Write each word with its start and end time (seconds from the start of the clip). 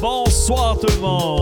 Bonsoir 0.00 0.78
tout 0.78 0.86
le 0.86 1.00
monde 1.00 1.41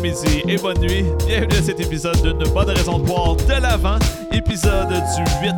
après-midi 0.00 0.42
et 0.48 0.56
bonne 0.56 0.78
nuit. 0.78 1.04
Bienvenue 1.26 1.56
à 1.58 1.62
cet 1.62 1.78
épisode 1.78 2.22
d'une 2.22 2.50
bonne 2.54 2.70
raison 2.70 2.98
de 2.98 3.04
boire 3.04 3.36
de 3.36 3.60
l'avant, 3.60 3.98
épisode 4.32 4.88
du 4.88 5.46
8 5.46 5.54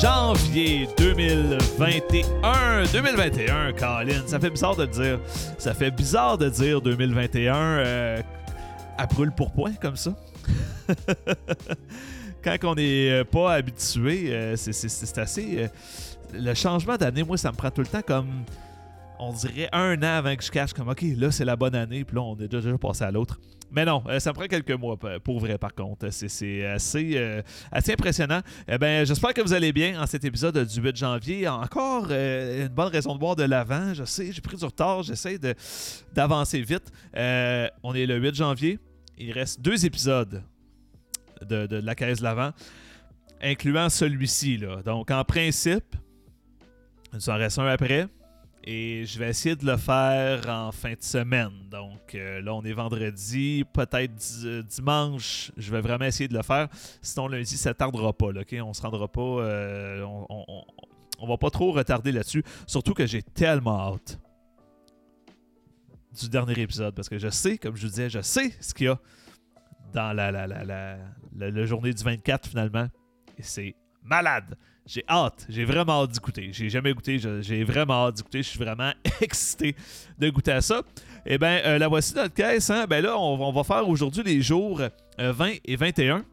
janvier 0.00 0.88
2021. 0.96 2.84
2021, 2.90 3.72
Colin, 3.74 4.22
ça 4.26 4.40
fait 4.40 4.48
bizarre 4.48 4.76
de 4.76 4.86
dire. 4.86 5.20
Ça 5.58 5.74
fait 5.74 5.90
bizarre 5.90 6.38
de 6.38 6.48
dire 6.48 6.80
2021 6.80 7.54
euh, 7.54 8.22
à 8.96 9.06
brûle 9.06 9.32
pour 9.32 9.52
point 9.52 9.74
comme 9.74 9.96
ça. 9.96 10.14
Quand 12.42 12.56
on 12.62 12.74
n'est 12.76 13.22
pas 13.24 13.52
habitué, 13.52 14.28
euh, 14.30 14.56
c'est 14.56 15.18
assez. 15.18 15.58
euh, 15.58 15.68
le 16.32 16.54
changement 16.54 16.96
d'année, 16.96 17.22
moi, 17.22 17.36
ça 17.36 17.52
me 17.52 17.56
prend 17.56 17.70
tout 17.70 17.82
le 17.82 17.86
temps 17.86 18.02
comme 18.02 18.44
on 19.18 19.32
dirait 19.32 19.68
un 19.72 19.96
an 20.02 20.18
avant 20.18 20.34
que 20.36 20.42
je 20.44 20.50
cache 20.50 20.72
comme 20.72 20.88
OK, 20.88 21.02
là 21.16 21.30
c'est 21.30 21.44
la 21.44 21.56
bonne 21.56 21.74
année, 21.74 22.04
puis 22.04 22.16
là 22.16 22.22
on 22.22 22.36
est 22.38 22.48
déjà 22.48 22.76
passé 22.78 23.04
à 23.04 23.10
l'autre. 23.10 23.38
Mais 23.70 23.84
non, 23.84 24.04
euh, 24.06 24.20
ça 24.20 24.30
me 24.30 24.34
prend 24.34 24.46
quelques 24.46 24.70
mois 24.72 24.96
pour 25.24 25.40
vrai 25.40 25.58
par 25.58 25.74
contre. 25.74 26.08
C'est- 26.10 26.64
euh, 26.64 27.42
assez 27.72 27.92
impressionnant. 27.92 28.40
Eh 28.68 28.78
ben, 28.78 29.04
j'espère 29.04 29.34
que 29.34 29.40
vous 29.40 29.52
allez 29.52 29.72
bien 29.72 30.00
en 30.00 30.06
cet 30.06 30.24
épisode 30.24 30.56
du 30.64 30.80
8 30.80 30.94
janvier. 30.96 31.48
Encore 31.48 32.06
euh, 32.10 32.62
une 32.66 32.68
bonne 32.72 32.88
raison 32.92 33.14
de 33.14 33.18
boire 33.18 33.34
de 33.34 33.42
l'avant. 33.42 33.92
Je 33.92 34.04
sais, 34.04 34.30
j'ai 34.30 34.40
pris 34.40 34.56
du 34.56 34.64
retard, 34.64 35.02
j'essaie 35.02 35.38
d'avancer 36.14 36.60
vite. 36.60 36.92
On 37.82 37.94
est 37.94 38.06
le 38.06 38.16
8 38.18 38.34
janvier. 38.36 38.78
Il 39.18 39.32
reste 39.32 39.60
deux 39.60 39.84
épisodes 39.86 40.42
de, 41.44 41.66
de 41.66 41.76
la 41.76 41.94
caisse 41.96 42.18
de 42.18 42.24
l'avant, 42.24 42.50
incluant 43.42 43.88
celui-ci. 43.88 44.60
Donc 44.84 45.10
en 45.10 45.24
principe, 45.24 45.96
il 47.12 47.16
nous 47.16 47.28
en 47.30 47.36
reste 47.36 47.58
un 47.58 47.66
après. 47.66 48.06
Et 48.66 49.04
je 49.04 49.18
vais 49.18 49.28
essayer 49.28 49.56
de 49.56 49.66
le 49.66 49.76
faire 49.76 50.48
en 50.48 50.72
fin 50.72 50.92
de 50.94 51.02
semaine. 51.02 51.52
Donc 51.70 52.14
euh, 52.14 52.40
là, 52.40 52.54
on 52.54 52.62
est 52.62 52.72
vendredi, 52.72 53.62
peut-être 53.74 54.12
euh, 54.44 54.62
dimanche, 54.62 55.52
je 55.58 55.70
vais 55.70 55.82
vraiment 55.82 56.06
essayer 56.06 56.28
de 56.28 56.34
le 56.34 56.42
faire. 56.42 56.68
Sinon, 57.02 57.28
lundi, 57.28 57.58
ça 57.58 57.74
tardera 57.74 58.14
pas. 58.14 58.32
Là, 58.32 58.40
ok? 58.40 58.56
On 58.62 58.72
se 58.72 58.80
rendra 58.80 59.06
pas. 59.06 59.20
euh, 59.20 60.02
on, 61.18 61.26
va 61.26 61.36
pas 61.36 61.50
trop 61.50 61.72
retarder 61.72 62.10
là-dessus. 62.10 62.42
Surtout 62.66 62.94
que 62.94 63.04
j'ai 63.06 63.22
tellement 63.22 63.92
hâte 63.94 64.18
du 66.18 66.28
dernier 66.30 66.58
épisode. 66.58 66.94
Parce 66.94 67.10
que 67.10 67.18
je 67.18 67.28
sais, 67.28 67.58
comme 67.58 67.76
je 67.76 67.82
vous 67.82 67.88
disais, 67.90 68.08
je 68.08 68.20
sais 68.22 68.50
ce 68.60 68.72
qu'il 68.72 68.86
y 68.86 68.88
a 68.88 68.98
dans 69.92 70.14
la, 70.14 70.32
la, 70.32 70.46
la, 70.46 70.64
la, 70.64 70.96
la- 71.36 71.50
la 71.50 71.66
journée 71.66 71.92
du 71.92 72.02
24 72.02 72.48
finalement. 72.48 72.86
Et 73.36 73.42
c'est 73.42 73.74
malade. 74.04 74.56
J'ai 74.86 75.02
hâte. 75.08 75.46
J'ai 75.48 75.64
vraiment 75.64 76.02
hâte 76.02 76.12
d'écouter. 76.12 76.50
J'ai 76.52 76.68
jamais 76.68 76.92
goûté. 76.92 77.18
J'ai 77.18 77.64
vraiment 77.64 78.06
hâte 78.06 78.16
d'écouter. 78.16 78.42
Je 78.42 78.48
suis 78.48 78.58
vraiment 78.58 78.92
excité 79.20 79.74
de 80.18 80.28
goûter 80.28 80.52
à 80.52 80.60
ça. 80.60 80.82
Eh 81.24 81.38
bien, 81.38 81.60
euh, 81.64 81.78
la 81.78 81.88
voici 81.88 82.14
notre 82.14 82.34
caisse. 82.34 82.68
Hein? 82.68 82.86
Ben 82.86 83.02
là, 83.02 83.18
on, 83.18 83.50
va- 83.50 83.64
faire 83.64 83.88
aujourd'hui 83.88 84.22
les 84.22 84.42
jours 84.42 84.82
euh, 84.82 85.32
20 85.32 85.52
et 85.64 85.76
21. 85.76 86.24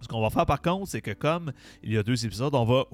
Ce 0.00 0.08
qu'on 0.08 0.20
va 0.20 0.30
faire 0.30 0.44
par 0.46 0.60
contre, 0.60 0.88
c'est 0.88 1.00
que 1.00 1.12
comme 1.12 1.52
il 1.84 1.92
y 1.92 1.98
a 1.98 2.02
deux 2.02 2.26
épisodes, 2.26 2.52
on 2.54 2.64
va 2.64 2.84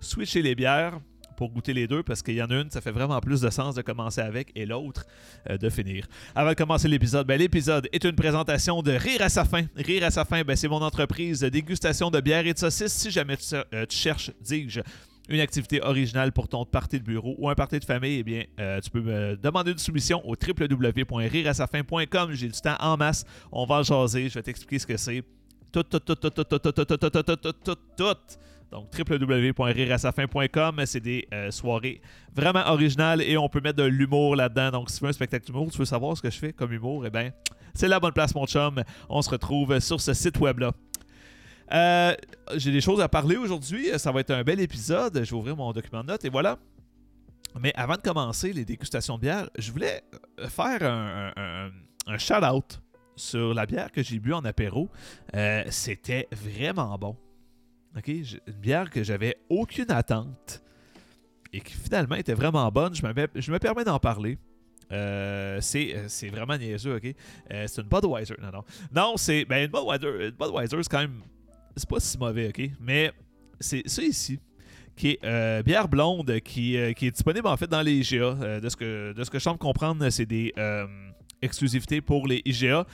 switcher 0.00 0.42
les 0.42 0.56
bières 0.56 0.98
pour 1.36 1.50
goûter 1.50 1.72
les 1.72 1.86
deux 1.86 2.02
parce 2.02 2.22
qu'il 2.22 2.34
y 2.34 2.42
en 2.42 2.50
a 2.50 2.54
une, 2.54 2.70
ça 2.70 2.80
fait 2.80 2.90
vraiment 2.90 3.20
plus 3.20 3.40
de 3.40 3.50
sens 3.50 3.74
de 3.74 3.82
commencer 3.82 4.20
avec 4.20 4.50
et 4.54 4.66
l'autre 4.66 5.04
euh, 5.50 5.58
de 5.58 5.68
finir. 5.68 6.06
Avant 6.34 6.50
de 6.50 6.54
commencer 6.54 6.88
l'épisode, 6.88 7.26
ben, 7.26 7.38
l'épisode 7.38 7.88
est 7.92 8.04
une 8.04 8.16
présentation 8.16 8.82
de 8.82 8.92
Rire 8.92 9.22
à 9.22 9.28
sa 9.28 9.44
fin. 9.44 9.64
Rire 9.76 10.04
à 10.04 10.10
sa 10.10 10.24
fin, 10.24 10.42
ben, 10.42 10.56
c'est 10.56 10.68
mon 10.68 10.82
entreprise 10.82 11.40
de 11.40 11.48
dégustation 11.48 12.10
de 12.10 12.20
bière 12.20 12.46
et 12.46 12.54
de 12.54 12.58
saucisses. 12.58 12.92
Si 12.92 13.10
jamais 13.10 13.36
tu, 13.36 13.54
euh, 13.54 13.86
cherches, 13.88 14.30
dis-je, 14.40 14.80
une 15.28 15.40
activité 15.40 15.82
originale 15.82 16.32
pour 16.32 16.48
ton 16.48 16.64
party 16.64 17.00
de 17.00 17.04
bureau 17.04 17.34
ou 17.38 17.48
un 17.48 17.54
party 17.54 17.78
de 17.80 17.84
famille, 17.84 18.18
eh 18.20 18.22
bien, 18.22 18.44
euh, 18.60 18.80
tu 18.80 18.90
peux 18.90 19.00
me 19.00 19.36
demander 19.36 19.72
une 19.72 19.78
soumission 19.78 20.22
au 20.26 20.34
www.rireasafin.com. 20.34 22.32
J'ai 22.32 22.48
du 22.48 22.60
temps 22.60 22.76
en 22.80 22.96
masse. 22.96 23.24
On 23.50 23.66
va 23.66 23.82
jaser. 23.82 24.28
Je 24.28 24.34
vais 24.34 24.42
t'expliquer 24.42 24.78
ce 24.78 24.86
que 24.86 24.96
c'est. 24.96 25.22
Tout, 25.72 25.82
tout, 25.82 25.98
tout, 25.98 26.14
tout, 26.14 26.30
tout, 26.30 26.44
tout, 26.44 26.58
tout, 26.60 26.72
tout, 26.72 26.96
tout, 26.96 27.10
tout, 27.10 27.36
tout, 27.36 27.52
tout, 27.52 27.76
tout. 27.96 28.16
Donc, 28.70 28.88
www.rireasafin.com, 28.98 30.82
c'est 30.86 31.00
des 31.00 31.28
euh, 31.32 31.50
soirées 31.50 32.00
vraiment 32.34 32.66
originales 32.66 33.22
et 33.22 33.36
on 33.36 33.48
peut 33.48 33.60
mettre 33.60 33.78
de 33.78 33.84
l'humour 33.84 34.34
là-dedans. 34.34 34.70
Donc, 34.72 34.90
si 34.90 34.98
tu 34.98 35.04
veux 35.04 35.10
un 35.10 35.12
spectacle 35.12 35.46
d'humour, 35.46 35.70
tu 35.70 35.78
veux 35.78 35.84
savoir 35.84 36.16
ce 36.16 36.22
que 36.22 36.30
je 36.30 36.38
fais 36.38 36.52
comme 36.52 36.72
humour, 36.72 37.06
eh 37.06 37.10
bien, 37.10 37.30
c'est 37.74 37.88
la 37.88 38.00
bonne 38.00 38.12
place, 38.12 38.34
mon 38.34 38.46
chum. 38.46 38.82
On 39.08 39.22
se 39.22 39.30
retrouve 39.30 39.78
sur 39.78 40.00
ce 40.00 40.14
site 40.14 40.38
web-là. 40.38 40.72
Euh, 41.72 42.14
J'ai 42.56 42.72
des 42.72 42.80
choses 42.80 43.00
à 43.00 43.08
parler 43.08 43.36
aujourd'hui. 43.36 43.88
Ça 43.98 44.10
va 44.10 44.20
être 44.20 44.32
un 44.32 44.42
bel 44.42 44.60
épisode. 44.60 45.14
Je 45.14 45.30
vais 45.30 45.36
ouvrir 45.36 45.56
mon 45.56 45.72
document 45.72 46.02
de 46.02 46.08
notes 46.08 46.24
et 46.24 46.30
voilà. 46.30 46.58
Mais 47.60 47.72
avant 47.76 47.94
de 47.94 48.02
commencer 48.02 48.52
les 48.52 48.64
dégustations 48.64 49.16
de 49.16 49.22
bière, 49.22 49.48
je 49.58 49.70
voulais 49.70 50.02
euh, 50.40 50.48
faire 50.48 50.82
un, 50.82 51.70
shout-out 52.18 52.80
sur 53.14 53.54
la 53.54 53.64
bière 53.64 53.90
que 53.92 54.02
j'ai 54.02 54.18
bu 54.18 54.32
en 54.32 54.44
apéro. 54.44 54.88
C'était 55.70 56.28
vraiment 56.32 56.96
bon. 56.98 57.16
Une 58.06 58.54
bière 58.60 58.90
que 58.90 59.02
j'avais 59.02 59.36
aucune 59.48 59.90
attente 59.90 60.62
et 61.52 61.60
qui 61.60 61.72
finalement 61.74 62.16
était 62.16 62.34
vraiment 62.34 62.70
bonne. 62.70 62.94
Je, 62.94 63.02
me 63.50 63.58
permets 63.58 63.84
d'en 63.84 63.98
parler. 63.98 64.38
Euh, 64.92 65.58
c'est 65.60 65.96
euh, 65.96 66.04
c'est 66.06 66.28
vraiment 66.28 66.56
niaiseux, 66.56 66.96
ok? 66.96 67.14
Euh, 67.50 67.64
c'est 67.66 67.80
une 67.80 67.88
Budweiser. 67.88 68.34
Non, 68.40 68.50
non. 68.52 68.64
Non, 68.94 69.16
c'est. 69.16 69.44
Ben, 69.44 69.64
une 69.64 69.70
Budweiser, 69.70 70.30
Budweiser 70.38 70.76
c'est 70.82 70.88
quand 70.88 71.00
même. 71.00 71.22
C'est 71.74 71.88
pas 71.88 71.98
si 71.98 72.16
mauvais, 72.18 72.48
ok? 72.48 72.70
Mais 72.80 73.10
c'est 73.58 73.82
ça 73.88 74.02
ici, 74.02 74.38
qui 74.94 75.10
est 75.10 75.24
euh, 75.24 75.62
bière 75.62 75.88
blonde, 75.88 76.40
qui, 76.40 76.76
est 76.76 77.10
disponible 77.10 77.48
en 77.48 77.56
fait 77.56 77.66
dans 77.66 77.82
les 77.82 77.94
IGA. 77.94 78.60
De, 78.60 78.68
ce 78.68 78.76
que, 78.76 79.12
de 79.12 79.24
ce 79.24 79.30
que 79.30 79.38
je 79.38 79.44
semble 79.44 79.58
comprendre, 79.58 80.08
c'est 80.10 80.26
des. 80.26 80.52
exclusivités 81.42 82.00
pour 82.00 82.28
les 82.28 82.42
IGA. 82.44 82.86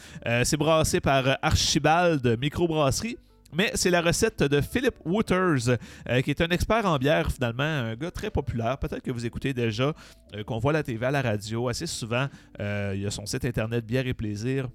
C'est 0.44 0.56
brassé 0.56 1.00
par 1.00 1.38
Archibald 1.42 2.38
Microbrasserie. 2.40 3.18
Mais 3.54 3.70
c'est 3.74 3.90
la 3.90 4.00
recette 4.00 4.42
de 4.42 4.62
Philip 4.62 4.94
Wooters, 5.04 5.76
euh, 6.08 6.22
qui 6.22 6.30
est 6.30 6.40
un 6.40 6.48
expert 6.48 6.86
en 6.86 6.96
bière, 6.96 7.30
finalement, 7.30 7.62
un 7.62 7.94
gars 7.96 8.10
très 8.10 8.30
populaire. 8.30 8.78
Peut-être 8.78 9.02
que 9.02 9.10
vous 9.10 9.26
écoutez 9.26 9.52
déjà, 9.52 9.92
euh, 10.34 10.42
qu'on 10.42 10.58
voit 10.58 10.72
la 10.72 10.82
TV, 10.82 11.04
à 11.04 11.10
la 11.10 11.20
radio 11.20 11.68
assez 11.68 11.86
souvent. 11.86 12.28
Euh, 12.60 12.92
il 12.94 13.02
y 13.02 13.06
a 13.06 13.10
son 13.10 13.26
site 13.26 13.44
internet 13.44 13.84
Bière 13.84 14.06
et 14.06 14.14
Plaisir. 14.14 14.70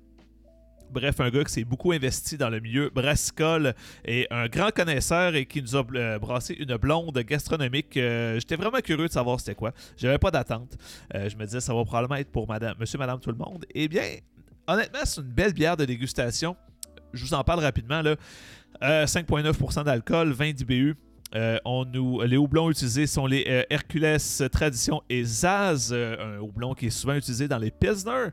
Bref, 0.91 1.19
un 1.19 1.31
gars 1.31 1.43
qui 1.43 1.51
s'est 1.51 1.63
beaucoup 1.63 1.91
investi 1.91 2.37
dans 2.37 2.51
le 2.51 2.59
milieu 2.59 2.91
brassicole 2.93 3.73
et 4.05 4.27
un 4.29 4.47
grand 4.47 4.69
connaisseur 4.69 5.35
et 5.35 5.47
qui 5.47 5.61
nous 5.61 5.75
a 5.75 5.83
brassé 6.19 6.53
une 6.53 6.77
blonde 6.77 7.17
gastronomique. 7.17 7.93
J'étais 7.95 8.55
vraiment 8.55 8.79
curieux 8.79 9.07
de 9.07 9.11
savoir 9.11 9.37
c'était 9.39 9.55
quoi. 9.55 9.73
J'avais 9.97 10.17
pas 10.17 10.31
d'attente. 10.31 10.77
Je 11.13 11.35
me 11.35 11.43
disais 11.43 11.59
ça 11.59 11.73
va 11.73 11.83
probablement 11.83 12.16
être 12.16 12.31
pour 12.31 12.47
madame, 12.47 12.77
monsieur, 12.79 12.97
madame, 12.97 13.19
tout 13.19 13.31
le 13.31 13.37
monde. 13.37 13.66
Eh 13.75 13.89
bien, 13.89 14.05
honnêtement, 14.66 14.99
c'est 15.03 15.19
une 15.19 15.27
belle 15.27 15.51
bière 15.51 15.75
de 15.75 15.83
dégustation. 15.83 16.55
Je 17.13 17.23
vous 17.23 17.34
en 17.34 17.44
parle 17.44 17.59
rapidement. 17.59 18.01
là. 18.01 18.16
Euh, 18.84 19.06
5,9% 19.06 19.84
d'alcool, 19.85 20.31
20 20.31 20.53
d'IBU. 20.53 20.95
Euh, 21.35 21.57
on 21.66 21.84
nous, 21.84 22.22
les 22.22 22.38
houblons 22.38 22.69
utilisés 22.69 23.07
sont 23.07 23.25
les 23.25 23.44
euh, 23.47 23.63
Hercules 23.69 24.18
Tradition 24.51 25.01
et 25.09 25.23
Zaz, 25.23 25.90
euh, 25.91 26.38
un 26.38 26.40
houblon 26.40 26.73
qui 26.73 26.88
est 26.88 26.91
souvent 26.91 27.16
utilisé 27.16 27.47
dans 27.47 27.57
les 27.57 27.72
Pilsner. 27.72 28.28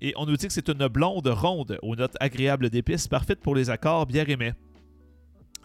Et 0.00 0.14
on 0.16 0.26
nous 0.26 0.36
dit 0.36 0.46
que 0.46 0.52
c'est 0.52 0.68
une 0.68 0.88
blonde 0.88 1.28
ronde 1.28 1.78
aux 1.82 1.94
notes 1.94 2.16
agréables 2.18 2.70
d'épices, 2.70 3.06
parfaite 3.06 3.40
pour 3.40 3.54
les 3.54 3.68
accords 3.68 4.06
bière 4.06 4.28
et 4.28 4.36
mets. 4.36 4.54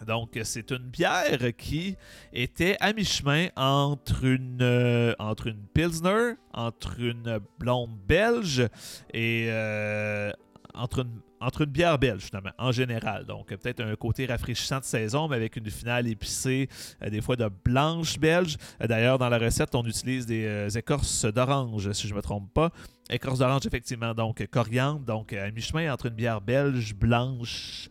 Donc, 0.06 0.38
c'est 0.42 0.70
une 0.70 0.90
bière 0.90 1.38
qui 1.56 1.96
était 2.32 2.76
à 2.80 2.92
mi-chemin 2.92 3.48
entre 3.56 4.24
une, 4.24 4.58
euh, 4.60 5.14
entre 5.18 5.46
une 5.46 5.62
Pilsner, 5.72 6.34
entre 6.52 7.00
une 7.00 7.40
blonde 7.58 7.96
belge 8.06 8.68
et 9.14 9.46
euh, 9.48 10.30
entre, 10.74 11.00
une, 11.00 11.20
entre 11.40 11.62
une 11.62 11.70
bière 11.70 11.98
belge, 11.98 12.30
en 12.58 12.72
général. 12.72 13.26
Donc, 13.26 13.48
peut-être 13.48 13.80
un 13.80 13.94
côté 13.96 14.26
rafraîchissant 14.26 14.78
de 14.78 14.84
saison, 14.84 15.28
mais 15.28 15.36
avec 15.36 15.56
une 15.56 15.70
finale 15.70 16.08
épicée, 16.08 16.68
euh, 17.02 17.10
des 17.10 17.20
fois 17.20 17.36
de 17.36 17.48
blanche 17.64 18.18
belge. 18.18 18.56
Euh, 18.80 18.86
D'ailleurs, 18.86 19.18
dans 19.18 19.28
la 19.28 19.38
recette, 19.38 19.74
on 19.74 19.84
utilise 19.84 20.26
des 20.26 20.44
euh, 20.46 20.68
écorces 20.70 21.24
d'orange, 21.24 21.92
si 21.92 22.08
je 22.08 22.12
ne 22.12 22.16
me 22.16 22.22
trompe 22.22 22.52
pas. 22.52 22.70
Écorce 23.10 23.38
d'orange, 23.38 23.66
effectivement. 23.66 24.14
Donc, 24.14 24.46
coriandre. 24.50 25.00
Donc, 25.00 25.32
à 25.32 25.50
mi-chemin 25.50 25.92
entre 25.92 26.06
une 26.06 26.14
bière 26.14 26.40
belge 26.40 26.94
blanche 26.94 27.88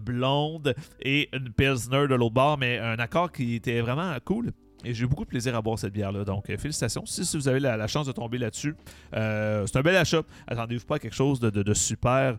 blonde 0.00 0.74
et 1.00 1.30
une 1.32 1.50
Pilsner 1.50 2.06
de 2.08 2.14
l'autre 2.14 2.34
bord, 2.34 2.58
mais 2.58 2.78
un 2.78 2.98
accord 2.98 3.32
qui 3.32 3.54
était 3.54 3.80
vraiment 3.80 4.14
cool. 4.24 4.52
Et 4.84 4.94
j'ai 4.94 5.04
eu 5.04 5.06
beaucoup 5.08 5.24
de 5.24 5.30
plaisir 5.30 5.56
à 5.56 5.62
boire 5.62 5.78
cette 5.78 5.92
bière-là. 5.94 6.24
Donc, 6.24 6.46
félicitations. 6.46 7.04
Si, 7.06 7.36
vous 7.36 7.48
avez 7.48 7.58
la, 7.58 7.76
la 7.76 7.86
chance 7.88 8.06
de 8.06 8.12
tomber 8.12 8.38
là-dessus, 8.38 8.76
c'est 9.12 9.76
un 9.76 9.82
bel 9.82 9.96
achat. 9.96 10.22
Attendez-vous 10.46 10.84
pas 10.84 10.96
à 10.96 10.98
quelque 10.98 11.16
chose 11.16 11.40
de 11.40 11.74
super 11.74 12.36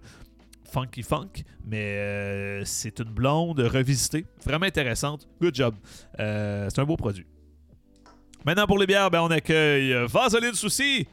funky 0.70 1.04
funk, 1.04 1.44
mais 1.66 1.98
euh, 1.98 2.66
c'est 2.66 3.00
une 3.00 3.10
blonde 3.10 3.60
revisitée, 3.60 4.26
vraiment 4.46 4.66
intéressante. 4.66 5.28
Good 5.42 5.56
job. 5.56 5.76
Euh, 6.20 6.68
c'est 6.70 6.80
un 6.80 6.86
beau 6.86 6.98
produit. 6.98 7.26
Maintenant, 8.46 8.68
pour 8.68 8.78
les 8.78 8.88
bières, 8.88 9.12
ben, 9.12 9.22
on 9.22 9.32
accueille 9.32 9.94
euh, 9.94 10.08
Vaseline 10.08 10.54
Souci. 10.54 11.08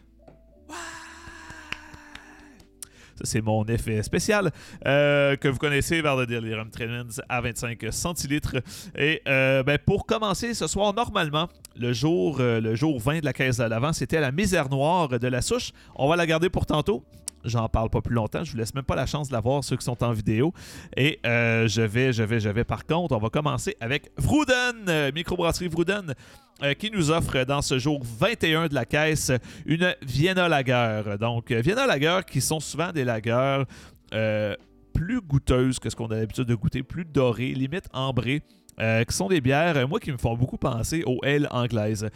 Ça, 3.16 3.24
c'est 3.24 3.40
mon 3.40 3.64
effet 3.64 4.02
spécial 4.02 4.52
que 4.84 5.48
vous 5.48 5.56
connaissez 5.56 6.02
vers 6.02 6.16
le 6.16 6.26
Delirium 6.26 6.70
Tremens 6.70 7.22
à 7.30 7.40
25 7.40 7.86
centilitres. 7.90 8.56
Et 8.94 9.22
ben, 9.24 9.78
pour 9.78 10.04
commencer 10.04 10.52
ce 10.52 10.66
soir, 10.66 10.92
normalement, 10.92 11.48
le 11.76 11.94
jour, 11.94 12.40
le 12.40 12.74
jour 12.74 13.00
20 13.00 13.20
de 13.20 13.24
la 13.24 13.32
caisse 13.32 13.56
de 13.56 13.64
l'avant, 13.64 13.94
c'était 13.94 14.20
la 14.20 14.32
misère 14.32 14.68
noire 14.68 15.08
de 15.08 15.28
la 15.28 15.40
souche. 15.40 15.72
On 15.94 16.08
va 16.08 16.16
la 16.16 16.26
garder 16.26 16.50
pour 16.50 16.66
tantôt. 16.66 17.06
J'en 17.46 17.68
parle 17.68 17.90
pas 17.90 18.02
plus 18.02 18.14
longtemps. 18.14 18.44
Je 18.44 18.52
vous 18.52 18.58
laisse 18.58 18.74
même 18.74 18.84
pas 18.84 18.96
la 18.96 19.06
chance 19.06 19.28
de 19.28 19.32
la 19.32 19.40
voir, 19.40 19.62
ceux 19.62 19.76
qui 19.76 19.84
sont 19.84 20.02
en 20.02 20.12
vidéo. 20.12 20.52
Et 20.96 21.20
euh, 21.24 21.68
je 21.68 21.82
vais, 21.82 22.12
je 22.12 22.22
vais, 22.22 22.40
je 22.40 22.48
vais. 22.48 22.64
Par 22.64 22.84
contre, 22.84 23.14
on 23.14 23.18
va 23.18 23.30
commencer 23.30 23.76
avec 23.80 24.10
Vrouden, 24.16 24.88
euh, 24.88 25.12
microbrasserie 25.12 25.68
Vrouden, 25.68 26.14
euh, 26.62 26.74
qui 26.74 26.90
nous 26.90 27.10
offre 27.10 27.44
dans 27.44 27.62
ce 27.62 27.78
jour 27.78 28.02
21 28.02 28.66
de 28.66 28.74
la 28.74 28.84
caisse 28.84 29.30
une 29.64 29.94
Vienna 30.02 30.48
Lager. 30.48 31.02
Donc, 31.20 31.52
Vienna 31.52 31.86
Lager 31.86 32.20
qui 32.28 32.40
sont 32.40 32.60
souvent 32.60 32.92
des 32.92 33.04
lagers 33.04 33.62
plus 34.92 35.20
goûteuses 35.20 35.78
que 35.78 35.90
ce 35.90 35.96
qu'on 35.96 36.06
a 36.06 36.16
l'habitude 36.16 36.46
de 36.46 36.54
goûter, 36.54 36.82
plus 36.82 37.04
dorées, 37.04 37.52
limite 37.52 37.84
ambrées, 37.92 38.42
qui 38.78 39.14
sont 39.14 39.28
des 39.28 39.40
bières, 39.40 39.86
moi, 39.86 40.00
qui 40.00 40.10
me 40.10 40.16
font 40.16 40.34
beaucoup 40.34 40.56
penser 40.56 41.02
aux 41.06 41.20
ailes 41.22 41.48
anglaises. 41.50 42.08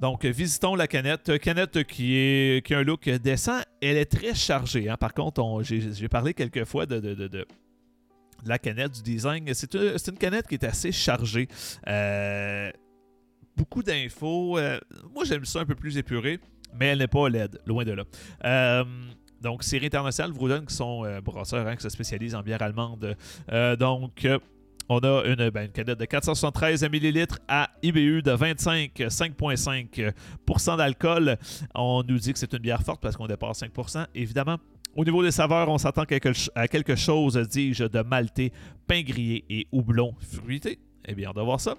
Donc, 0.00 0.24
euh, 0.24 0.30
visitons 0.30 0.74
la 0.74 0.86
canette. 0.86 1.28
Euh, 1.30 1.38
Canette 1.38 1.84
qui, 1.84 2.16
est, 2.16 2.64
qui 2.66 2.74
a 2.74 2.78
un 2.78 2.82
look 2.82 3.08
décent. 3.08 3.60
Elle 3.80 3.96
est 3.96 4.04
très 4.10 4.34
chargée. 4.34 4.88
hein. 4.90 4.96
Par 4.96 5.14
contre, 5.14 5.42
on- 5.42 5.62
j'ai 5.62 6.08
parlé 6.08 6.34
quelques 6.34 6.64
fois 6.64 6.84
de, 6.86 7.00
de- 7.00 7.28
de- 7.28 7.46
la 8.44 8.58
canette, 8.58 8.92
du 8.92 9.02
design. 9.02 9.48
C'est 9.54 9.74
une, 9.74 9.96
c'est 9.96 10.10
une 10.10 10.18
canette 10.18 10.46
qui 10.46 10.54
est 10.56 10.64
assez 10.64 10.92
chargée. 10.92 11.48
Euh, 11.88 12.70
beaucoup 13.56 13.82
d'infos. 13.82 14.58
Euh, 14.58 14.78
moi, 15.14 15.24
j'aime 15.24 15.44
ça 15.46 15.60
un 15.60 15.64
peu 15.64 15.74
plus 15.74 15.96
épuré, 15.96 16.38
mais 16.78 16.88
elle 16.88 16.98
n'est 16.98 17.06
pas 17.08 17.28
laide, 17.30 17.58
loin 17.66 17.84
de 17.84 17.92
là. 17.92 18.04
Euh, 18.44 18.84
donc, 19.40 19.62
série 19.64 19.86
internationale, 19.86 20.32
Vrouden, 20.32 20.66
qui 20.66 20.74
sont 20.74 21.04
euh, 21.06 21.20
brasseurs, 21.22 21.66
hein, 21.66 21.74
qui 21.76 21.82
se 21.82 21.88
spécialisent 21.88 22.34
en 22.34 22.42
bière 22.42 22.60
allemande. 22.62 23.16
Euh, 23.50 23.76
donc, 23.76 24.24
euh, 24.26 24.38
on 24.88 24.98
a 24.98 25.24
une, 25.24 25.50
ben, 25.50 25.68
de 25.70 26.04
473 26.04 26.84
ml 26.84 27.26
à 27.48 27.70
IBU 27.82 28.22
de 28.22 28.32
25, 28.32 28.92
5,5% 28.96 30.76
d'alcool. 30.76 31.38
On 31.74 32.02
nous 32.06 32.18
dit 32.18 32.32
que 32.32 32.38
c'est 32.38 32.52
une 32.52 32.60
bière 32.60 32.82
forte 32.82 33.00
parce 33.00 33.16
qu'on 33.16 33.26
dépasse 33.26 33.62
5%. 33.62 34.06
Évidemment, 34.14 34.58
au 34.94 35.04
niveau 35.04 35.22
des 35.22 35.30
saveurs, 35.30 35.68
on 35.68 35.78
s'attend 35.78 36.04
à 36.54 36.68
quelque 36.68 36.96
chose, 36.96 37.36
dis-je, 37.48 37.84
de 37.84 38.00
maltais, 38.00 38.52
pain 38.86 39.02
grillé 39.02 39.44
et 39.50 39.66
houblon 39.72 40.14
fruité. 40.20 40.78
Eh 41.06 41.14
bien, 41.14 41.30
on 41.30 41.32
va 41.32 41.42
voir 41.42 41.60
ça. 41.60 41.74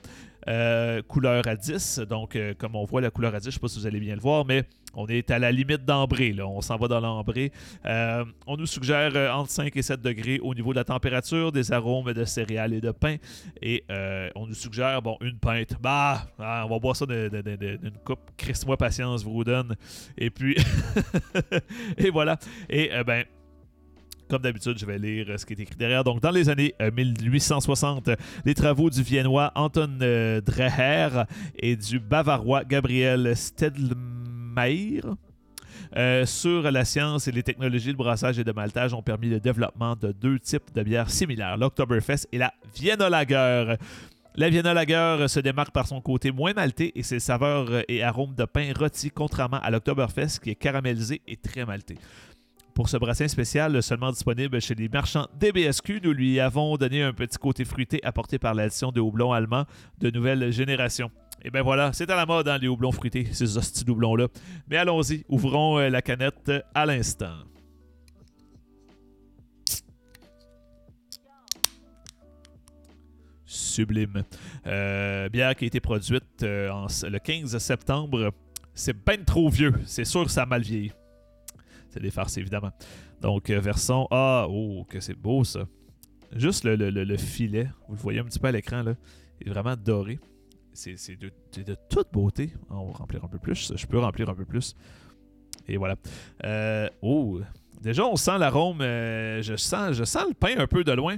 Euh, 0.47 1.01
couleur 1.01 1.45
à 1.47 1.55
10. 1.55 1.99
Donc, 2.09 2.35
euh, 2.35 2.53
comme 2.57 2.75
on 2.75 2.85
voit 2.85 3.01
la 3.01 3.09
couleur 3.09 3.35
à 3.35 3.39
10, 3.39 3.45
je 3.45 3.49
ne 3.49 3.53
sais 3.53 3.59
pas 3.59 3.67
si 3.67 3.79
vous 3.79 3.87
allez 3.87 3.99
bien 3.99 4.15
le 4.15 4.21
voir, 4.21 4.45
mais 4.45 4.63
on 4.93 5.05
est 5.07 5.29
à 5.29 5.39
la 5.39 5.51
limite 5.51 5.83
d'ambré. 5.83 6.33
On 6.41 6.61
s'en 6.61 6.77
va 6.77 6.87
dans 6.87 7.01
l'ambré. 7.01 7.51
Euh, 7.85 8.23
on 8.45 8.55
nous 8.55 8.65
suggère 8.65 9.11
entre 9.35 9.51
5 9.51 9.75
et 9.75 9.81
7 9.81 10.01
degrés 10.01 10.39
au 10.39 10.55
niveau 10.55 10.71
de 10.71 10.77
la 10.77 10.85
température, 10.85 11.51
des 11.51 11.73
arômes 11.73 12.13
de 12.13 12.23
céréales 12.23 12.73
et 12.73 12.81
de 12.81 12.91
pain. 12.91 13.17
Et 13.61 13.83
on 14.35 14.47
nous 14.47 14.53
suggère, 14.53 15.01
bon, 15.01 15.17
une 15.21 15.37
pinte. 15.37 15.75
Bah, 15.81 16.27
ah, 16.39 16.63
on 16.65 16.69
va 16.69 16.79
boire 16.79 16.95
ça 16.95 17.05
d'une 17.05 17.97
coupe. 18.05 18.31
Crisse-moi 18.37 18.77
patience, 18.77 19.23
vous 19.23 19.43
donne. 19.43 19.75
Et 20.17 20.29
puis, 20.29 20.55
et 21.97 22.09
voilà. 22.09 22.37
Et 22.69 22.89
ben, 23.05 23.25
comme 24.27 24.41
d'habitude, 24.41 24.77
je 24.77 24.85
vais 24.85 24.97
lire 24.99 25.27
euh, 25.29 25.37
ce 25.37 25.45
qui 25.45 25.53
est 25.53 25.59
écrit 25.59 25.75
derrière. 25.75 26.03
Donc, 26.03 26.21
dans 26.21 26.31
les 26.31 26.49
années 26.49 26.73
euh, 26.81 26.91
1860, 26.91 28.09
les 28.45 28.53
travaux 28.53 28.89
du 28.89 29.01
Viennois 29.01 29.51
Anton 29.55 29.97
euh, 30.01 30.41
Dreher 30.41 31.23
et 31.57 31.75
du 31.75 31.99
Bavarois 31.99 32.63
Gabriel 32.63 33.35
Stedlmayer 33.35 35.01
euh, 35.95 36.25
sur 36.25 36.69
la 36.69 36.85
science 36.85 37.27
et 37.27 37.31
les 37.31 37.43
technologies 37.43 37.91
de 37.91 37.97
brassage 37.97 38.39
et 38.39 38.43
de 38.43 38.51
maltage 38.51 38.93
ont 38.93 39.01
permis 39.01 39.29
le 39.29 39.39
développement 39.39 39.95
de 39.95 40.11
deux 40.11 40.39
types 40.39 40.73
de 40.73 40.83
bières 40.83 41.09
similaires, 41.09 41.57
l'Oktoberfest 41.57 42.27
et 42.31 42.37
la 42.37 42.53
Vienna. 42.75 43.09
La 44.39 44.49
Vienna 44.51 44.73
Lager 44.73 45.27
se 45.27 45.39
démarque 45.39 45.71
par 45.71 45.87
son 45.87 45.99
côté 45.99 46.31
moins 46.31 46.53
maltais 46.53 46.91
et 46.93 47.01
ses 47.01 47.19
saveurs 47.19 47.71
euh, 47.71 47.81
et 47.87 48.03
arômes 48.03 48.35
de 48.35 48.45
pain 48.45 48.71
rôti, 48.77 49.09
contrairement 49.09 49.59
à 49.61 49.71
l'Oktoberfest 49.71 50.39
qui 50.43 50.51
est 50.51 50.55
caramélisé 50.55 51.21
et 51.27 51.37
très 51.37 51.65
maltais. 51.65 51.97
Pour 52.77 52.89
ce 52.89 52.97
brassin 52.97 53.27
spécial, 53.27 53.81
seulement 53.81 54.11
disponible 54.11 54.61
chez 54.61 54.75
les 54.75 54.87
marchands 54.87 55.25
DBSQ, 55.39 55.99
nous 56.03 56.13
lui 56.13 56.39
avons 56.39 56.77
donné 56.77 57.01
un 57.01 57.11
petit 57.11 57.39
côté 57.39 57.65
fruité 57.65 57.99
apporté 58.03 58.37
par 58.37 58.53
l'addition 58.53 58.91
de 58.91 59.01
houblons 59.01 59.33
allemands 59.33 59.65
de 59.97 60.11
nouvelle 60.11 60.51
génération. 60.51 61.09
Et 61.43 61.49
ben 61.49 61.63
voilà, 61.63 61.91
c'est 61.91 62.07
à 62.11 62.15
la 62.15 62.27
mode, 62.27 62.47
hein, 62.47 62.59
les 62.59 62.67
houblons 62.67 62.91
fruités, 62.91 63.29
ces 63.31 63.57
hosties 63.57 63.83
de 63.83 63.89
houblons-là. 63.89 64.27
Mais 64.69 64.77
allons-y, 64.77 65.25
ouvrons 65.27 65.79
euh, 65.79 65.89
la 65.89 66.03
canette 66.03 66.51
à 66.75 66.85
l'instant. 66.85 67.33
Sublime. 73.43 74.23
Euh, 74.67 75.29
bière 75.29 75.55
qui 75.55 75.63
a 75.63 75.67
été 75.67 75.79
produite 75.79 76.43
euh, 76.43 76.69
le 77.09 77.17
15 77.17 77.57
septembre. 77.57 78.31
C'est 78.75 79.03
ben 79.03 79.25
trop 79.25 79.49
vieux. 79.49 79.73
C'est 79.87 80.05
sûr 80.05 80.25
que 80.25 80.31
ça 80.31 80.45
mal 80.45 80.61
vieilli. 80.61 80.91
Farces, 82.11 82.37
évidemment. 82.37 82.71
Donc, 83.21 83.49
euh, 83.49 83.59
version. 83.59 84.07
Ah, 84.11 84.47
oh, 84.49 84.85
que 84.89 84.99
c'est 84.99 85.15
beau 85.15 85.43
ça. 85.43 85.65
Juste 86.35 86.63
le, 86.65 86.75
le- 86.75 86.89
le- 86.89 87.03
le 87.03 87.17
filet, 87.17 87.69
vous 87.87 87.95
le 87.95 87.99
voyez 88.01 88.19
un 88.19 88.25
petit 88.25 88.39
peu 88.39 88.47
à 88.47 88.51
l'écran, 88.51 88.83
là, 88.83 88.95
est 89.45 89.49
vraiment 89.49 89.75
doré. 89.75 90.19
C'est 90.73 90.95
de, 91.17 91.31
de 91.63 91.75
toute 91.89 92.11
beauté. 92.13 92.51
On 92.69 92.85
va 92.91 92.93
remplir 92.97 93.23
un 93.23 93.27
peu 93.27 93.39
plus. 93.39 93.73
Je 93.75 93.85
peux 93.87 93.97
remplir 93.97 94.29
un 94.29 94.35
peu 94.35 94.45
plus. 94.45 94.75
Et 95.67 95.77
voilà. 95.77 95.95
Euh, 96.45 96.87
oh, 97.01 97.39
déjà, 97.81 98.05
on 98.05 98.15
sent 98.15 98.37
l'arôme. 98.37 98.81
euh, 98.81 99.41
je, 99.41 99.55
sens, 99.55 99.93
je 99.93 100.03
sens 100.03 100.25
le 100.27 100.33
pain 100.35 100.53
un 100.57 100.67
peu 100.67 100.83
de 100.83 100.91
loin. 100.91 101.17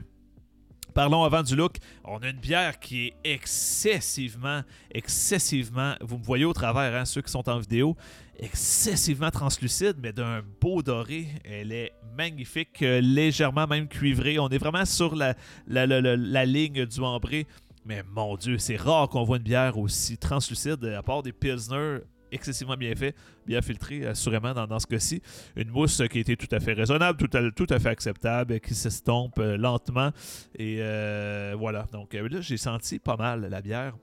Parlons 0.99 1.23
avant 1.23 1.43
du 1.43 1.55
look. 1.55 1.77
On 2.03 2.17
a 2.17 2.27
une 2.27 2.41
bière 2.41 2.77
qui 2.77 3.05
est 3.07 3.13
excessivement, 3.23 4.63
excessivement, 4.91 5.95
vous 6.01 6.17
me 6.17 6.23
voyez 6.25 6.43
au 6.43 6.51
travers, 6.51 6.93
hein, 6.93 7.05
ceux 7.05 7.21
qui 7.21 7.31
sont 7.31 7.47
en 7.47 7.57
vidéo, 7.57 7.95
excessivement 8.37 9.31
translucide, 9.31 9.95
mais 10.03 10.11
d'un 10.11 10.41
beau 10.59 10.83
doré. 10.83 11.27
Elle 11.45 11.71
est 11.71 11.93
magnifique, 12.17 12.81
euh, 12.81 12.99
légèrement 12.99 13.65
même 13.65 13.87
cuivrée. 13.87 14.39
On 14.39 14.49
est 14.49 14.57
vraiment 14.57 14.83
sur 14.83 15.15
la, 15.15 15.35
la, 15.67 15.87
la- 15.87 16.01
la- 16.01 16.45
ligne 16.45 16.85
du 16.85 16.99
ambré. 16.99 17.47
Mais 17.85 18.03
mon 18.13 18.35
Dieu, 18.35 18.57
c'est 18.57 18.75
rare 18.75 19.07
qu'on 19.07 19.23
voit 19.23 19.37
une 19.37 19.43
bière 19.43 19.77
aussi 19.77 20.17
translucide, 20.17 20.83
à 20.83 21.01
part 21.01 21.23
des 21.23 21.31
Pilsner 21.31 21.99
excessivement 22.31 22.75
bien 22.77 22.95
fait, 22.95 23.15
bien 23.45 23.61
filtré, 23.61 24.05
assurément 24.05 24.53
dans, 24.53 24.67
dans 24.67 24.79
ce 24.79 24.87
cas-ci. 24.87 25.21
Une 25.55 25.69
mousse 25.69 26.01
qui 26.11 26.19
était 26.19 26.35
tout 26.35 26.53
à 26.53 26.59
fait 26.59 26.73
raisonnable, 26.73 27.17
tout 27.17 27.37
à, 27.37 27.51
tout 27.51 27.67
à 27.69 27.79
fait 27.79 27.89
acceptable, 27.89 28.59
qui 28.59 28.75
s'estompe 28.75 29.39
euh, 29.39 29.57
lentement. 29.57 30.11
Et 30.55 30.77
euh, 30.79 31.55
voilà. 31.57 31.87
Donc 31.91 32.13
euh, 32.15 32.27
là, 32.29 32.41
j'ai 32.41 32.57
senti 32.57 32.99
pas 32.99 33.15
mal 33.17 33.41
la 33.49 33.61
bière. 33.61 33.95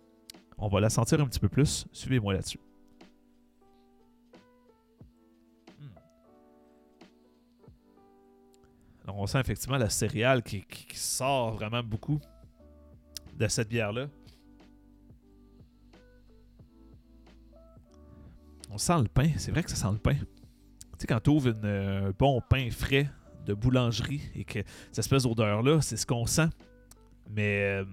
On 0.59 0.69
va 0.69 0.81
la 0.81 0.89
sentir 0.91 1.21
un 1.21 1.27
petit 1.27 1.41
peu 1.41 1.49
plus. 1.49 1.87
Suivez-moi 1.93 2.33
là-dessus. 2.35 2.59
Hmm. 5.79 5.87
Donc, 9.07 9.17
on 9.19 9.27
sent 9.27 9.41
effectivement 9.41 9.77
la 9.77 9.91
céréale 9.91 10.43
qui, 10.43 10.63
qui- 10.65 10.87
qui 10.87 10.97
sort 10.99 11.53
vraiment 11.53 11.83
beaucoup 11.83 12.21
de 13.37 13.47
cette 13.49 13.69
bière-là. 13.69 14.07
On 18.77 18.79
sent 18.79 18.99
le 18.99 19.09
pain. 19.09 19.31
C'est 19.39 19.53
vrai 19.53 19.63
que 19.63 19.71
ça 19.71 19.77
sent 19.77 19.91
le 19.91 19.97
pain. 19.97 20.17
Tu 20.17 20.27
sais, 20.99 21.07
quand 21.07 21.19
tu 21.19 21.31
ouvres 21.31 21.51
euh, 21.65 22.09
un 22.09 22.11
bon 22.11 22.43
pain 22.47 22.69
frais 22.71 23.09
de 23.47 23.55
boulangerie 23.55 24.21
et 24.35 24.45
que 24.45 24.59
cette 24.89 24.99
espèce 24.99 25.23
d'odeur-là, 25.23 25.81
c'est 25.81 25.97
ce 25.97 26.05
qu'on 26.05 26.27
sent. 26.27 26.49
Mais, 27.31 27.63
euh, 27.63 27.85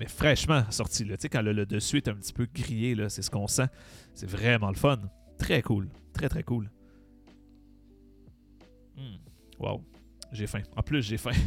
mais 0.00 0.08
fraîchement 0.08 0.68
sorti. 0.70 1.04
Là. 1.04 1.16
Tu 1.16 1.22
sais, 1.22 1.28
quand 1.28 1.42
le, 1.42 1.52
le 1.52 1.64
dessus 1.64 1.98
est 1.98 2.08
un 2.08 2.14
petit 2.14 2.32
peu 2.32 2.48
grillé, 2.52 2.96
là, 2.96 3.08
c'est 3.08 3.22
ce 3.22 3.30
qu'on 3.30 3.46
sent. 3.46 3.68
C'est 4.14 4.28
vraiment 4.28 4.70
le 4.70 4.74
fun. 4.74 4.98
Très 5.38 5.62
cool. 5.62 5.88
Très, 6.12 6.28
très 6.28 6.42
cool. 6.42 6.68
Hmm. 8.96 9.14
Wow. 9.60 9.84
J'ai 10.32 10.48
faim. 10.48 10.62
En 10.74 10.82
plus, 10.82 11.02
j'ai 11.02 11.18
faim. 11.18 11.38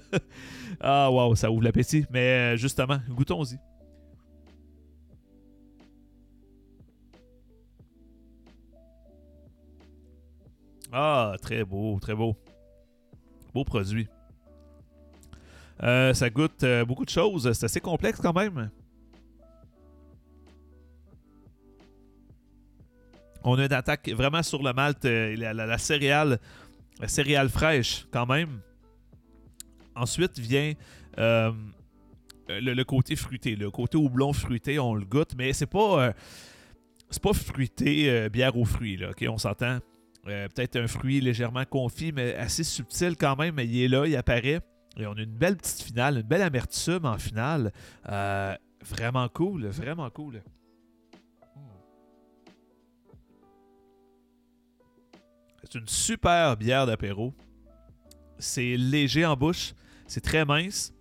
ah, 0.80 1.10
wow, 1.10 1.34
ça 1.34 1.50
ouvre 1.50 1.62
l'appétit. 1.62 2.04
Mais 2.10 2.52
euh, 2.52 2.56
justement, 2.58 2.98
goûtons-y. 3.08 3.56
Ah, 10.92 11.34
très 11.40 11.64
beau, 11.64 11.98
très 12.00 12.14
beau. 12.14 12.36
Beau 13.52 13.64
produit. 13.64 14.08
Euh, 15.82 16.14
ça 16.14 16.30
goûte 16.30 16.62
euh, 16.62 16.84
beaucoup 16.84 17.04
de 17.04 17.10
choses. 17.10 17.52
C'est 17.52 17.64
assez 17.64 17.80
complexe 17.80 18.20
quand 18.20 18.34
même. 18.34 18.70
On 23.44 23.58
a 23.58 23.66
une 23.66 23.72
attaque 23.72 24.08
vraiment 24.08 24.42
sur 24.42 24.62
le 24.62 24.72
malt, 24.72 25.04
euh, 25.04 25.36
la, 25.36 25.78
céréale, 25.78 26.38
la 27.00 27.08
céréale 27.08 27.48
fraîche 27.48 28.06
quand 28.10 28.26
même. 28.26 28.60
Ensuite 29.94 30.38
vient 30.38 30.74
le, 31.16 31.54
le 32.48 32.84
côté 32.84 33.16
fruité, 33.16 33.56
le 33.56 33.70
côté 33.70 33.96
houblon 33.96 34.32
fruité, 34.32 34.78
on 34.78 34.94
le 34.94 35.04
goûte, 35.04 35.34
mais 35.38 35.52
c'est 35.52 35.66
pas, 35.66 36.12
c'est 37.08 37.22
pas 37.22 37.32
fruité 37.32 38.28
bière 38.28 38.56
aux 38.56 38.64
fruits 38.64 38.96
là. 38.96 39.10
Ok, 39.10 39.24
on 39.28 39.38
s'entend. 39.38 39.78
Euh, 40.28 40.48
peut-être 40.48 40.76
un 40.76 40.88
fruit 40.88 41.20
légèrement 41.20 41.64
confit, 41.64 42.12
mais 42.12 42.34
assez 42.34 42.64
subtil 42.64 43.16
quand 43.16 43.36
même, 43.36 43.58
il 43.60 43.82
est 43.82 43.88
là, 43.88 44.06
il 44.06 44.16
apparaît. 44.16 44.60
Et 44.96 45.06
on 45.06 45.12
a 45.12 45.20
une 45.20 45.36
belle 45.36 45.56
petite 45.56 45.82
finale, 45.82 46.18
une 46.18 46.22
belle 46.22 46.42
amertume 46.42 47.04
en 47.04 47.18
finale. 47.18 47.72
Euh, 48.08 48.56
vraiment 48.84 49.28
cool, 49.28 49.66
vraiment 49.66 50.10
cool. 50.10 50.42
C'est 55.62 55.78
une 55.78 55.88
super 55.88 56.56
bière 56.56 56.86
d'apéro. 56.86 57.34
C'est 58.38 58.76
léger 58.76 59.24
en 59.26 59.36
bouche, 59.36 59.74
c'est 60.06 60.20
très 60.20 60.44
mince. 60.44 60.92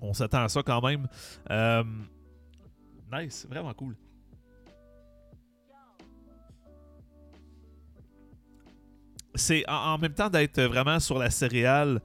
On 0.00 0.14
s'attend 0.14 0.44
à 0.44 0.48
ça 0.48 0.62
quand 0.62 0.80
même. 0.80 1.06
Euh, 1.50 1.84
nice, 3.12 3.46
vraiment 3.48 3.74
cool. 3.74 3.96
C'est 9.34 9.64
en, 9.68 9.98
même 9.98 10.14
temps 10.14 10.28
d'être 10.28 10.60
vraiment 10.62 10.98
sur 11.00 11.18
la 11.18 11.30
céréale 11.30 12.00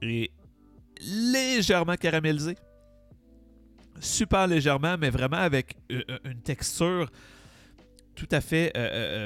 et 0.00 0.30
légèrement 1.00 1.96
caramélisé. 1.96 2.56
Super 4.00 4.46
légèrement, 4.46 4.96
mais 4.98 5.10
vraiment 5.10 5.36
avec 5.36 5.76
euh, 5.92 6.02
euh, 6.10 6.18
une 6.24 6.40
texture 6.42 7.10
tout 8.14 8.28
à 8.30 8.40
fait 8.40 8.72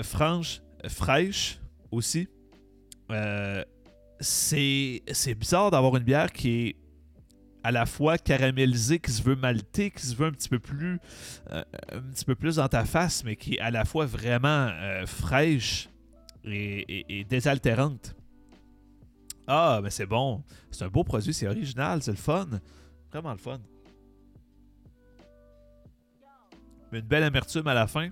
franche, 0.05 0.61
fraîche 0.89 1.59
aussi. 1.91 2.29
c'est 4.21 5.35
bizarre 5.35 5.71
d'avoir 5.71 5.97
une 5.97 6.05
bière 6.05 6.33
qui 6.33 6.51
est 6.51 6.77
à 7.67 7.73
la 7.73 7.85
fois 7.85 8.17
caramélisé, 8.17 9.01
qui 9.01 9.11
se 9.11 9.21
veut 9.21 9.35
malter, 9.35 9.91
qui 9.91 10.07
se 10.07 10.15
veut 10.15 10.29
un 10.29 10.31
petit 10.31 10.49
peu 10.49 10.61
plus 10.61 11.01
euh, 11.51 11.65
un 11.91 12.01
petit 12.13 12.25
peu 12.25 12.37
plus 12.37 12.57
dans 12.57 12.69
ta 12.69 12.85
face, 12.85 13.25
mais 13.25 13.35
qui 13.35 13.55
est 13.55 13.61
à 13.61 13.73
la 13.73 13.85
fois 13.85 14.07
vraiment 14.07 14.69
euh, 14.71 15.05
fraîche 15.05 15.89
et, 16.47 17.27
désaltérante. 17.29 18.15
Ah, 19.47 19.81
mais 19.83 19.91
c'est 19.91 20.07
bon. 20.07 20.43
C'est 20.71 20.85
un 20.85 20.89
beau 20.89 21.05
produit, 21.05 21.33
c'est 21.33 21.47
original, 21.47 22.03
c'est 22.03 22.11
le 22.11 22.17
fun. 22.17 22.47
Vraiment 23.11 23.33
le 23.33 23.39
fun? 23.39 23.61
Une 26.93 27.01
belle 27.01 27.23
amertume 27.23 27.67
à 27.67 27.75
la 27.75 27.87
fin. 27.87 28.11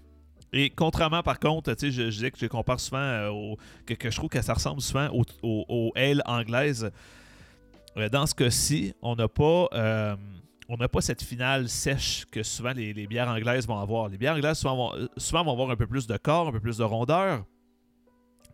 Et 0.52 0.70
contrairement, 0.70 1.22
par 1.22 1.40
contre, 1.40 1.74
sais, 1.76 1.90
je, 1.90 2.02
disais 2.02 2.30
que 2.30 2.38
je 2.38 2.46
compare 2.46 2.78
souvent 2.78 2.98
euh, 2.98 3.28
au, 3.30 3.56
que, 3.86 4.10
je 4.10 4.16
trouve 4.16 4.28
que 4.28 4.40
ça 4.40 4.54
ressemble 4.54 4.80
souvent 4.80 5.08
aux 5.08 5.24
au, 5.42 5.64
au 5.68 5.92
ale 5.96 6.22
anglaises. 6.26 6.90
Euh, 7.96 8.08
dans 8.08 8.26
ce 8.26 8.34
cas-ci, 8.34 8.94
on 9.02 9.16
n'a 9.16 9.28
pas, 9.28 9.68
euh, 9.72 10.16
on 10.68 10.76
n'a 10.76 10.88
pas 10.88 11.00
cette 11.00 11.22
finale 11.22 11.68
sèche 11.68 12.24
que 12.30 12.42
souvent 12.42 12.72
les, 12.72 12.92
bières 13.06 13.28
anglaises 13.28 13.66
vont 13.66 13.78
avoir. 13.78 14.08
Les 14.08 14.18
bières 14.18 14.34
anglaises 14.34 14.58
souvent 14.58 14.92
vont 15.44 15.52
avoir 15.52 15.70
un 15.70 15.76
peu 15.76 15.86
plus 15.86 16.06
de 16.06 16.16
corps, 16.16 16.48
un 16.48 16.52
peu 16.52 16.60
plus 16.60 16.78
de 16.78 16.84
rondeur, 16.84 17.44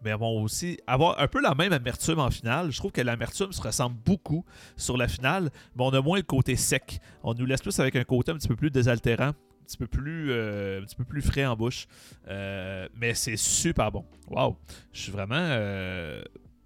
mais 0.05 0.13
vont 0.15 0.43
aussi 0.43 0.79
avoir 0.87 1.21
un 1.21 1.29
peu 1.29 1.41
la 1.41 1.55
même 1.55 1.73
amertume 1.73 2.19
en 2.19 2.31
finale. 2.31 2.71
Je 2.71 2.77
trouve 2.79 2.93
que 2.93 3.01
l'amertume 3.01 3.53
se 3.53 3.63
ressemble 3.63 3.97
beaucoup 4.05 4.45
sur 4.77 4.97
la 4.97 5.09
finale, 5.09 5.51
mais 5.77 5.85
on 5.85 5.91
a 5.91 6.01
moins 6.01 6.19
le 6.19 6.25
côté 6.25 6.57
sec. 6.57 7.01
On 7.23 7.35
nous 7.35 7.47
laisse 7.47 7.63
plus 7.63 7.79
avec 7.81 7.97
un 7.97 8.05
côté 8.05 8.33
un 8.33 8.37
petit 8.37 8.49
peu 8.49 8.57
plus 8.57 8.71
désaltérant, 8.71 9.29
un 9.29 9.35
petit 9.67 9.77
peu 9.77 9.87
plus, 9.87 10.31
euh, 10.31 10.81
un 10.81 10.85
petit 10.85 10.97
peu 10.97 11.05
plus 11.05 11.23
frais 11.23 11.47
en 11.47 11.57
bouche. 11.57 11.87
mais 12.27 13.15
c'est 13.15 13.37
super 13.37 13.91
bon. 13.91 14.05
Waouh! 14.29 14.57
Je 14.93 15.01
suis 15.01 15.13
vraiment. 15.13 15.57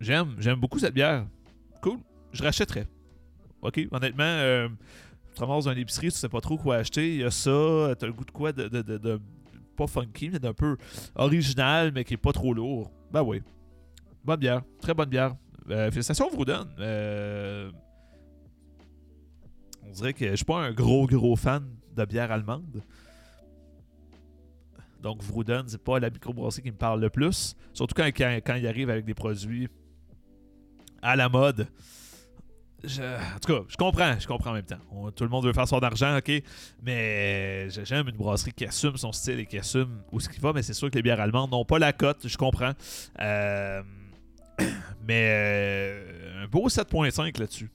j'aime, 0.00 0.36
j'aime 0.38 0.60
beaucoup 0.60 0.78
cette 0.78 0.94
bière. 0.94 1.26
Cool 1.80 1.98
je 2.34 2.42
rachèterais. 2.42 2.86
Ok, 3.62 3.80
honnêtement, 3.90 4.24
euh, 4.24 4.68
tu 5.28 5.34
te 5.36 5.40
ramasses 5.40 5.64
dans 5.64 5.72
une 5.72 5.78
épicerie, 5.78 6.10
tu 6.10 6.18
sais 6.18 6.28
pas 6.28 6.40
trop 6.40 6.58
quoi 6.58 6.76
acheter. 6.76 7.14
Il 7.14 7.20
y 7.20 7.24
a 7.24 7.30
ça, 7.30 7.94
t'as 7.98 8.06
le 8.06 8.12
goût 8.12 8.24
de 8.24 8.30
quoi 8.30 8.52
de, 8.52 8.68
de, 8.68 8.82
de, 8.82 9.20
pas 9.76 9.86
funky, 9.86 10.28
mais 10.28 10.38
d'un 10.38 10.52
peu 10.52 10.76
original, 11.14 11.92
mais 11.94 12.04
qui 12.04 12.14
est 12.14 12.18
pas 12.18 12.32
trop 12.32 12.52
lourd. 12.52 12.90
Ben 13.14 13.22
oui. 13.22 13.40
Bonne 14.24 14.40
bière, 14.40 14.62
très 14.80 14.92
bonne 14.92 15.08
bière. 15.08 15.36
Euh, 15.70 15.88
félicitations, 15.92 16.28
Vrouden. 16.30 16.66
Euh, 16.80 17.70
on 19.84 19.92
dirait 19.92 20.12
que 20.12 20.30
je 20.30 20.34
suis 20.34 20.44
pas 20.44 20.58
un 20.58 20.72
gros, 20.72 21.06
gros 21.06 21.36
fan 21.36 21.64
de 21.94 22.04
bière 22.06 22.32
allemande. 22.32 22.82
Donc, 25.00 25.22
Vrouden, 25.22 25.62
c'est 25.68 25.80
pas 25.80 26.00
la 26.00 26.10
microbrasserie 26.10 26.64
qui 26.64 26.72
me 26.72 26.76
parle 26.76 27.00
le 27.00 27.08
plus. 27.08 27.54
Surtout 27.72 27.94
quand, 27.94 28.08
quand, 28.08 28.40
quand 28.44 28.56
il 28.56 28.66
arrive 28.66 28.90
avec 28.90 29.04
des 29.04 29.14
produits 29.14 29.68
à 31.00 31.14
la 31.14 31.28
mode 31.28 31.68
en 32.84 33.38
tout 33.40 33.52
cas, 33.52 33.64
je 33.68 33.76
comprends, 33.76 34.18
je 34.18 34.26
comprends 34.26 34.50
en 34.50 34.54
même 34.54 34.64
temps. 34.64 35.10
tout 35.14 35.24
le 35.24 35.30
monde 35.30 35.44
veut 35.44 35.52
faire 35.52 35.68
son 35.68 35.78
argent, 35.78 36.16
ok, 36.18 36.42
mais 36.82 37.68
j'aime 37.70 38.08
une 38.08 38.16
brasserie 38.16 38.52
qui 38.52 38.66
assume 38.66 38.96
son 38.96 39.12
style 39.12 39.40
et 39.40 39.46
qui 39.46 39.58
assume 39.58 40.02
où 40.12 40.20
ce 40.20 40.28
qu'il 40.28 40.40
va, 40.40 40.52
mais 40.52 40.62
c'est 40.62 40.74
sûr 40.74 40.90
que 40.90 40.96
les 40.96 41.02
bières 41.02 41.20
allemandes 41.20 41.50
n'ont 41.50 41.64
pas 41.64 41.78
la 41.78 41.92
cote, 41.92 42.26
je 42.26 42.36
comprends. 42.36 42.72
Euh, 43.20 43.82
mais 45.06 45.28
euh, 45.30 46.44
un 46.44 46.46
beau 46.46 46.68
7.5 46.68 47.38
là-dessus. 47.38 47.70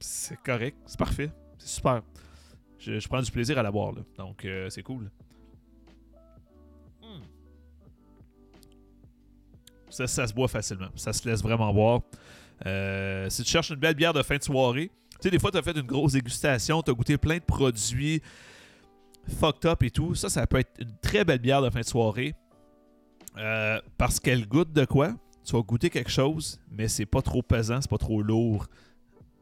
C'est 0.00 0.40
correct, 0.42 0.76
c'est 0.86 0.98
parfait, 0.98 1.30
c'est 1.58 1.68
super. 1.68 2.02
Je, 2.78 3.06
prends 3.06 3.22
du 3.22 3.30
plaisir 3.30 3.58
à 3.58 3.62
la 3.62 3.70
boire, 3.70 3.92
là. 3.92 4.00
donc 4.18 4.44
euh, 4.44 4.68
c'est 4.68 4.82
cool. 4.82 5.10
Hmm. 7.00 7.22
Ça, 9.88 10.06
ça 10.08 10.26
se 10.26 10.34
boit 10.34 10.48
facilement, 10.48 10.88
ça 10.96 11.12
se 11.12 11.28
laisse 11.28 11.42
vraiment 11.42 11.72
boire. 11.72 12.00
Euh, 12.66 13.28
si 13.30 13.42
tu 13.42 13.50
cherches 13.50 13.70
une 13.70 13.76
belle 13.76 13.94
bière 13.94 14.12
de 14.12 14.22
fin 14.22 14.36
de 14.36 14.42
soirée, 14.42 14.90
tu 15.12 15.18
sais, 15.22 15.30
des 15.30 15.38
fois, 15.38 15.50
tu 15.50 15.58
as 15.58 15.62
fait 15.62 15.76
une 15.76 15.86
grosse 15.86 16.12
dégustation, 16.12 16.82
tu 16.82 16.90
as 16.90 16.94
goûté 16.94 17.16
plein 17.16 17.38
de 17.38 17.44
produits 17.44 18.22
fucked 19.28 19.66
up 19.66 19.82
et 19.82 19.90
tout. 19.90 20.14
Ça, 20.14 20.28
ça 20.28 20.46
peut 20.46 20.58
être 20.58 20.72
une 20.80 20.96
très 21.00 21.24
belle 21.24 21.38
bière 21.38 21.62
de 21.62 21.70
fin 21.70 21.80
de 21.80 21.86
soirée. 21.86 22.34
Euh, 23.38 23.80
parce 23.96 24.20
qu'elle 24.20 24.46
goûte 24.46 24.72
de 24.72 24.84
quoi? 24.84 25.14
Tu 25.44 25.54
vas 25.54 25.62
goûter 25.62 25.90
quelque 25.90 26.10
chose, 26.10 26.60
mais 26.70 26.88
c'est 26.88 27.06
pas 27.06 27.22
trop 27.22 27.42
pesant, 27.42 27.80
c'est 27.80 27.90
pas 27.90 27.98
trop 27.98 28.22
lourd. 28.22 28.66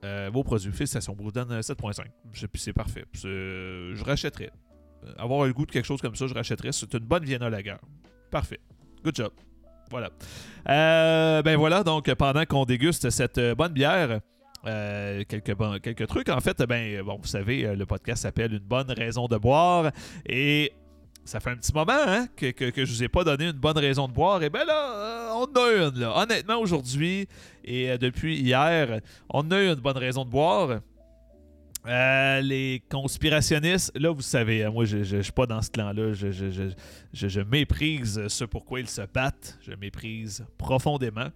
Euh, 0.05 0.31
beau 0.31 0.43
produit, 0.43 0.73
félicitations, 0.73 1.15
vous 1.19 1.31
donne 1.31 1.61
7.5. 1.61 2.05
C'est 2.55 2.73
parfait. 2.73 3.05
Je 3.13 4.03
rachèterais. 4.03 4.51
Avoir 5.19 5.47
le 5.47 5.53
goût 5.53 5.67
de 5.67 5.71
quelque 5.71 5.87
chose 5.87 6.01
comme 6.01 6.15
ça, 6.15 6.27
je 6.27 6.35
rachèterais. 6.35 6.73
C'est 6.73 6.93
une 6.95 7.01
bonne 7.01 7.25
Vienna 7.25 7.51
Lager. 7.51 7.77
Parfait. 8.31 8.61
Good 9.03 9.17
job. 9.17 9.33
Voilà. 9.91 10.11
Euh, 10.69 11.43
ben 11.43 11.57
voilà, 11.57 11.83
donc 11.83 12.13
pendant 12.15 12.45
qu'on 12.45 12.65
déguste 12.65 13.11
cette 13.11 13.39
euh, 13.39 13.55
bonne 13.57 13.73
bière, 13.73 14.21
euh, 14.67 15.25
quelques, 15.27 16.07
trucs. 16.07 16.29
En 16.29 16.41
fait, 16.41 16.63
ben, 16.63 17.03
bon, 17.03 17.19
vous 17.21 17.27
savez, 17.27 17.75
le 17.75 17.87
podcast 17.87 18.23
s'appelle 18.23 18.53
Une 18.53 18.59
bonne 18.59 18.91
raison 18.91 19.27
de 19.27 19.37
boire. 19.37 19.91
Et 20.27 20.73
ça 21.25 21.41
fait 21.41 21.51
un 21.51 21.57
petit 21.57 21.73
moment 21.75 21.93
hein, 21.93 22.27
que, 22.37 22.51
que, 22.51 22.71
que, 22.71 22.85
je 22.85 22.93
vous 22.93 23.03
ai 23.03 23.09
pas 23.09 23.25
donné 23.25 23.47
une 23.47 23.53
bonne 23.53 23.79
raison 23.79 24.07
de 24.07 24.13
boire. 24.13 24.43
Et 24.43 24.51
ben 24.51 24.65
là, 24.65 25.35
on 25.35 25.45
a 25.45 25.73
une. 25.73 25.99
Là. 25.99 26.17
Honnêtement, 26.17 26.59
aujourd'hui 26.59 27.27
et 27.65 27.99
depuis 27.99 28.37
hier, 28.39 29.01
on 29.29 29.51
a 29.51 29.61
une 29.61 29.75
bonne 29.75 29.99
raison 29.99 30.25
de 30.25 30.31
boire. 30.31 30.81
Euh, 31.87 32.41
les 32.43 32.83
conspirationnistes, 32.91 33.93
là, 33.99 34.11
vous 34.11 34.21
savez, 34.21 34.65
hein, 34.65 34.71
moi, 34.71 34.85
je 34.85 34.99
ne 35.17 35.23
suis 35.23 35.33
pas 35.33 35.47
dans 35.47 35.63
ce 35.63 35.71
clan-là. 35.71 36.13
Je, 36.13 36.31
je, 37.13 37.41
méprise 37.41 38.27
ce 38.29 38.45
pourquoi 38.45 38.81
ils 38.81 38.89
se 38.89 39.03
battent. 39.03 39.59
Je 39.63 39.73
méprise 39.73 40.45
profondément. 40.59 41.29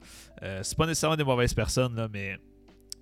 Euh, 0.43 0.61
c'est 0.63 0.77
pas 0.77 0.87
nécessairement 0.87 1.17
des 1.17 1.25
mauvaises 1.25 1.55
personnes, 1.55 1.97
là, 1.97 2.09
mais 2.13 2.39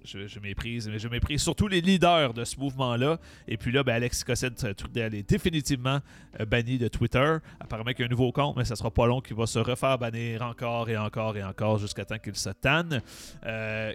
je, 0.04 0.40
méprise. 0.40 0.88
Mais 0.88 0.98
je 0.98 1.08
méprise 1.08 1.42
surtout 1.42 1.68
les 1.68 1.80
leaders 1.80 2.34
de 2.34 2.44
ce 2.44 2.58
mouvement-là. 2.58 3.18
Et 3.48 3.56
puis 3.56 3.72
là, 3.72 3.82
ben, 3.82 3.94
Alex 3.94 4.24
Cossette 4.24 4.64
est 4.94 5.28
définitivement 5.28 6.00
euh, 6.40 6.44
banni 6.44 6.78
de 6.78 6.88
Twitter. 6.88 7.38
Apparemment 7.60 7.90
qu'il 7.90 8.00
y 8.00 8.02
a 8.02 8.06
un 8.06 8.10
nouveau 8.10 8.32
compte, 8.32 8.56
mais 8.56 8.64
ça 8.64 8.76
sera 8.76 8.90
pas 8.90 9.06
long 9.06 9.20
qu'il 9.20 9.36
va 9.36 9.46
se 9.46 9.58
refaire 9.58 9.98
bannir 9.98 10.42
encore 10.42 10.88
et 10.88 10.96
encore 10.96 11.36
et 11.36 11.44
encore 11.44 11.78
jusqu'à 11.78 12.04
temps 12.04 12.18
qu'il 12.18 12.36
se 12.36 12.50
tanne. 12.50 13.02
Euh, 13.44 13.92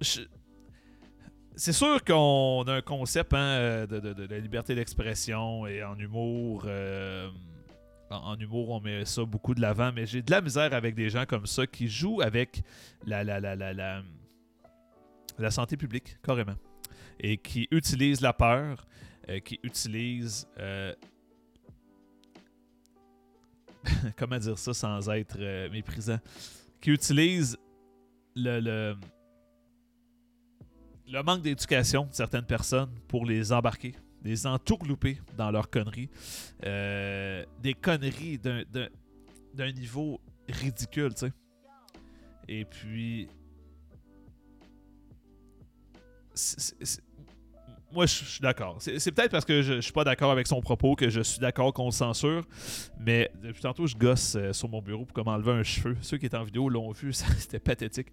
je, 0.00 0.20
c'est 1.58 1.72
sûr 1.72 2.02
qu'on 2.04 2.62
a 2.68 2.74
un 2.74 2.82
concept 2.82 3.34
hein, 3.34 3.84
de, 3.86 4.26
la 4.30 4.38
liberté 4.38 4.76
d'expression 4.76 5.66
et 5.66 5.82
en 5.82 5.98
humour. 5.98 6.62
Euh, 6.66 7.28
en, 8.10 8.38
humour, 8.38 8.70
on 8.70 8.80
met 8.80 9.04
ça 9.04 9.24
beaucoup 9.24 9.54
de 9.54 9.60
l'avant, 9.60 9.92
mais 9.92 10.06
j'ai 10.06 10.22
de 10.22 10.30
la 10.30 10.40
misère 10.40 10.72
avec 10.72 10.94
des 10.94 11.10
gens 11.10 11.26
comme 11.26 11.46
ça 11.46 11.66
qui 11.66 11.88
jouent 11.88 12.22
avec 12.22 12.62
la, 13.04 13.24
la, 13.24 13.40
la, 13.40 14.02
santé 15.50 15.76
publique, 15.76 16.16
carrément. 16.22 16.54
Et 17.18 17.38
qui 17.38 17.66
utilisent 17.72 18.20
la 18.20 18.32
peur, 18.32 18.86
euh, 19.28 19.40
qui 19.40 19.58
utilisent. 19.64 20.46
Euh, 20.58 20.94
comment 24.16 24.38
dire 24.38 24.58
ça 24.58 24.72
sans 24.72 25.10
être 25.10 25.68
méprisant 25.70 26.20
Qui 26.80 26.90
utilisent 26.90 27.58
le 28.36 28.60
le 28.60 28.96
manque 31.16 31.42
d'éducation 31.42 32.04
de 32.04 32.14
certaines 32.14 32.44
personnes 32.44 32.90
pour 33.08 33.24
les 33.24 33.52
embarquer, 33.52 33.94
les 34.22 34.46
entourlouper 34.46 35.18
dans 35.36 35.50
leurs 35.50 35.70
conneries. 35.70 36.10
Euh, 36.64 37.44
des 37.62 37.74
conneries 37.74 38.38
d'un 38.38 39.72
niveau 39.72 40.20
ridicule, 40.48 41.14
tu 41.14 41.26
sais. 41.26 41.32
Et 42.48 42.64
puis. 42.64 43.28
Moi, 47.90 48.04
je 48.06 48.24
suis 48.24 48.40
d'accord. 48.40 48.76
C'est 48.80 49.12
peut-être 49.12 49.30
parce 49.30 49.44
que 49.44 49.62
je, 49.62 49.80
suis 49.80 49.92
pas 49.92 50.04
d'accord 50.04 50.30
avec 50.30 50.46
son 50.46 50.60
propos 50.60 50.94
que 50.94 51.08
je 51.08 51.20
suis 51.22 51.38
d'accord 51.38 51.72
qu'on 51.72 51.86
le 51.86 51.90
censure. 51.90 52.44
Mais 53.00 53.30
depuis 53.42 53.62
tantôt, 53.62 53.86
je 53.86 53.96
gosse 53.96 54.36
euh, 54.36 54.52
sur 54.52 54.68
mon 54.68 54.82
bureau 54.82 55.06
pour 55.06 55.14
comment 55.14 55.32
enlever 55.32 55.52
un 55.52 55.62
cheveu. 55.62 55.96
Ceux 56.02 56.18
qui 56.18 56.26
étaient 56.26 56.36
en 56.36 56.44
vidéo 56.44 56.68
l'ont 56.68 56.92
vu, 56.92 57.12
c'était 57.38 57.60
pathétique. 57.60 58.08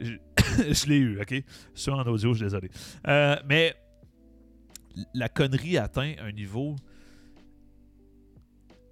Je, 0.00 0.86
l'ai 0.86 0.96
eu, 0.96 1.20
ok? 1.20 1.44
Sur 1.74 1.94
en 1.94 2.02
audio, 2.02 2.32
je 2.32 2.38
suis 2.38 2.44
désolé. 2.46 2.70
Euh, 3.06 3.36
mais 3.46 3.72
la 5.14 5.28
connerie 5.28 5.78
atteint 5.78 6.14
un 6.20 6.32
niveau 6.32 6.74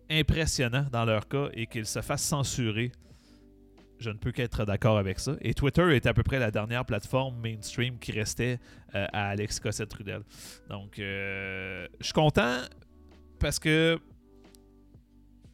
impressionnant 0.08 0.86
dans 0.92 1.04
leur 1.04 1.26
cas 1.26 1.48
et 1.54 1.66
qu'ils 1.66 1.86
se 1.86 2.00
fassent 2.00 2.22
censurer 2.22 2.92
je 3.98 4.10
ne 4.10 4.16
peux 4.16 4.32
qu'être 4.32 4.64
d'accord 4.64 4.98
avec 4.98 5.18
ça. 5.18 5.32
Et 5.40 5.54
Twitter 5.54 5.94
est 5.94 6.06
à 6.06 6.14
peu 6.14 6.22
près 6.22 6.38
la 6.38 6.50
dernière 6.50 6.84
plateforme 6.84 7.36
mainstream 7.40 7.98
qui 7.98 8.12
restait 8.12 8.58
euh, 8.94 9.06
à 9.12 9.30
Alex 9.30 9.60
Cossette-Trudel. 9.60 10.22
Donc, 10.68 10.98
euh, 10.98 11.86
je 12.00 12.04
suis 12.04 12.12
content 12.12 12.60
parce 13.40 13.58
que 13.58 13.98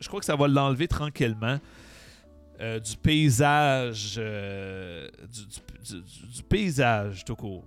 je 0.00 0.08
crois 0.08 0.20
que 0.20 0.26
ça 0.26 0.36
va 0.36 0.48
l'enlever 0.48 0.88
tranquillement 0.88 1.58
euh, 2.60 2.78
du 2.80 2.96
paysage. 2.96 4.16
Du, 4.16 5.46
du, 6.36 6.42
paysage 6.48 7.24
tout 7.24 7.36
court. 7.36 7.64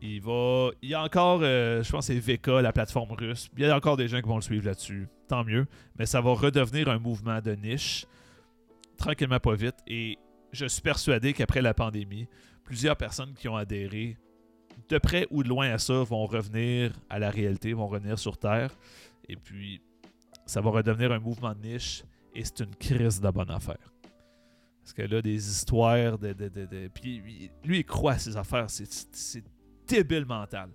Il 0.00 0.20
va. 0.20 0.70
Il 0.82 0.90
y 0.90 0.94
a 0.94 1.02
encore, 1.02 1.40
je 1.40 1.90
pense, 1.90 2.06
c'est 2.06 2.18
VK, 2.18 2.46
la 2.62 2.72
plateforme 2.72 3.12
russe. 3.12 3.50
Il 3.56 3.64
y 3.64 3.66
a 3.66 3.76
encore 3.76 3.96
des 3.96 4.08
gens 4.08 4.20
qui 4.20 4.28
vont 4.28 4.36
le 4.36 4.42
suivre 4.42 4.66
là-dessus. 4.66 5.08
Tant 5.28 5.44
mieux. 5.44 5.66
Mais 5.98 6.06
ça 6.06 6.20
va 6.20 6.32
redevenir 6.32 6.88
un 6.88 6.98
mouvement 6.98 7.40
de 7.40 7.52
niche 7.52 8.06
tranquillement 9.04 9.40
pas 9.40 9.54
vite. 9.54 9.76
Et 9.86 10.18
je 10.52 10.66
suis 10.66 10.82
persuadé 10.82 11.34
qu'après 11.34 11.60
la 11.60 11.74
pandémie, 11.74 12.26
plusieurs 12.64 12.96
personnes 12.96 13.34
qui 13.34 13.48
ont 13.48 13.56
adhéré 13.56 14.16
de 14.88 14.98
près 14.98 15.26
ou 15.30 15.42
de 15.42 15.48
loin 15.48 15.70
à 15.70 15.78
ça 15.78 16.02
vont 16.02 16.26
revenir 16.26 16.92
à 17.10 17.18
la 17.18 17.30
réalité, 17.30 17.74
vont 17.74 17.86
revenir 17.86 18.18
sur 18.18 18.38
Terre. 18.38 18.70
Et 19.28 19.36
puis, 19.36 19.82
ça 20.46 20.60
va 20.60 20.70
redevenir 20.70 21.12
un 21.12 21.18
mouvement 21.18 21.54
de 21.54 21.60
niche 21.60 22.02
et 22.34 22.44
c'est 22.44 22.60
une 22.60 22.74
crise 22.74 23.20
de 23.20 23.30
bonne 23.30 23.50
affaire. 23.50 23.92
Parce 24.82 24.92
que 24.92 25.02
là, 25.02 25.22
des 25.22 25.50
histoires 25.50 26.18
de. 26.18 26.32
de, 26.32 26.88
Puis 26.88 27.22
lui, 27.64 27.78
il 27.78 27.84
croit 27.84 28.12
à 28.12 28.18
ses 28.18 28.36
affaires. 28.36 28.66
C'est 28.68 29.44
débile 29.86 30.26
mental. 30.26 30.70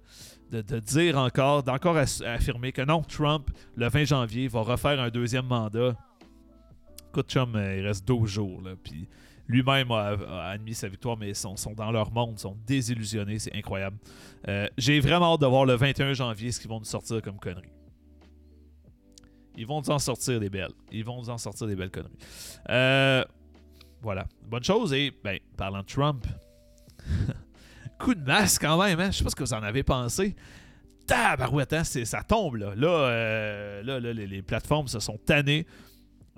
De, 0.52 0.80
dire 0.80 1.18
encore, 1.18 1.62
d'encore 1.64 1.98
affirmer 1.98 2.72
que 2.72 2.82
non, 2.82 3.02
Trump, 3.04 3.50
le 3.76 3.88
20 3.88 4.06
janvier, 4.06 4.48
va 4.48 4.62
refaire 4.62 5.00
un 5.00 5.10
deuxième 5.10 5.46
mandat 5.46 5.96
Écoute, 7.20 7.32
chum, 7.32 7.54
euh, 7.58 7.78
il 7.78 7.86
reste 7.86 8.08
12 8.08 8.30
jours. 8.30 8.62
Là, 8.62 8.76
puis 8.82 9.06
lui-même 9.50 9.92
a, 9.92 10.52
admis 10.52 10.74
sa 10.74 10.88
victoire, 10.88 11.18
mais 11.18 11.28
ils 11.28 11.36
sont, 11.36 11.56
dans 11.76 11.92
leur 11.92 12.14
monde, 12.14 12.40
sont 12.40 12.56
désillusionnés, 12.66 13.40
c'est 13.40 13.54
incroyable. 13.54 13.98
Euh, 14.48 14.70
j'ai 14.78 15.02
vraiment 15.02 15.34
hâte 15.34 15.42
de 15.42 15.46
voir 15.46 15.66
le 15.66 15.76
21 15.76 16.14
janvier 16.14 16.54
ce 16.54 16.62
qu'ils 16.62 16.70
vont 16.70 16.80
nous 16.80 16.86
sortir 16.86 17.22
comme 17.22 17.38
conneries. 17.38 17.74
Ils 19.58 19.68
vont 19.68 19.82
nous 19.82 19.90
en 19.90 20.00
sortir 20.00 20.40
des 20.40 20.50
belles. 20.50 20.72
Ils 20.94 21.04
vont 21.04 21.18
nous 21.18 21.30
en 21.30 21.38
sortir 21.38 21.68
des 21.68 21.76
belles 21.76 21.92
conneries. 21.92 22.16
Euh, 22.70 23.26
voilà. 24.02 24.26
Bonne 24.48 24.64
chose. 24.64 24.94
Et, 24.94 25.12
ben, 25.22 25.40
parlant 25.58 25.82
de 25.82 25.88
Trump, 25.88 26.26
coup 28.00 28.16
de 28.16 28.24
masque 28.24 28.62
quand 28.62 28.82
même, 28.82 28.98
hein? 29.02 29.12
Je 29.12 29.18
sais 29.18 29.24
pas 29.26 29.30
ce 29.30 29.36
que 29.36 29.44
vous 29.44 29.54
en 29.54 29.64
avez 29.64 29.84
pensé. 29.84 30.38
Tabarouette, 31.06 31.74
hein? 31.74 31.84
ça 31.84 32.24
tombe 32.24 32.56
là. 32.56 32.74
Là, 32.76 33.82
là, 33.84 34.00
les, 34.00 34.26
les, 34.26 34.42
plateformes 34.42 34.88
se 34.88 35.02
sont 35.02 35.18
tannées. 35.18 35.66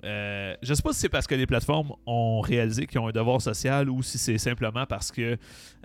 Euh, 0.04 0.56
je 0.62 0.74
sais 0.74 0.82
pas 0.82 0.92
si 0.92 1.00
c'est 1.00 1.08
parce 1.08 1.26
que 1.26 1.34
les 1.34 1.46
plateformes 1.46 1.92
ont 2.06 2.40
réalisé 2.40 2.86
qu'ils 2.86 2.98
ont 2.98 3.06
un 3.06 3.12
devoir 3.12 3.40
social 3.40 3.88
ou 3.88 4.02
si 4.02 4.18
c'est 4.18 4.38
simplement 4.38 4.84
parce 4.84 5.12
que 5.12 5.36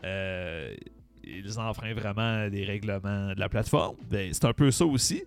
euh, 0.04 0.76
ils 1.24 1.60
enfreignent 1.60 1.96
vraiment 1.96 2.46
les 2.46 2.66
règlements 2.66 3.34
de 3.34 3.40
la 3.40 3.50
plateforme. 3.50 3.96
Ben, 4.10 4.34
c'est 4.34 4.46
un 4.46 4.54
peu 4.54 4.72
ça 4.72 4.86
aussi. 4.86 5.24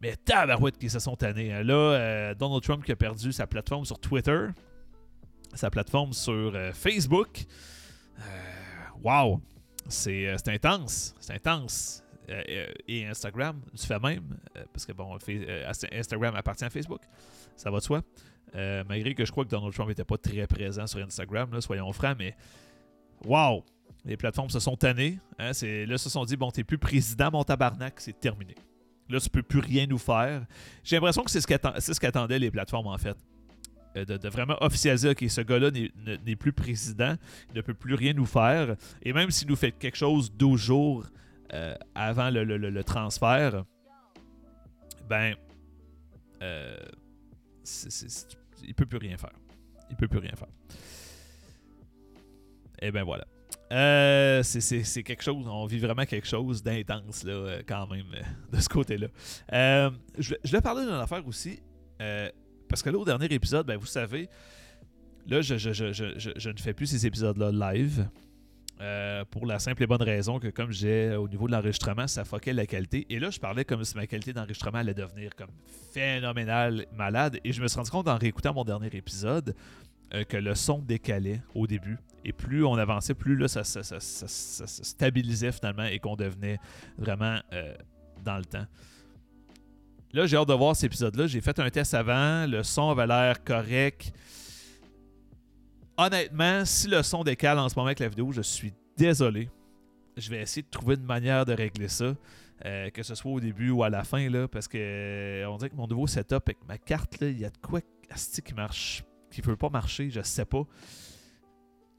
Mais 0.00 0.16
tabarouette 0.16 0.78
qui 0.78 0.88
se 0.88 1.00
sont 1.00 1.16
tannés. 1.16 1.52
Hein. 1.52 1.64
Là, 1.64 1.74
euh, 1.74 2.34
Donald 2.34 2.62
Trump 2.62 2.84
qui 2.84 2.92
a 2.92 2.96
perdu 2.96 3.32
sa 3.32 3.46
plateforme 3.46 3.84
sur 3.84 3.98
Twitter, 3.98 4.46
sa 5.54 5.70
plateforme 5.70 6.12
sur 6.12 6.52
Facebook. 6.72 7.44
Wow! 9.02 9.40
C'est 9.88 10.48
intense. 10.48 11.14
C'est 11.20 11.34
intense. 11.34 12.02
Et 12.86 13.06
Instagram, 13.06 13.60
du 13.72 13.86
fait 13.86 13.98
même, 13.98 14.36
parce 14.72 14.84
que 14.84 14.92
bon, 14.92 15.16
Instagram 15.92 16.34
appartient 16.34 16.64
à 16.64 16.70
Facebook 16.70 17.02
ça 17.58 17.70
va 17.70 17.78
de 17.78 17.84
soi. 17.84 18.02
Euh, 18.54 18.82
malgré 18.88 19.14
que 19.14 19.24
je 19.24 19.30
crois 19.30 19.44
que 19.44 19.50
Donald 19.50 19.74
Trump 19.74 19.88
n'était 19.88 20.04
pas 20.04 20.16
très 20.16 20.46
présent 20.46 20.86
sur 20.86 21.00
Instagram, 21.00 21.60
soyons 21.60 21.92
francs, 21.92 22.16
mais 22.18 22.34
wow! 23.24 23.64
Les 24.04 24.16
plateformes 24.16 24.48
se 24.48 24.60
sont 24.60 24.76
tannées. 24.76 25.18
Hein, 25.38 25.50
là, 25.86 25.98
se 25.98 26.08
sont 26.08 26.24
dit, 26.24 26.36
bon, 26.36 26.50
t'es 26.50 26.64
plus 26.64 26.78
président, 26.78 27.30
mon 27.30 27.42
tabarnak, 27.42 28.00
c'est 28.00 28.18
terminé. 28.18 28.54
Là, 29.10 29.20
tu 29.20 29.28
peux 29.28 29.42
plus 29.42 29.58
rien 29.58 29.86
nous 29.86 29.98
faire. 29.98 30.46
J'ai 30.84 30.96
l'impression 30.96 31.24
que 31.24 31.30
c'est 31.30 31.40
ce 31.40 32.00
qu'attendaient 32.00 32.38
les 32.38 32.50
plateformes, 32.50 32.86
en 32.86 32.96
fait. 32.96 33.16
Euh, 33.96 34.04
de, 34.04 34.28
vraiment 34.28 34.56
officialiser, 34.60 35.14
que 35.14 35.28
ce 35.28 35.40
gars-là 35.40 35.70
n'est 35.70 36.36
plus 36.36 36.52
président, 36.52 37.16
il 37.50 37.56
ne 37.56 37.60
peut 37.60 37.74
plus 37.74 37.94
rien 37.94 38.12
nous 38.12 38.26
faire. 38.26 38.76
Et 39.02 39.12
même 39.12 39.30
s'il 39.30 39.48
nous 39.48 39.56
fait 39.56 39.72
quelque 39.72 39.96
chose 39.96 40.32
12 40.32 40.60
jours 40.60 41.04
euh, 41.54 41.74
avant 41.94 42.30
le, 42.30 42.82
transfert, 42.82 43.64
ben, 45.08 45.34
euh, 46.42 46.76
il 48.62 48.74
peut 48.74 48.86
plus 48.86 48.98
rien 48.98 49.16
faire. 49.16 49.32
Il 49.90 49.96
peut 49.96 50.08
plus 50.08 50.18
rien 50.18 50.34
faire. 50.36 50.48
Et 52.80 52.88
eh 52.88 52.90
ben 52.92 53.02
voilà. 53.02 53.26
Euh, 53.72 54.42
c'est 54.42 55.02
quelque 55.02 55.22
chose, 55.22 55.46
on 55.48 55.66
vit 55.66 55.78
vraiment 55.78 56.04
quelque 56.04 56.26
chose 56.26 56.62
d'intense 56.62 57.24
là, 57.24 57.32
euh, 57.32 57.62
quand 57.66 57.86
même, 57.88 58.06
de 58.52 58.60
ce 58.60 58.68
côté-là. 58.68 59.08
je, 60.18 60.34
vais 60.44 60.60
parler 60.60 60.84
d'une 60.84 60.94
affaire 60.94 61.26
aussi, 61.26 61.60
parce 62.68 62.82
que 62.82 62.90
là, 62.90 62.98
au 62.98 63.04
dernier 63.04 63.26
épisode, 63.26 63.66
ben, 63.66 63.76
vous 63.76 63.86
savez, 63.86 64.28
là, 65.26 65.40
je 65.40 66.48
ne 66.48 66.58
fais 66.58 66.72
plus 66.72 66.86
ces 66.86 67.06
épisodes-là 67.06 67.72
live. 67.72 68.08
Euh, 68.80 69.24
pour 69.24 69.44
la 69.44 69.58
simple 69.58 69.82
et 69.82 69.86
bonne 69.88 70.02
raison 70.02 70.38
que 70.38 70.48
comme 70.48 70.70
j'ai 70.70 71.16
au 71.16 71.28
niveau 71.28 71.48
de 71.48 71.52
l'enregistrement, 71.52 72.06
ça 72.06 72.24
foquait 72.24 72.52
la 72.52 72.64
qualité. 72.64 73.06
Et 73.10 73.18
là, 73.18 73.30
je 73.30 73.40
parlais 73.40 73.64
comme 73.64 73.82
si 73.82 73.96
ma 73.96 74.06
qualité 74.06 74.32
d'enregistrement 74.32 74.78
allait 74.78 74.94
devenir 74.94 75.34
comme 75.34 75.50
phénoménale, 75.92 76.86
malade. 76.94 77.40
Et 77.42 77.52
je 77.52 77.60
me 77.60 77.66
suis 77.66 77.76
rendu 77.76 77.90
compte 77.90 78.06
en 78.06 78.16
réécoutant 78.16 78.54
mon 78.54 78.64
dernier 78.64 78.90
épisode 78.92 79.56
euh, 80.14 80.22
que 80.22 80.36
le 80.36 80.54
son 80.54 80.78
décalait 80.78 81.42
au 81.56 81.66
début. 81.66 81.98
Et 82.24 82.32
plus 82.32 82.64
on 82.64 82.74
avançait, 82.74 83.14
plus 83.14 83.36
là, 83.36 83.48
ça, 83.48 83.64
se 83.64 84.84
stabilisait 84.84 85.52
finalement 85.52 85.84
et 85.84 85.98
qu'on 85.98 86.14
devenait 86.14 86.58
vraiment 86.98 87.40
euh, 87.52 87.74
dans 88.24 88.38
le 88.38 88.44
temps. 88.44 88.66
Là, 90.12 90.26
j'ai 90.26 90.36
hâte 90.36 90.48
de 90.48 90.54
voir 90.54 90.76
cet 90.76 90.84
épisode-là. 90.84 91.26
J'ai 91.26 91.40
fait 91.40 91.58
un 91.58 91.68
test 91.68 91.94
avant. 91.94 92.46
Le 92.46 92.62
son 92.62 92.90
avait 92.90 93.06
l'air 93.08 93.42
correct 93.42 94.12
honnêtement, 95.98 96.64
si 96.64 96.88
le 96.88 97.02
son 97.02 97.24
décale 97.24 97.58
en 97.58 97.68
ce 97.68 97.74
moment 97.74 97.86
avec 97.86 97.98
la 97.98 98.08
vidéo, 98.08 98.32
je 98.32 98.40
suis 98.40 98.72
désolé. 98.96 99.50
Je 100.16 100.30
vais 100.30 100.40
essayer 100.40 100.62
de 100.62 100.70
trouver 100.70 100.94
une 100.94 101.04
manière 101.04 101.44
de 101.44 101.52
régler 101.52 101.88
ça. 101.88 102.14
Euh, 102.64 102.90
que 102.90 103.04
ce 103.04 103.14
soit 103.14 103.30
au 103.30 103.38
début 103.38 103.70
ou 103.70 103.84
à 103.84 103.90
la 103.90 104.02
fin, 104.02 104.28
là, 104.28 104.48
parce 104.48 104.66
que 104.66 104.78
euh, 104.78 105.48
on 105.48 105.58
dirait 105.58 105.70
que 105.70 105.76
mon 105.76 105.86
nouveau 105.86 106.08
setup 106.08 106.42
avec 106.44 106.58
ma 106.66 106.76
carte, 106.76 107.16
il 107.20 107.38
y 107.38 107.44
a 107.44 107.50
de 107.50 107.58
quoi 107.58 107.80
qui 107.80 108.54
marche, 108.54 109.04
qui 109.30 109.42
veut 109.42 109.56
pas 109.56 109.68
marcher, 109.68 110.10
je 110.10 110.22
sais 110.22 110.44
pas. 110.44 110.62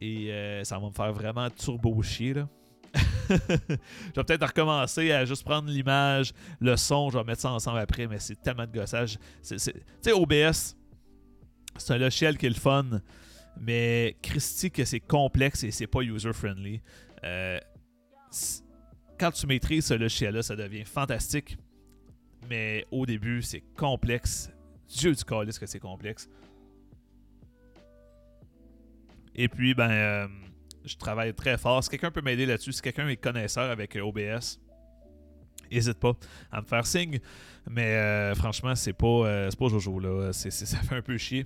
Et 0.02 0.34
euh, 0.34 0.64
ça 0.66 0.78
va 0.78 0.88
me 0.88 0.92
faire 0.92 1.14
vraiment 1.14 1.50
turbo 1.50 2.02
chier. 2.02 2.34
Là. 2.34 2.50
je 3.30 3.36
vais 3.36 4.24
peut-être 4.24 4.48
recommencer 4.48 5.12
à 5.14 5.24
juste 5.24 5.46
prendre 5.46 5.70
l'image, 5.70 6.34
le 6.60 6.76
son, 6.76 7.10
je 7.10 7.18
vais 7.18 7.24
mettre 7.24 7.42
ça 7.42 7.52
ensemble 7.52 7.80
après, 7.80 8.08
mais 8.08 8.20
c'est 8.20 8.42
tellement 8.42 8.66
de 8.66 8.72
gossage. 8.72 9.18
Tu 9.48 9.58
sais, 9.58 10.12
OBS, 10.12 10.76
c'est 11.78 11.94
un 11.94 11.98
logiciel 11.98 12.38
qui 12.38 12.48
est 12.48 12.50
le 12.50 12.56
fun. 12.56 13.02
Mais 13.58 14.18
Christy, 14.22 14.72
que 14.72 14.86
c'est 14.86 15.00
complexe 15.00 15.64
et 15.64 15.72
c'est 15.72 15.88
pas 15.88 16.02
user-friendly. 16.02 16.82
Euh, 17.24 17.60
quand 19.20 19.32
tu 19.32 19.48
maîtrises 19.48 19.88
ce 19.88 19.94
logiciel-là, 19.94 20.42
ça 20.42 20.56
devient 20.56 20.86
fantastique. 20.86 21.58
Mais 22.50 22.86
au 22.92 23.06
début, 23.06 23.42
c'est 23.42 23.64
complexe. 23.76 24.50
Dieu 24.88 25.14
du 25.14 25.24
calice 25.24 25.60
que 25.60 25.66
c'est 25.66 25.80
complexe. 25.80 26.30
Et 29.36 29.48
puis, 29.50 29.74
ben, 29.74 29.92
euh, 29.92 30.28
je 30.86 30.96
travaille 30.96 31.34
très 31.34 31.58
fort. 31.58 31.84
Si 31.84 31.90
quelqu'un 31.90 32.12
peut 32.12 32.22
m'aider 32.22 32.46
là-dessus, 32.46 32.72
si 32.72 32.82
quelqu'un 32.82 33.08
est 33.10 33.18
connaisseur 33.18 33.70
avec 33.70 33.96
euh, 33.96 34.02
OBS, 34.02 34.60
n'hésite 35.70 36.00
pas 36.00 36.14
à 36.52 36.62
me 36.62 36.66
faire 36.66 36.88
signe. 36.88 37.20
Mais 37.70 38.34
franchement, 38.36 38.74
c'est 38.74 38.94
pas, 38.94 39.50
pas 39.52 39.68
Jojo. 39.68 40.00
Là. 40.00 40.34
ça 40.34 40.50
fait 40.50 40.96
un 40.96 41.02
peu 41.02 41.18
chier. 41.18 41.46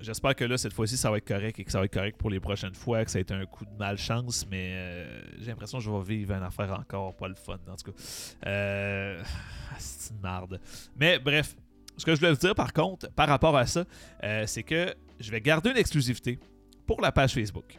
J'espère 0.00 0.36
que 0.36 0.44
là, 0.44 0.56
cette 0.56 0.72
fois-ci, 0.72 0.96
ça 0.96 1.10
va 1.10 1.16
être 1.16 1.26
correct 1.26 1.58
et 1.58 1.64
que 1.64 1.72
ça 1.72 1.80
va 1.80 1.86
être 1.86 1.92
correct 1.92 2.16
pour 2.16 2.30
les 2.30 2.38
prochaines 2.38 2.74
fois, 2.74 3.04
que 3.04 3.10
ça 3.10 3.18
a 3.18 3.20
été 3.20 3.34
un 3.34 3.44
coup 3.46 3.64
de 3.64 3.76
malchance, 3.76 4.46
mais 4.48 4.72
euh, 4.74 5.22
j'ai 5.40 5.46
l'impression 5.46 5.78
que 5.78 5.84
je 5.84 5.90
vais 5.90 6.02
vivre 6.02 6.34
une 6.34 6.42
affaire 6.42 6.72
encore 6.72 7.16
pas 7.16 7.26
le 7.26 7.34
fun, 7.34 7.58
en 7.68 7.74
tout 7.74 7.90
cas. 7.90 7.98
Euh, 8.46 9.20
c'est 9.78 10.14
une 10.14 10.20
marde. 10.20 10.60
Mais 10.96 11.18
bref, 11.18 11.56
ce 11.96 12.04
que 12.04 12.14
je 12.14 12.20
voulais 12.20 12.32
vous 12.32 12.38
dire 12.38 12.54
par 12.54 12.72
contre, 12.72 13.10
par 13.12 13.28
rapport 13.28 13.56
à 13.56 13.66
ça, 13.66 13.84
euh, 14.22 14.44
c'est 14.46 14.62
que 14.62 14.94
je 15.18 15.30
vais 15.32 15.40
garder 15.40 15.70
une 15.70 15.76
exclusivité 15.76 16.38
pour 16.86 17.00
la 17.00 17.10
page 17.10 17.34
Facebook, 17.34 17.78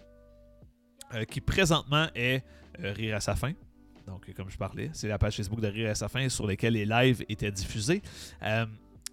qui 1.29 1.41
présentement 1.41 2.07
est 2.13 2.43
Rire 2.77 3.15
à 3.15 3.19
sa 3.19 3.35
fin. 3.35 3.53
Donc, 4.05 4.31
comme 4.35 4.49
je 4.49 4.57
parlais, 4.57 4.89
c'est 4.93 5.07
la 5.07 5.17
page 5.17 5.35
Facebook 5.35 5.59
de 5.59 5.67
Rire 5.67 5.89
à 5.89 5.95
sa 5.95 6.07
fin 6.07 6.29
sur 6.29 6.45
laquelle 6.47 6.73
les 6.73 6.85
lives 6.85 7.25
étaient 7.27 7.51
diffusés. 7.51 8.01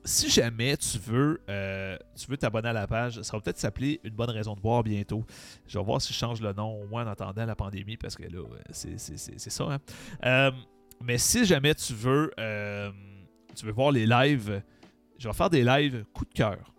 Euh, 0.07 0.09
si 0.09 0.31
jamais 0.31 0.77
tu 0.77 0.99
veux 0.99 1.40
euh, 1.49 1.97
tu 2.16 2.27
veux 2.31 2.37
t'abonner 2.37 2.69
à 2.69 2.73
la 2.73 2.87
page, 2.87 3.21
ça 3.23 3.37
va 3.37 3.40
peut-être 3.42 3.59
s'appeler 3.59 4.01
Une 4.05 4.14
bonne 4.14 4.31
raison 4.31 4.55
de 4.55 4.61
boire 4.61 4.83
bientôt. 4.83 5.25
Je 5.66 5.79
vais 5.79 5.85
voir 5.85 6.01
si 6.01 6.12
je 6.12 6.19
change 6.19 6.40
le 6.40 6.53
nom 6.53 6.83
au 6.83 6.87
moins 6.87 7.05
en 7.05 7.11
attendant 7.11 7.45
la 7.45 7.57
pandémie 7.57 7.97
parce 7.97 8.16
que 8.16 8.23
là, 8.23 8.42
c'est 8.71 9.51
ça. 9.51 9.64
Hein. 9.64 9.79
Euh, 10.25 10.51
mais 11.03 11.19
si 11.19 11.45
jamais 11.45 11.75
tu 11.75 11.92
veux, 11.92 12.31
tu 13.55 13.66
veux 13.66 13.73
voir 13.73 13.92
les 13.92 14.07
lives, 14.07 14.62
je 15.19 15.29
vais 15.29 15.35
faire 15.35 15.51
des 15.51 15.64
lives 15.64 16.05
coup 16.12 16.25
de 16.25 16.35
cœur. 16.35 16.73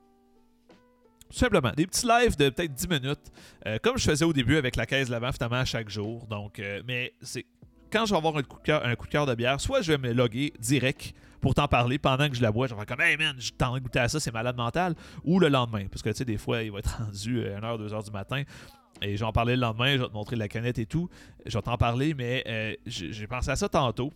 Tout 1.30 1.38
simplement. 1.38 1.72
Des 1.76 1.86
petits 1.86 2.08
lives 2.08 2.38
de 2.38 2.50
peut-être 2.50 2.74
10 2.74 2.88
minutes, 2.88 3.32
euh, 3.66 3.78
comme 3.82 3.98
je 3.98 4.10
faisais 4.10 4.26
au 4.26 4.34
début 4.34 4.58
avec 4.58 4.76
la 4.76 4.86
caisse 4.86 5.10
l'avant, 5.10 5.32
finalement, 5.32 5.58
à 5.58 5.66
chaque 5.66 5.90
jour. 5.90 6.26
Donc, 6.28 6.60
euh, 6.60 6.82
mais 6.88 7.13
c'est 7.22 7.46
quand 7.92 8.06
je 8.06 8.12
vais 8.12 8.18
avoir 8.18 8.38
un 8.38 8.44
coup, 8.44 8.60
de 8.60 8.63
cœur, 8.63 8.86
un 8.86 8.96
coup 8.96 9.08
de 9.08 9.12
cœur 9.12 9.26
de 9.26 9.36
bière, 9.36 9.60
soit 9.60 9.82
je 9.82 9.94
vais 9.94 9.98
me 9.98 10.13
loguer 10.13 10.54
direct 10.60 11.13
pour 11.41 11.54
t'en 11.54 11.67
parler 11.67 11.97
pendant 11.97 12.30
que 12.30 12.36
je 12.36 12.41
la 12.41 12.52
bois. 12.52 12.67
Faire 12.67 12.86
comme, 12.86 13.02
hey 13.02 13.17
man, 13.17 13.36
je 13.38 13.52
t'en 13.52 13.78
goûté 13.78 14.00
à 14.00 14.08
ça, 14.08 14.19
c'est 14.19 14.34
malade 14.34 14.58
mental. 14.58 14.95
Ou 15.23 15.39
le 15.39 15.50
lendemain. 15.50 15.88
Parce 15.88 16.02
que 16.02 16.10
tu 16.10 16.17
sais, 16.17 16.26
des 16.26 16.38
fois, 16.38 16.63
il 16.63 16.71
va 16.71 16.80
être 16.80 16.97
rendu 16.97 17.41
1h, 17.41 17.63
euh, 17.63 17.89
2h 17.89 18.06
du 18.06 18.12
matin. 18.12 18.43
Et 19.02 19.15
j'en 19.15 19.32
parlais 19.32 19.56
le 19.56 19.62
lendemain, 19.62 19.95
je 19.95 20.02
vais 20.02 20.08
te 20.08 20.13
montrer 20.13 20.36
la 20.36 20.47
canette 20.47 20.80
et 20.80 20.86
tout. 20.86 21.10
Je 21.45 21.58
vais 21.58 21.62
t'en 21.62 21.78
parler, 21.78 22.13
mais 22.15 22.78
j'ai 22.88 23.28
pensé 23.28 23.52
à 23.52 23.56
ça 23.56 23.69
tantôt. 23.69 24.12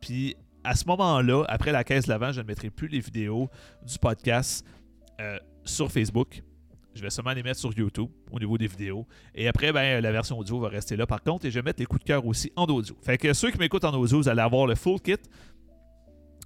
Puis 0.00 0.34
à 0.64 0.74
ce 0.74 0.86
moment-là, 0.86 1.44
après 1.46 1.72
la 1.72 1.84
caisse 1.84 2.06
l'avant, 2.06 2.32
je 2.32 2.40
ne 2.40 2.46
mettrai 2.46 2.70
plus 2.70 2.88
les 2.88 3.00
vidéos 3.00 3.50
du 3.86 3.98
podcast 3.98 4.64
sur 5.66 5.92
Facebook. 5.92 6.42
Je 6.98 7.02
vais 7.02 7.10
seulement 7.10 7.32
les 7.32 7.44
mettre 7.44 7.60
sur 7.60 7.72
YouTube 7.72 8.08
au 8.32 8.40
niveau 8.40 8.58
des 8.58 8.66
vidéos. 8.66 9.06
Et 9.32 9.46
après, 9.46 9.72
ben, 9.72 10.02
la 10.02 10.10
version 10.10 10.36
audio 10.36 10.58
va 10.58 10.68
rester 10.68 10.96
là 10.96 11.06
par 11.06 11.22
contre. 11.22 11.46
Et 11.46 11.50
je 11.50 11.54
vais 11.54 11.62
mettre 11.62 11.78
les 11.78 11.86
coups 11.86 12.00
de 12.02 12.06
cœur 12.06 12.26
aussi 12.26 12.52
en 12.56 12.64
audio. 12.64 12.96
Fait 13.02 13.16
que 13.16 13.32
ceux 13.32 13.52
qui 13.52 13.58
m'écoutent 13.58 13.84
en 13.84 13.94
audio, 13.94 14.18
vous 14.18 14.28
allez 14.28 14.40
avoir 14.40 14.66
le 14.66 14.74
full 14.74 15.00
kit. 15.00 15.14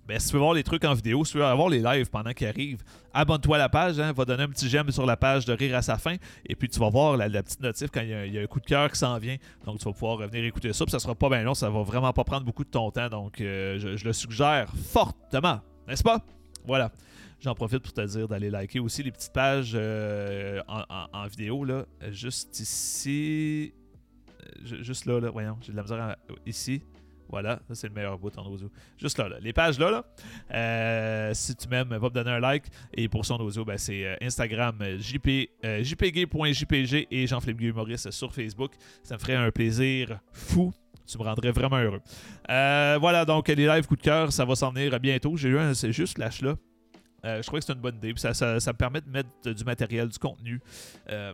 Ben, 0.07 0.19
si 0.19 0.29
tu 0.29 0.33
veux 0.35 0.41
voir 0.41 0.55
les 0.55 0.65
trucs 0.65 0.85
en 0.85 0.95
vidéo, 0.95 1.25
si 1.25 1.33
tu 1.33 1.39
veux 1.39 1.45
avoir 1.45 1.69
les 1.69 1.79
lives 1.79 2.11
pendant 2.11 2.33
qu'ils 2.33 2.49
arrivent, 2.49 2.83
abonne-toi 3.15 3.57
à 3.57 3.59
la 3.59 3.69
page, 3.69 4.01
hein, 4.01 4.13
va 4.13 4.25
donner 4.25 4.43
un 4.43 4.49
petit 4.49 4.69
j'aime 4.69 4.91
sur 4.91 5.07
la 5.07 5.17
page 5.17 5.45
de 5.45 5.53
Rire 5.53 5.77
à 5.77 5.83
sa 5.83 5.97
fin, 5.97 6.17
et 6.45 6.57
puis 6.57 6.69
tu 6.69 6.81
vas 6.81 6.91
voir 6.91 7.17
la, 7.17 7.29
petite 7.43 7.61
notif 7.61 7.89
quand 7.93 8.01
il 8.01 8.33
y, 8.33 8.39
a, 8.39 8.43
un 8.43 8.47
coup 8.47 8.59
de 8.59 8.67
cœur 8.67 8.91
qui 8.91 8.99
s'en 8.99 9.17
vient. 9.19 9.37
Donc 9.65 9.79
tu 9.79 9.85
vas 9.85 9.93
pouvoir 9.93 10.19
revenir 10.19 10.45
écouter 10.45 10.73
ça, 10.73 10.85
puis 10.85 10.91
ça 10.91 10.99
sera 10.99 11.15
pas 11.15 11.29
bien 11.29 11.43
long, 11.45 11.55
ça 11.55 11.71
va 11.71 11.83
vraiment 11.83 12.13
pas 12.13 12.25
prendre 12.25 12.45
beaucoup 12.45 12.65
de 12.65 12.71
ton 12.71 12.91
temps, 12.91 13.09
donc 13.09 13.41
euh, 13.41 13.79
je 13.79 14.05
le 14.05 14.13
suggère 14.13 14.73
fortement, 14.91 15.61
n'est-ce 15.87 16.03
pas? 16.03 16.21
Voilà. 16.67 16.91
J'en 17.43 17.57
profite 17.57 17.81
pour 17.81 17.93
te 17.93 18.01
dire 18.01 18.29
d'aller 18.29 18.51
liker 18.51 18.79
aussi 18.79 19.03
les 19.03 19.11
petites 19.11 19.33
pages 19.33 19.73
euh, 19.75 20.63
en, 20.69 21.27
vidéo, 21.27 21.65
là, 21.65 21.87
juste 22.11 22.61
ici. 22.61 23.75
Euh, 24.29 24.83
juste 24.83 25.07
là, 25.07 25.19
là, 25.19 25.29
voyons, 25.31 25.59
j'ai 25.61 25.73
de 25.73 25.77
la 25.77 25.83
misère 25.83 26.17
ici. 26.47 26.83
Voilà, 27.33 27.59
c'est 27.73 27.89
le 27.89 27.95
meilleur 27.95 28.17
bout 28.19 28.37
en 28.39 28.47
audio. 28.47 28.71
Juste 28.97 29.19
là, 29.19 29.29
là. 29.29 29.37
Les 29.41 29.53
pages 29.53 29.79
là, 29.79 29.91
là. 29.91 30.05
Euh, 30.55 31.35
si 31.35 31.57
tu 31.57 31.67
m'aimes, 31.67 31.89
va 31.89 31.99
me 31.99 32.09
donner 32.11 32.31
un 32.31 32.39
like. 32.39 32.65
Et 32.95 33.09
pour 33.09 33.25
son 33.25 33.37
audio, 33.37 33.65
ben, 33.65 33.77
c'est 33.79 34.17
Instagram 34.23 34.79
jp, 34.99 35.51
jpg.jpg 35.63 37.09
et 37.11 37.27
Jean-Philippe 37.27 37.75
Maurice 37.75 38.11
sur 38.11 38.33
Facebook. 38.33 38.73
Ça 39.03 39.15
me 39.15 39.19
ferait 39.19 39.35
un 39.35 39.51
plaisir 39.51 40.21
fou. 40.33 40.73
Tu 41.07 41.19
me 41.19 41.25
rendrais 41.25 41.51
vraiment 41.51 41.79
heureux. 41.79 42.03
voilà, 42.47 43.25
donc 43.25 43.49
les 43.49 43.67
lives 43.67 43.87
coup 43.87 43.97
de 43.97 44.03
cœur, 44.03 44.33
ça 44.33 44.45
va 44.45 44.55
s'en 44.55 44.71
venir 44.71 45.01
bientôt. 45.01 45.37
J'ai 45.37 45.49
eu 45.49 45.59
un, 45.59 45.75
c'est 45.75 45.93
juste 45.93 46.15
flash 46.15 46.43
là. 46.43 46.55
Euh, 47.25 47.41
je 47.41 47.47
trouvais 47.47 47.61
que 47.61 47.67
c'est 47.67 47.73
une 47.73 47.81
bonne 47.81 47.97
idée. 47.97 48.13
Ça, 48.17 48.33
me 48.33 48.73
permet 48.73 49.01
de 49.01 49.09
mettre 49.09 49.51
du 49.51 49.65
matériel, 49.65 50.09
du 50.09 50.19
contenu 50.19 50.61
euh, 51.11 51.33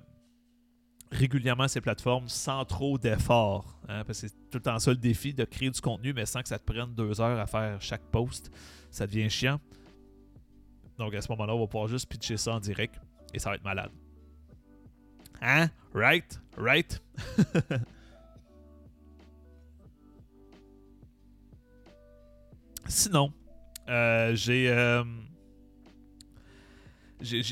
régulièrement 1.11 1.69
ces 1.69 1.81
plateformes 1.81 2.29
sans 2.29 2.65
trop 2.65 2.99
d'efforts. 2.99 3.79
Hein, 3.89 4.05
parce 4.05 4.21
que 4.21 4.29
c'est 4.29 4.35
tout 4.51 4.59
le 4.59 4.63
temps 4.63 4.79
ça 4.79 4.91
le 4.91 4.97
défi 4.97 5.33
de 5.35 5.45
créer 5.45 5.71
du 5.71 5.81
contenu, 5.81 6.13
mais 6.13 6.27
sans 6.27 6.43
que 6.43 6.49
ça 6.49 6.59
te 6.59 6.65
prenne 6.65 6.95
deux 6.95 7.21
heures 7.21 7.39
à 7.39 7.47
faire 7.47 7.81
chaque 7.81 8.03
post. 8.03 8.51
Ça 8.91 9.07
devient 9.07 9.31
chiant. 9.31 9.61
Donc 10.99 11.15
à 11.15 11.21
ce 11.21 11.31
moment-là, 11.33 11.55
on 11.55 11.61
va 11.61 11.67
pouvoir 11.67 11.89
juste 11.89 12.09
pitcher 12.09 12.37
ça 12.37 12.55
en 12.55 12.61
direct 12.61 12.95
et 13.33 13.39
ça 13.39 13.51
va 13.51 13.57
être 13.57 13.65
malade. 13.65 13.91
Hein? 15.41 15.71
Right? 15.95 16.41
Right? 16.57 17.01
Sinon, 22.89 23.33
euh, 23.89 24.35
j'ai 24.35 25.05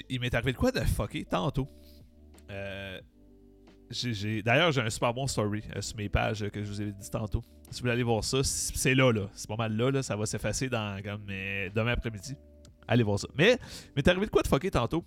il 0.09 0.21
m'est 0.21 0.35
arrivé 0.35 0.53
de 0.53 0.57
quoi 0.57 0.73
de 0.73 0.81
fucké 0.81 1.25
tantôt. 1.25 1.69
Euh, 2.51 3.01
D'ailleurs, 4.45 4.73
j'ai 4.73 4.81
un 4.81 4.91
super 4.91 5.15
bon 5.15 5.27
story 5.27 5.63
euh, 5.75 5.81
sur 5.81 5.97
mes 5.97 6.09
pages 6.09 6.49
que 6.51 6.63
je 6.63 6.69
vous 6.69 6.83
ai 6.83 6.93
dit 6.93 7.11
tantôt. 7.11 7.43
Si 7.71 7.79
vous 7.79 7.83
voulez 7.83 7.93
aller 7.93 8.03
voir 8.03 8.25
ça, 8.25 8.39
c'est 8.43 8.95
là, 8.95 9.13
là. 9.13 9.29
C'est 9.35 9.49
pas 9.49 9.57
mal 9.57 9.77
là, 9.77 9.91
là. 9.91 10.03
Ça 10.03 10.17
va 10.17 10.27
s'effacer 10.27 10.69
dans 10.69 11.01
comme, 11.03 11.27
demain 11.27 11.93
après-midi. 11.93 12.35
Allez 12.89 13.03
voir 13.03 13.19
ça. 13.19 13.29
Mais 13.37 13.59
m'est 13.95 14.07
arrivé 14.09 14.27
de 14.27 14.31
quoi 14.31 14.43
de 14.43 14.49
fucké 14.49 14.71
tantôt? 14.71 15.05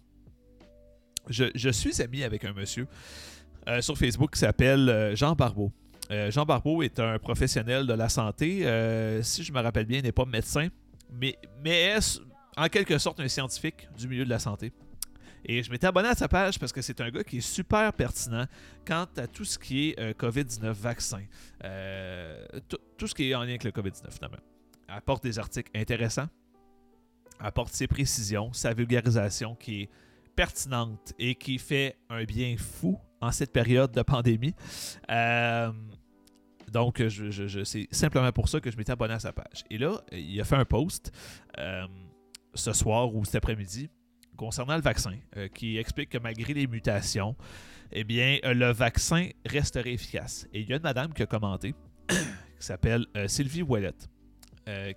Je, 1.29 1.69
suis 1.69 2.01
ami 2.01 2.23
avec 2.23 2.43
un 2.43 2.53
monsieur 2.53 2.87
euh, 3.67 3.81
sur 3.81 3.97
Facebook 3.97 4.33
qui 4.33 4.39
s'appelle 4.39 4.89
euh, 4.89 5.15
Jean 5.15 5.33
Barbeau. 5.33 5.71
Jean 6.29 6.43
Barbeau 6.43 6.81
est 6.81 6.99
un 6.99 7.19
professionnel 7.19 7.85
de 7.85 7.93
la 7.93 8.09
santé. 8.09 8.61
si 9.21 9.43
je 9.43 9.53
me 9.53 9.61
rappelle 9.61 9.85
bien, 9.85 9.99
il 9.99 10.03
n'est 10.03 10.11
pas 10.11 10.25
médecin, 10.25 10.69
mais, 11.11 11.37
mais 11.63 11.99
en 12.57 12.67
quelque 12.67 12.97
sorte 12.97 13.19
un 13.19 13.27
scientifique 13.27 13.87
du 13.95 14.07
milieu 14.07 14.25
de 14.25 14.29
la 14.31 14.39
santé. 14.39 14.73
Et 15.45 15.63
je 15.63 15.71
m'étais 15.71 15.87
abonné 15.87 16.09
à 16.09 16.15
sa 16.15 16.27
page 16.27 16.59
parce 16.59 16.71
que 16.71 16.81
c'est 16.81 16.99
un 17.01 17.09
gars 17.09 17.23
qui 17.23 17.37
est 17.37 17.41
super 17.41 17.91
pertinent 17.93 18.45
quant 18.85 19.07
à 19.17 19.27
tout 19.27 19.45
ce 19.45 19.57
qui 19.57 19.89
est 19.89 19.99
euh, 19.99 20.13
COVID-19 20.13 20.71
vaccin. 20.71 21.23
Euh, 21.63 22.45
tout 22.97 23.07
ce 23.07 23.15
qui 23.15 23.29
est 23.29 23.35
en 23.35 23.41
lien 23.41 23.49
avec 23.49 23.63
le 23.63 23.71
COVID-19, 23.71 24.11
finalement. 24.11 24.37
Apporte 24.87 25.23
des 25.23 25.37
articles 25.37 25.71
intéressants, 25.75 26.27
apporte 27.39 27.73
ses 27.73 27.87
précisions, 27.87 28.51
sa 28.53 28.73
vulgarisation 28.73 29.55
qui 29.55 29.83
est 29.83 29.89
pertinente 30.35 31.13
et 31.19 31.35
qui 31.35 31.59
fait 31.59 31.97
un 32.09 32.23
bien 32.23 32.55
fou 32.57 32.97
en 33.21 33.31
cette 33.31 33.51
période 33.51 33.91
de 33.91 34.01
pandémie. 34.01 34.55
Euh, 35.11 35.71
donc, 36.71 37.03
c'est 37.63 37.87
simplement 37.91 38.31
pour 38.31 38.47
ça 38.47 38.59
que 38.59 38.71
je 38.71 38.77
m'étais 38.77 38.91
abonné 38.91 39.13
à 39.13 39.19
sa 39.19 39.33
page. 39.33 39.63
Et 39.69 39.77
là, 39.77 40.01
il 40.11 40.39
a 40.39 40.43
fait 40.43 40.55
un 40.55 40.65
post 40.65 41.11
ce 42.53 42.73
soir 42.73 43.13
ou 43.13 43.25
cet 43.25 43.35
après-midi 43.35 43.89
concernant 44.39 44.77
le 44.77 44.81
vaccin, 44.81 45.17
euh, 45.35 45.49
qui 45.49 45.77
explique 45.77 46.11
que 46.11 46.17
malgré 46.17 46.53
les 46.53 46.65
mutations, 46.65 47.35
eh 47.91 48.05
bien, 48.05 48.39
euh, 48.45 48.53
le 48.53 48.71
vaccin 48.71 49.27
resterait 49.45 49.91
efficace. 49.91 50.47
Et 50.53 50.61
il 50.61 50.69
y 50.69 50.71
a 50.71 50.77
une 50.77 50.81
madame 50.81 51.13
qui 51.13 51.21
a 51.23 51.25
commenté, 51.25 51.75
qui 52.07 52.15
s'appelle 52.59 53.05
euh, 53.17 53.27
Sylvie 53.27 53.61
Ouellette, 53.61 54.09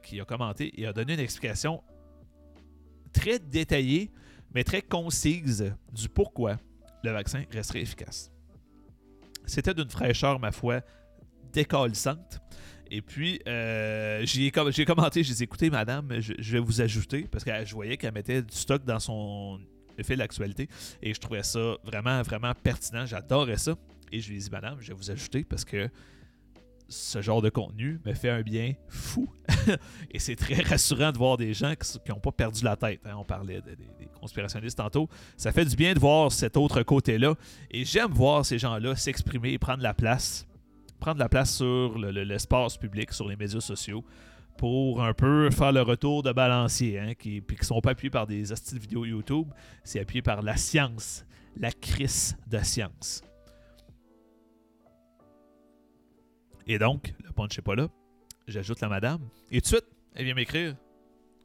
qui 0.02 0.20
a 0.20 0.26
commenté 0.26 0.78
et 0.78 0.87
a 0.87 0.92
donné 0.92 1.14
une 1.14 1.20
explication 1.20 1.83
très 3.11 3.38
détaillée, 3.38 4.11
mais 4.55 4.64
très 4.64 4.83
concise 4.83 5.74
du 5.90 6.11
pourquoi 6.11 6.59
le 7.02 7.11
vaccin 7.11 7.44
resterait 7.50 7.81
efficace. 7.81 8.31
C'était 9.46 9.72
d'une 9.72 9.88
fraîcheur, 9.88 10.38
ma 10.38 10.52
foi, 10.52 10.83
décalissante. 11.55 12.38
Et 12.94 13.00
puis, 13.00 13.40
euh, 13.48 14.20
j'ai 14.26 14.50
commenté, 14.50 15.24
j'ai 15.24 15.33
dit 15.33 15.44
écoutez, 15.44 15.70
madame, 15.70 16.20
je, 16.20 16.52
vais 16.52 16.59
vous 16.59 16.83
ajouter, 16.83 17.22
parce 17.22 17.42
que 17.42 17.50
je 17.64 17.72
voyais 17.72 17.96
qu'elle 17.96 18.12
mettait 18.12 18.42
du 18.42 18.55
stock 18.55 18.85
dans 18.85 19.00
son 19.00 19.59
fil 20.02 20.18
d'actualité, 20.18 20.68
et 21.02 21.14
je 21.14 21.18
trouvais 21.18 21.42
ça 21.42 21.76
vraiment, 21.85 22.20
vraiment 22.20 22.52
pertinent. 22.52 23.07
J'adorais 23.07 23.57
ça. 23.57 23.76
Et 24.12 24.20
je 24.20 24.28
lui 24.28 24.37
ai 24.37 24.40
dit, 24.40 24.50
madame, 24.50 24.76
je 24.78 24.88
vais 24.88 24.94
vous 24.94 25.11
ajouter 25.11 25.42
parce 25.42 25.64
que 25.64 25.88
ce 26.87 27.22
genre 27.22 27.40
de 27.40 27.48
contenu 27.48 27.98
me 28.05 28.12
fait 28.12 28.28
un 28.28 28.42
bien 28.42 28.74
fou. 28.88 29.26
et 30.11 30.18
c'est 30.18 30.37
très 30.37 30.62
rassurant 30.62 31.12
de 31.12 31.16
voir 31.16 31.38
des 31.38 31.55
gens 31.55 31.72
qui 31.74 32.11
n'ont 32.11 32.20
pas 32.20 32.33
perdu 32.33 32.62
la 32.62 32.76
tête. 32.76 33.00
Hein. 33.07 33.14
On 33.16 33.24
parlait 33.24 33.62
des 33.62 34.07
conspirationnistes 34.20 34.76
tantôt. 34.76 35.09
Ça 35.38 35.50
fait 35.50 35.64
du 35.64 35.76
bien 35.76 35.94
de 35.94 35.98
voir 35.98 36.31
cet 36.31 36.59
autre 36.59 36.83
côté-là. 36.83 37.37
Et 37.70 37.87
j'aime 37.87 38.11
voir 38.11 38.44
ces 38.44 38.59
gens-là 38.59 38.96
s'exprimer 38.96 39.52
et 39.52 39.59
prendre 39.59 39.83
la 39.83 39.94
place 39.94 40.46
prendre 41.03 41.19
la 41.19 41.29
place 41.29 41.57
sur 41.57 41.99
l'espace 41.99 42.77
public, 42.77 43.12
sur 43.12 43.29
les 43.29 43.35
médias 43.35 43.59
sociaux, 43.59 44.05
pour 44.57 45.03
un 45.03 45.12
peu 45.12 45.51
faire 45.51 45.73
le 45.73 45.83
retour 45.83 46.23
de 46.23 46.31
balancier, 46.31 47.01
hein, 47.01 47.15
qui, 47.15 47.41
puis 47.41 47.57
sont 47.65 47.81
pas 47.81 47.91
appuyés 47.91 48.11
par 48.11 48.29
des 48.29 48.53
astuces 48.53 48.79
vidéo 48.79 49.05
YouTube, 49.05 49.49
c'est 49.83 49.99
appuyé 49.99 50.23
par 50.23 50.43
la 50.43 50.57
science, 50.57 51.27
la 51.57 51.73
crise 51.73 52.37
de 52.47 52.59
science. 52.59 53.21
Et 56.69 56.79
donc, 56.79 57.12
le 57.25 57.33
punch 57.33 57.59
n'est 57.59 57.65
pas 57.65 57.75
là. 57.75 57.88
J'ajoute 58.47 58.81
la 58.81 58.88
madame. 58.88 59.29
Et 59.51 59.61
tout 59.61 59.62
de 59.62 59.67
suite, 59.79 59.88
elle 60.15 60.25
vient 60.27 60.35
m'écrire 60.35 60.77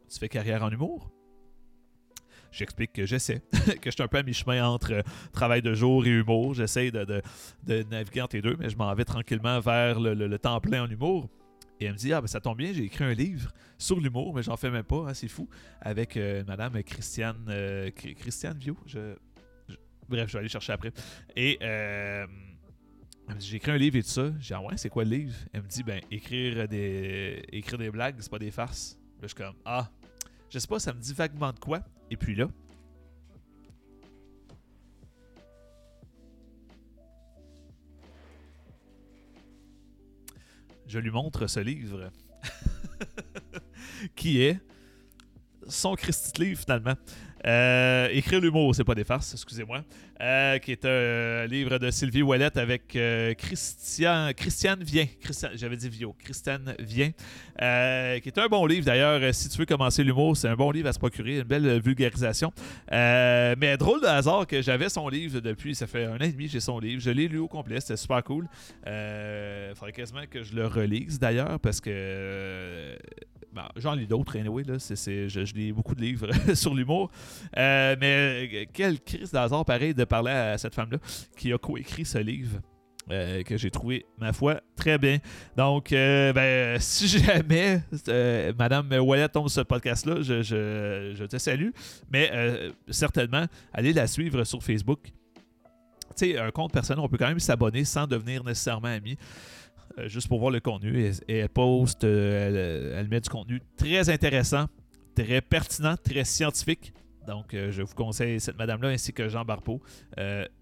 Tu 0.08 0.20
fais 0.20 0.30
carrière 0.30 0.62
en 0.62 0.70
humour? 0.70 1.10
J'explique 2.51 2.93
que 2.93 3.05
j'essaie, 3.05 3.41
que 3.81 3.89
je 3.89 3.91
suis 3.91 4.03
un 4.03 4.07
peu 4.07 4.17
à 4.17 4.23
mi-chemin 4.23 4.67
entre 4.67 4.93
euh, 4.93 5.01
travail 5.31 5.62
de 5.62 5.73
jour 5.73 6.05
et 6.05 6.10
humour. 6.10 6.53
J'essaie 6.53 6.91
de, 6.91 7.21
naviguer 7.67 8.21
entre 8.21 8.36
les 8.36 8.41
deux, 8.41 8.55
mais 8.60 8.69
je 8.69 8.77
m'en 8.77 8.93
vais 8.93 9.05
tranquillement 9.05 9.60
vers 9.60 9.99
le, 9.99 10.38
temps 10.38 10.60
plein 10.60 10.83
en 10.83 10.89
humour. 10.89 11.29
Et 11.79 11.86
elle 11.86 11.93
me 11.93 11.97
dit 11.97 12.13
Ah, 12.13 12.21
ben 12.21 12.27
ça 12.27 12.39
tombe 12.39 12.57
bien, 12.57 12.73
j'ai 12.73 12.83
écrit 12.83 13.03
un 13.03 13.13
livre 13.13 13.51
sur 13.77 13.99
l'humour, 13.99 14.33
mais 14.33 14.43
j'en 14.43 14.57
fais 14.57 14.71
même 14.71 14.83
pas, 14.83 15.10
hein, 15.10 15.13
c'est 15.13 15.27
fou, 15.27 15.47
avec 15.81 16.17
euh, 16.17 16.43
madame 16.47 16.81
Christiane, 16.83 17.45
euh, 17.49 17.91
Christiane. 17.91 18.60
Je, 18.88 19.15
bref, 20.10 20.27
je 20.27 20.33
vais 20.33 20.39
aller 20.39 20.49
chercher 20.49 20.73
après. 20.73 20.91
Et 21.36 21.57
Elle 21.62 22.27
me 23.36 23.39
dit 23.39 23.47
J'ai 23.47 23.57
écrit 23.57 23.71
un 23.71 23.77
livre 23.77 23.97
et 23.97 24.03
tout 24.03 24.10
ça. 24.10 24.31
J'ai 24.39 24.47
dit 24.47 24.53
Ah 24.53 24.62
ouais, 24.62 24.77
c'est 24.77 24.89
quoi 24.89 25.03
le 25.03 25.12
livre 25.12 25.36
Elle 25.53 25.62
me 25.62 25.67
dit 25.67 25.83
Ben, 25.83 26.01
écrire 26.10 26.67
des, 26.67 27.43
écrire 27.51 27.77
des 27.77 27.91
blagues, 27.91 28.15
c'est 28.19 28.31
pas 28.31 28.39
des 28.39 28.51
farces. 28.51 28.97
Là, 29.17 29.23
je 29.23 29.27
suis 29.27 29.36
comme 29.36 29.55
Ah, 29.65 29.89
je 30.49 30.60
sais 30.60 30.67
pas, 30.67 30.79
ça 30.79 30.93
me 30.93 30.99
dit 30.99 31.13
vaguement 31.13 31.51
de 31.51 31.60
quoi. 31.60 31.83
Et 32.10 32.17
puis 32.17 32.36
là, 32.36 32.47
je 40.88 40.99
lui 40.99 41.12
montre 41.12 41.47
ce 41.47 41.60
livre 41.60 42.12
qui 44.15 44.41
est 44.41 44.60
son 45.67 45.95
Christy 45.95 46.41
livre 46.41 46.62
finalement. 46.62 46.95
Euh, 47.45 48.08
Écrire 48.12 48.41
l'humour, 48.41 48.73
c'est 48.73 48.84
pas 48.84 48.95
des 48.95 49.04
farces, 49.04 49.34
excusez-moi. 49.34 49.84
Euh, 50.19 50.58
qui 50.58 50.71
est 50.71 50.84
un 50.84 51.45
livre 51.45 51.78
de 51.78 51.91
Sylvie 51.91 52.23
Ouellette 52.23 52.58
avec 52.58 52.95
euh, 52.95 53.36
Christian, 53.36 54.32
Christiane 54.36 54.84
Vien. 54.84 55.06
J'avais 55.54 55.78
dit 55.78 55.89
Vio. 55.89 56.15
Christiane 56.17 56.76
Vien. 56.80 57.12
Euh, 57.62 58.17
qui 58.19 58.30
est 58.30 58.38
un 58.39 58.47
bon 58.47 58.65
livre 58.65 58.86
d'ailleurs. 58.86 59.21
Si 59.36 59.47
tu 59.50 59.60
veux 59.60 59.65
commencer 59.65 60.04
l'humour, 60.04 60.36
c'est 60.36 60.47
un 60.47 60.56
bon 60.56 60.71
livre 60.71 60.89
à 60.89 60.93
se 60.93 60.97
procurer. 60.97 61.38
Une 61.38 61.43
belle 61.43 61.80
vulgarisation. 61.80 62.52
mais 62.91 63.78
drôle 63.78 64.02
de 64.02 64.08
hasard 64.08 64.47
que 64.47 64.62
j'avais 64.62 64.89
son 64.89 65.08
livre 65.08 65.39
depuis. 65.39 65.76
Ça 65.76 65.86
fait 65.86 66.06
un 66.06 66.15
an 66.15 66.21
et 66.21 66.32
demi 66.32 66.47
j'ai 66.47 66.62
son 66.62 66.80
livre. 66.80 67.00
Je 67.00 67.12
l'ai 67.12 67.28
lu 67.28 67.38
au 67.38 67.47
complet. 67.47 67.80
C'était 67.80 67.97
super 67.97 68.23
cool. 68.23 68.47
Il 68.88 69.73
faudrait 69.76 69.93
quasiment 69.93 70.26
que 70.30 70.41
je 70.41 70.56
le 70.56 70.65
relise 70.65 71.19
d'ailleurs 71.19 71.60
parce 71.60 71.80
que 71.80 72.97
ben, 73.53 73.67
j'en 73.75 73.93
lis 73.93 74.07
d'autres, 74.07 74.38
anyway. 74.38 74.63
Là. 74.63 74.77
je, 74.77 75.53
lis 75.55 75.71
beaucoup 75.71 75.95
de 75.95 76.01
livres 76.01 76.29
sur 76.53 76.73
l'humour. 76.73 77.10
Euh, 77.57 77.95
mais 77.99 78.49
euh, 78.53 78.65
quelle 78.71 78.99
crise 78.99 79.31
d'hasard, 79.31 79.65
pareil, 79.65 79.93
de 79.93 80.03
parler 80.03 80.31
à 80.31 80.57
cette 80.57 80.75
femme-là 80.75 80.97
qui 81.36 81.51
a 81.53 81.57
coécrit 81.57 82.05
ce 82.05 82.17
livre. 82.17 82.60
Euh, 83.10 83.41
que 83.43 83.55
j'ai 83.55 83.71
trouvé, 83.71 84.05
ma 84.17 84.33
foi, 84.33 84.60
très 84.75 84.97
bien. 84.97 85.19
Donc, 85.55 85.91
ben, 85.91 86.77
si 86.81 87.07
jamais 87.07 87.81
Madame 88.60 88.91
Wallet 88.99 89.29
tombe 89.29 89.47
sur 89.47 89.62
ce 89.62 89.65
podcast-là, 89.65 90.21
je, 90.21 90.41
je, 90.41 91.23
te 91.23 91.38
salue. 91.38 91.69
Mais 92.12 92.29
certainement, 92.89 93.45
allez 93.73 93.93
la 93.93 94.07
suivre 94.07 94.43
sur 94.43 94.62
Facebook. 94.62 94.99
Tu 96.17 96.33
sais, 96.33 96.38
un 96.38 96.51
compte 96.51 96.73
personnel, 96.73 97.01
on 97.01 97.07
peut 97.07 97.17
quand 97.17 97.29
même 97.29 97.39
s'abonner 97.39 97.86
sans 97.86 98.07
devenir 98.07 98.43
nécessairement 98.43 98.89
ami. 98.89 99.17
Euh, 99.99 100.07
juste 100.07 100.27
pour 100.27 100.39
voir 100.39 100.51
le 100.51 100.60
contenu. 100.60 101.12
Et, 101.27 101.38
elle 101.38 101.49
poste, 101.49 102.03
euh, 102.03 102.99
elle, 102.99 103.07
met 103.07 103.19
du 103.19 103.29
contenu 103.29 103.62
très 103.77 104.10
intéressant, 104.10 104.67
très 105.15 105.41
pertinent, 105.41 105.95
très 105.97 106.23
scientifique. 106.23 106.93
Donc, 107.25 107.53
euh, 107.53 107.71
je 107.71 107.81
vous 107.81 107.95
conseille 107.95 108.39
cette 108.39 108.57
madame-là 108.57 108.89
ainsi 108.89 109.12
que 109.12 109.27
Jean 109.27 109.43
Barpeau. 109.43 109.81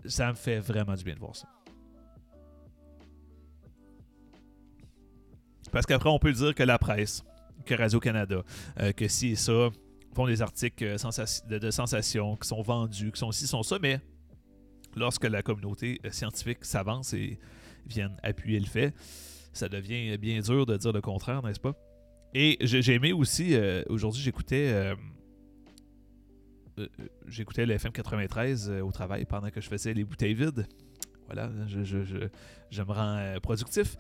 ça 0.06 0.30
me 0.30 0.36
fait 0.36 0.60
vraiment 0.60 0.96
du 0.96 1.04
bien 1.04 1.16
de 1.16 1.20
voir 1.20 1.36
ça. 1.36 1.48
Parce 5.72 5.86
qu'après, 5.86 6.10
on 6.10 6.20
peut 6.20 6.32
dire 6.32 6.56
que 6.56 6.64
la 6.64 6.80
presse, 6.80 7.24
que 7.66 7.76
Radio-Canada, 7.76 8.44
que 8.96 9.08
si 9.10 9.30
et 9.30 9.36
ça, 9.36 9.70
font 10.14 10.26
des 10.26 10.42
articles 10.42 10.86
de, 10.86 11.58
de 11.58 11.72
sensation, 11.72 12.38
qui 12.38 12.48
sont 12.48 12.62
vendus, 12.62 13.12
qui 13.12 13.20
sont 13.20 13.32
ci, 13.34 13.46
sont 13.46 13.62
ça, 13.62 13.78
mais 13.82 14.00
lorsque 14.96 15.26
la 15.26 15.42
communauté 15.42 16.00
scientifique 16.12 16.64
s'avance 16.64 17.14
et 17.14 17.38
viennent 17.86 18.18
appuyer 18.24 18.60
le 18.60 18.66
fait, 18.66 18.94
ça 19.54 19.70
devient 19.70 20.18
bien 20.18 20.40
dur 20.42 20.66
de 20.66 20.78
dire 20.78 20.92
le 20.92 21.02
contraire, 21.02 21.42
n'est-ce 21.44 21.60
pas? 21.60 21.76
Et 22.34 22.58
j'ai 22.60 22.94
aimé 22.94 23.14
aussi, 23.14 23.56
euh, 23.56 23.82
aujourd'hui 23.88 24.22
j'écoutais 24.22 24.68
euh, 24.74 24.94
euh, 26.80 26.88
j'écoutais 27.28 27.66
le 27.66 27.74
FM 27.76 27.94
93 27.94 28.70
au 28.84 28.92
travail 28.92 29.24
pendant 29.24 29.50
que 29.50 29.62
je 29.62 29.70
faisais 29.70 29.94
les 29.94 30.04
bouteilles 30.04 30.34
vides. 30.34 30.68
Voilà, 31.28 31.50
je, 31.68 31.84
je, 31.84 32.82
me 32.84 32.92
rends 32.92 33.40
productif. 33.42 33.96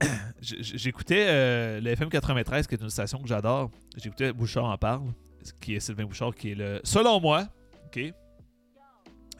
J'écoutais 0.40 1.80
le 1.80 1.90
FM 1.90 2.08
93, 2.08 2.68
qui 2.68 2.74
est 2.74 2.80
une 2.80 2.90
station 2.90 3.20
que 3.20 3.26
j'adore. 3.26 3.70
J'écoutais 3.96 4.32
Bouchard 4.32 4.66
en 4.66 4.78
parle, 4.78 5.12
qui 5.60 5.74
est 5.74 5.80
Sylvain 5.80 6.04
Bouchard, 6.04 6.34
qui 6.36 6.52
est 6.52 6.54
le, 6.54 6.80
selon 6.84 7.20
moi, 7.20 7.48
ok, 7.86 8.12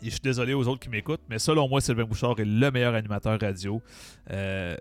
je 0.03 0.11
suis 0.11 0.21
désolé 0.21 0.55
aux 0.55 0.67
autres 0.69 0.81
qui 0.81 0.89
m'écoutent, 0.89 1.23
mais 1.29 1.39
selon 1.39 1.69
moi, 1.69 1.81
Sylvain 1.81 2.05
Bouchard 2.05 2.39
est 2.39 2.45
le 2.45 2.71
meilleur 2.71 2.95
animateur 2.95 3.41
radio. 3.41 3.83
Euh, 4.31 4.77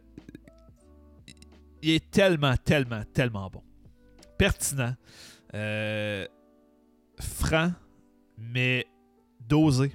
il 1.81 1.91
est 1.91 2.11
tellement, 2.11 2.55
tellement, 2.57 3.03
tellement 3.13 3.49
bon. 3.49 3.63
Pertinent. 4.37 4.95
Euh, 5.53 6.25
franc, 7.19 7.71
mais 8.37 8.85
dosé. 9.47 9.93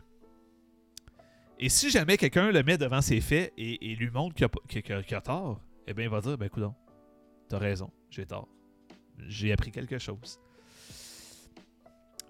Et 1.58 1.68
si 1.68 1.90
jamais 1.90 2.16
quelqu'un 2.16 2.50
le 2.50 2.62
met 2.62 2.76
devant 2.76 3.00
ses 3.00 3.20
faits 3.20 3.52
et, 3.56 3.94
lui 3.94 4.10
montre 4.10 4.34
qu'il 4.34 5.14
a, 5.14 5.20
tort, 5.20 5.60
eh 5.86 5.94
bien, 5.94 6.04
il 6.06 6.10
va 6.10 6.20
dire 6.20 6.36
Ben, 6.36 6.46
écoute, 6.46 6.64
t'as 7.48 7.58
raison, 7.58 7.90
j'ai 8.10 8.26
tort. 8.26 8.48
J'ai 9.28 9.52
appris 9.52 9.70
quelque 9.70 9.98
chose. 9.98 10.40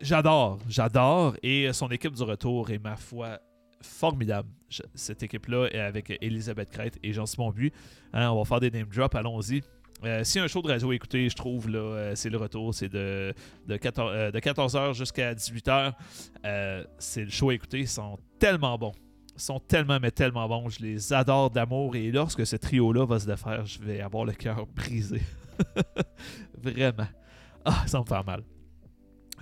J'adore, 0.02 0.58
j'adore. 0.68 1.36
Et 1.44 1.72
son 1.72 1.88
équipe 1.88 2.14
du 2.14 2.22
retour 2.24 2.70
est, 2.70 2.78
ma 2.78 2.96
foi, 2.96 3.38
formidable. 3.80 4.48
cette 4.94 5.22
équipe-là 5.22 5.68
est 5.70 5.78
avec 5.78 6.18
Elisabeth 6.20 6.70
Crête 6.70 6.98
et 7.04 7.12
Jean-Simon. 7.12 7.54
Hein, 8.12 8.30
on 8.30 8.38
va 8.38 8.44
faire 8.44 8.58
des 8.58 8.72
name 8.72 8.88
drops, 8.88 9.14
allons-y. 9.14 9.62
Euh, 10.04 10.24
si 10.24 10.40
un 10.40 10.48
show 10.48 10.60
de 10.60 10.66
radio 10.66 10.90
à 10.90 10.94
écouter, 10.96 11.28
je 11.28 11.36
trouve, 11.36 11.68
là, 11.68 11.78
euh, 11.78 12.12
c'est 12.16 12.30
le 12.30 12.36
retour. 12.36 12.74
C'est 12.74 12.88
de, 12.88 13.32
de, 13.68 13.76
14, 13.76 14.32
de 14.32 14.40
14h 14.40 14.94
jusqu'à 14.94 15.34
18h. 15.34 15.92
Euh, 16.44 16.84
c'est 16.98 17.22
le 17.22 17.30
show 17.30 17.50
à 17.50 17.54
écouter. 17.54 17.78
Ils 17.78 17.88
sont 17.88 18.18
tellement 18.40 18.76
bons. 18.76 18.92
Ils 19.36 19.40
sont 19.40 19.60
tellement, 19.60 20.00
mais 20.00 20.10
tellement 20.10 20.48
bons. 20.48 20.68
Je 20.68 20.80
les 20.80 21.12
adore 21.12 21.50
d'amour. 21.50 21.94
Et 21.94 22.10
lorsque 22.10 22.44
ce 22.44 22.56
trio-là 22.56 23.06
va 23.06 23.20
se 23.20 23.26
défaire, 23.26 23.64
je 23.66 23.78
vais 23.78 24.00
avoir 24.00 24.24
le 24.24 24.32
cœur 24.32 24.66
brisé. 24.66 25.22
Vraiment. 26.60 27.06
Ah, 27.64 27.84
ça 27.86 28.00
me 28.00 28.04
fait 28.04 28.26
mal. 28.26 28.42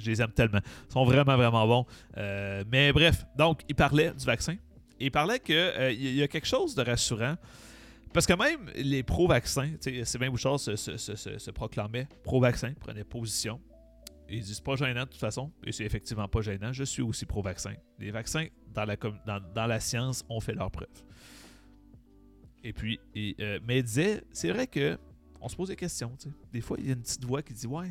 Je 0.00 0.10
les 0.10 0.22
aime 0.22 0.32
tellement. 0.32 0.60
Ils 0.88 0.92
sont 0.92 1.04
vraiment, 1.04 1.36
vraiment 1.36 1.66
bons. 1.66 1.86
Euh, 2.16 2.64
mais 2.70 2.92
bref, 2.92 3.24
donc, 3.36 3.62
il 3.68 3.74
parlait 3.74 4.12
du 4.12 4.24
vaccin. 4.24 4.56
il 4.98 5.10
parlait 5.10 5.40
qu'il 5.40 5.54
euh, 5.54 5.92
y 5.92 6.22
a 6.22 6.28
quelque 6.28 6.46
chose 6.46 6.74
de 6.74 6.82
rassurant. 6.82 7.36
Parce 8.12 8.26
que 8.26 8.32
même 8.32 8.68
les 8.74 9.04
pro-vaccins, 9.04 9.70
Sylvain 10.02 10.30
Bouchard 10.30 10.58
se, 10.58 10.74
se, 10.74 11.50
proclamait 11.52 12.08
pro-vaccin, 12.24 12.74
prenait 12.80 13.04
position. 13.04 13.60
Il 14.28 14.42
dit 14.42 14.54
c'est 14.54 14.64
pas 14.64 14.76
gênant 14.76 15.04
de 15.04 15.10
toute 15.10 15.20
façon, 15.20 15.52
et 15.64 15.72
c'est 15.72 15.84
effectivement 15.84 16.26
pas 16.26 16.40
gênant. 16.40 16.72
Je 16.72 16.84
suis 16.84 17.02
aussi 17.02 17.24
pro-vaccin. 17.24 17.74
Les 17.98 18.10
vaccins, 18.10 18.46
dans 18.74 18.84
la, 18.84 18.96
dans, 18.96 19.40
dans 19.54 19.66
la 19.66 19.78
science, 19.78 20.24
ont 20.28 20.40
fait 20.40 20.54
leur 20.54 20.70
preuve. 20.72 20.88
Et 22.62 22.72
puis, 22.72 22.98
euh, 23.40 23.58
mais 23.64 23.78
il 23.78 23.84
disait, 23.84 24.22
c'est 24.32 24.50
vrai 24.50 24.66
que 24.66 24.98
on 25.40 25.48
se 25.48 25.56
pose 25.56 25.68
des 25.68 25.76
questions. 25.76 26.12
Des 26.52 26.60
fois, 26.60 26.76
il 26.78 26.86
y 26.86 26.90
a 26.90 26.92
une 26.92 27.02
petite 27.02 27.24
voix 27.24 27.42
qui 27.42 27.54
dit 27.54 27.66
Ouais, 27.66 27.90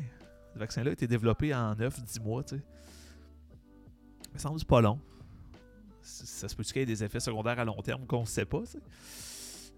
ce 0.52 0.58
vaccin-là 0.58 0.90
a 0.90 0.92
été 0.92 1.06
développé 1.06 1.54
en 1.54 1.74
9-10 1.74 2.22
mois, 2.22 2.42
tu 2.42 2.56
sais. 2.56 2.62
Ça 4.36 4.50
me 4.50 4.58
semble 4.58 4.64
pas 4.64 4.80
long. 4.80 5.00
Ça 6.02 6.48
se 6.48 6.54
peut 6.54 6.62
qu'il 6.62 6.76
y 6.76 6.80
ait 6.80 6.86
des 6.86 7.04
effets 7.04 7.20
secondaires 7.20 7.58
à 7.58 7.64
long 7.64 7.80
terme 7.82 8.06
qu'on 8.06 8.22
ne 8.22 8.26
sait 8.26 8.44
pas, 8.44 8.60
tu 8.60 8.72
sais. 8.72 8.80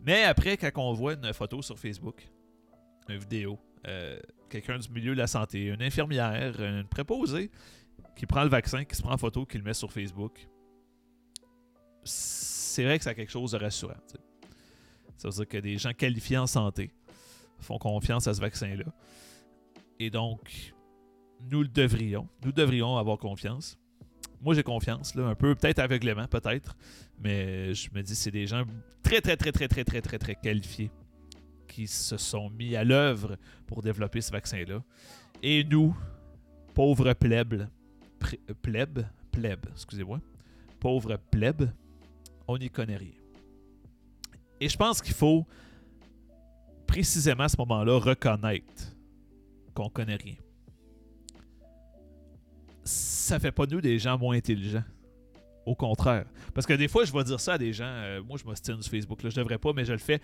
Mais 0.05 0.25
après, 0.25 0.57
quand 0.57 0.71
on 0.77 0.93
voit 0.93 1.15
une 1.15 1.33
photo 1.33 1.63
sur 1.63 1.79
Facebook, 1.79 2.29
une 3.09 3.19
vidéo, 3.19 3.59
euh, 3.87 4.19
quelqu'un 4.49 4.79
du 4.79 4.89
milieu 4.91 5.15
de 5.15 5.19
la 5.19 5.27
santé, 5.27 5.67
une 5.67 5.83
infirmière, 5.83 6.61
une 6.61 6.87
préposée, 6.87 7.51
qui 8.17 8.27
prend 8.27 8.43
le 8.43 8.51
vaccin, 8.51 8.85
qui 8.85 8.95
se 8.95 9.03
prend 9.03 9.13
en 9.13 9.19
photo, 9.19 9.47
qui 9.47 9.59
le 9.59 9.65
met 9.65 9.75
sur 9.75 9.93
Facebook, 9.93 10.49
c'est 12.05 12.85
vrai 12.85 12.99
que 12.99 13.05
ça 13.05 13.11
a 13.11 13.15
quelque 13.15 13.31
chose 13.31 13.53
de 13.53 13.59
rassurant. 13.59 13.95
Ça 15.17 15.29
veut 15.29 15.35
dire 15.35 15.49
que 15.49 15.59
des 15.59 15.79
gens 15.79 15.93
qualifiés 15.93 16.39
en 16.39 16.47
santé 16.47 16.93
font 17.61 17.79
confiance 17.79 18.27
à 18.27 18.35
ce 18.35 18.41
vaccin-là. 18.41 18.87
Et 20.03 20.11
donc, 20.11 20.75
nous 21.49 21.63
le 21.63 21.69
devrions. 21.69 22.29
Nous 22.45 22.51
devrions 22.51 22.97
avoir 22.97 23.19
confiance. 23.19 23.79
Moi, 24.41 24.53
j'ai 24.53 24.65
confiance, 24.65 25.15
là, 25.15 25.29
un 25.29 25.37
peu, 25.37 25.55
peut-être 25.55 25.79
aveuglément, 25.79 26.27
peut-être. 26.27 26.75
Mais 27.21 27.73
je 27.73 27.89
me 27.95 28.03
dis, 28.03 28.17
c'est 28.17 28.33
des 28.33 28.49
gens 28.49 28.65
très, 29.05 29.21
très, 29.21 29.37
très, 29.37 29.53
très, 29.53 29.69
très, 29.69 29.85
très, 29.85 30.01
très, 30.01 30.19
très 30.19 30.35
qualifiés 30.35 30.91
qui 31.69 31.87
se 31.87 32.17
sont 32.17 32.51
mis 32.51 32.75
à 32.75 32.83
l'œuvre 32.83 33.37
pour 33.65 33.81
développer 33.81 34.21
ce 34.21 34.33
vaccin-là. 34.33 34.83
Et 35.41 35.63
nous, 35.63 35.97
pauvres 36.75 37.13
plebs, 37.13 37.69
plebs, 38.61 39.07
plebs, 39.31 39.67
excusez-moi, 39.71 40.21
pauvres 40.81 41.17
plebs, 41.31 41.71
on 42.49 42.59
n'y 42.59 42.71
connaît 42.71 42.97
rien. 42.97 43.21
Et 44.61 44.69
je 44.69 44.77
pense 44.77 45.01
qu'il 45.01 45.15
faut 45.15 45.47
précisément 46.89 47.45
à 47.45 47.49
ce 47.49 47.57
moment-là 47.59 48.01
reconnaître 48.01 48.92
qu'on 49.75 49.89
connaît 49.89 50.17
rien. 50.17 50.37
Ça 52.85 53.39
fait 53.39 53.53
pas 53.53 53.67
nous 53.67 53.81
des 53.81 53.99
gens 53.99 54.19
moins 54.19 54.37
intelligents. 54.37 54.85
Au 55.65 55.77
contraire. 55.77 56.27
Parce 56.55 56.67
que 56.67 56.73
des 56.73 56.89
fois, 56.89 57.05
je 57.05 57.13
vais 57.13 57.23
dire 57.23 57.39
ça 57.39 57.55
à 57.55 57.59
des 57.59 57.73
gens. 57.73 57.85
Euh, 57.85 58.23
moi, 58.23 58.37
je 58.37 58.45
m'ostine 58.45 58.83
sur 58.83 58.91
Facebook. 58.91 59.21
Je 59.23 59.29
devrais 59.29 59.59
pas, 59.59 59.73
mais 59.73 59.85
je 59.85 59.93
le 59.93 59.99
fais. 59.99 60.21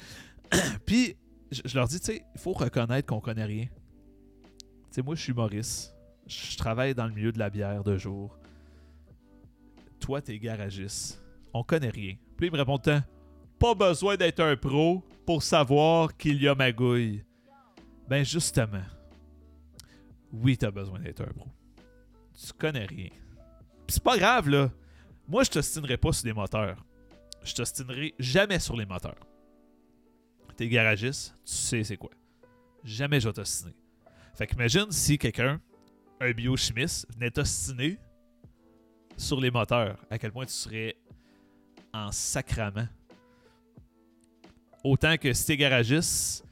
Puis, 0.86 1.14
je, 1.52 1.76
leur 1.76 1.86
dis, 1.86 2.00
tu 2.00 2.06
sais, 2.06 2.24
il 2.34 2.40
faut 2.40 2.52
reconnaître 2.52 3.06
qu'on 3.06 3.20
connaît 3.20 3.44
rien. 3.44 3.66
Tu 3.66 4.58
sais, 4.90 5.02
moi, 5.02 5.14
je 5.14 5.22
suis 5.22 5.32
Maurice. 5.32 5.94
Je 6.26 6.56
travaille 6.56 6.94
dans 6.94 7.06
le 7.06 7.14
milieu 7.14 7.30
de 7.30 7.38
la 7.38 7.50
bière 7.50 7.84
de 7.84 7.96
jour. 7.96 8.36
Toi, 10.00 10.20
t'es 10.20 10.38
garagiste. 10.38 11.22
On 11.54 11.62
connaît 11.62 11.90
rien. 11.90 12.16
Puis, 12.36 12.48
il 12.48 12.52
me 12.52 12.58
répond 12.58 12.78
pas 13.58 13.74
besoin 13.74 14.16
d'être 14.16 14.40
un 14.40 14.56
pro 14.56 15.04
pour 15.26 15.42
savoir 15.42 16.16
qu'il 16.16 16.40
y 16.42 16.48
a 16.48 16.54
magouille. 16.54 17.24
Ben 18.08 18.24
justement, 18.24 18.84
oui, 20.32 20.56
t'as 20.56 20.70
besoin 20.70 20.98
d'être 21.00 21.22
un 21.22 21.32
pro. 21.32 21.48
Tu 22.34 22.52
connais 22.52 22.86
rien. 22.86 23.10
Pis 23.86 23.94
c'est 23.94 24.02
pas 24.02 24.18
grave, 24.18 24.48
là. 24.48 24.70
Moi, 25.26 25.44
je 25.44 25.50
t'ostinerai 25.50 25.96
pas 25.96 26.12
sur 26.12 26.26
les 26.26 26.32
moteurs. 26.32 26.84
Je 27.42 27.54
t'ostinerai 27.54 28.14
jamais 28.18 28.58
sur 28.58 28.76
les 28.76 28.86
moteurs. 28.86 29.26
T'es 30.56 30.68
garagiste, 30.68 31.34
tu 31.44 31.54
sais 31.54 31.84
c'est 31.84 31.96
quoi. 31.96 32.10
Jamais 32.82 33.20
je 33.20 33.28
vais 33.28 33.32
t'ostiner. 33.32 33.74
Fait 34.34 34.46
qu'imagine 34.46 34.90
si 34.90 35.16
quelqu'un, 35.16 35.60
un 36.20 36.32
biochimiste, 36.32 37.06
venait 37.14 37.30
t'ostiner 37.30 37.98
sur 39.16 39.40
les 39.40 39.50
moteurs, 39.50 40.04
à 40.10 40.18
quel 40.18 40.32
point 40.32 40.46
tu 40.46 40.52
serais 40.52 40.96
en 41.92 42.10
sacrament. 42.10 42.88
Autant 44.82 45.16
que 45.16 45.32
si 45.32 45.46
t'es 45.46 45.56
garagiste, 45.56 46.44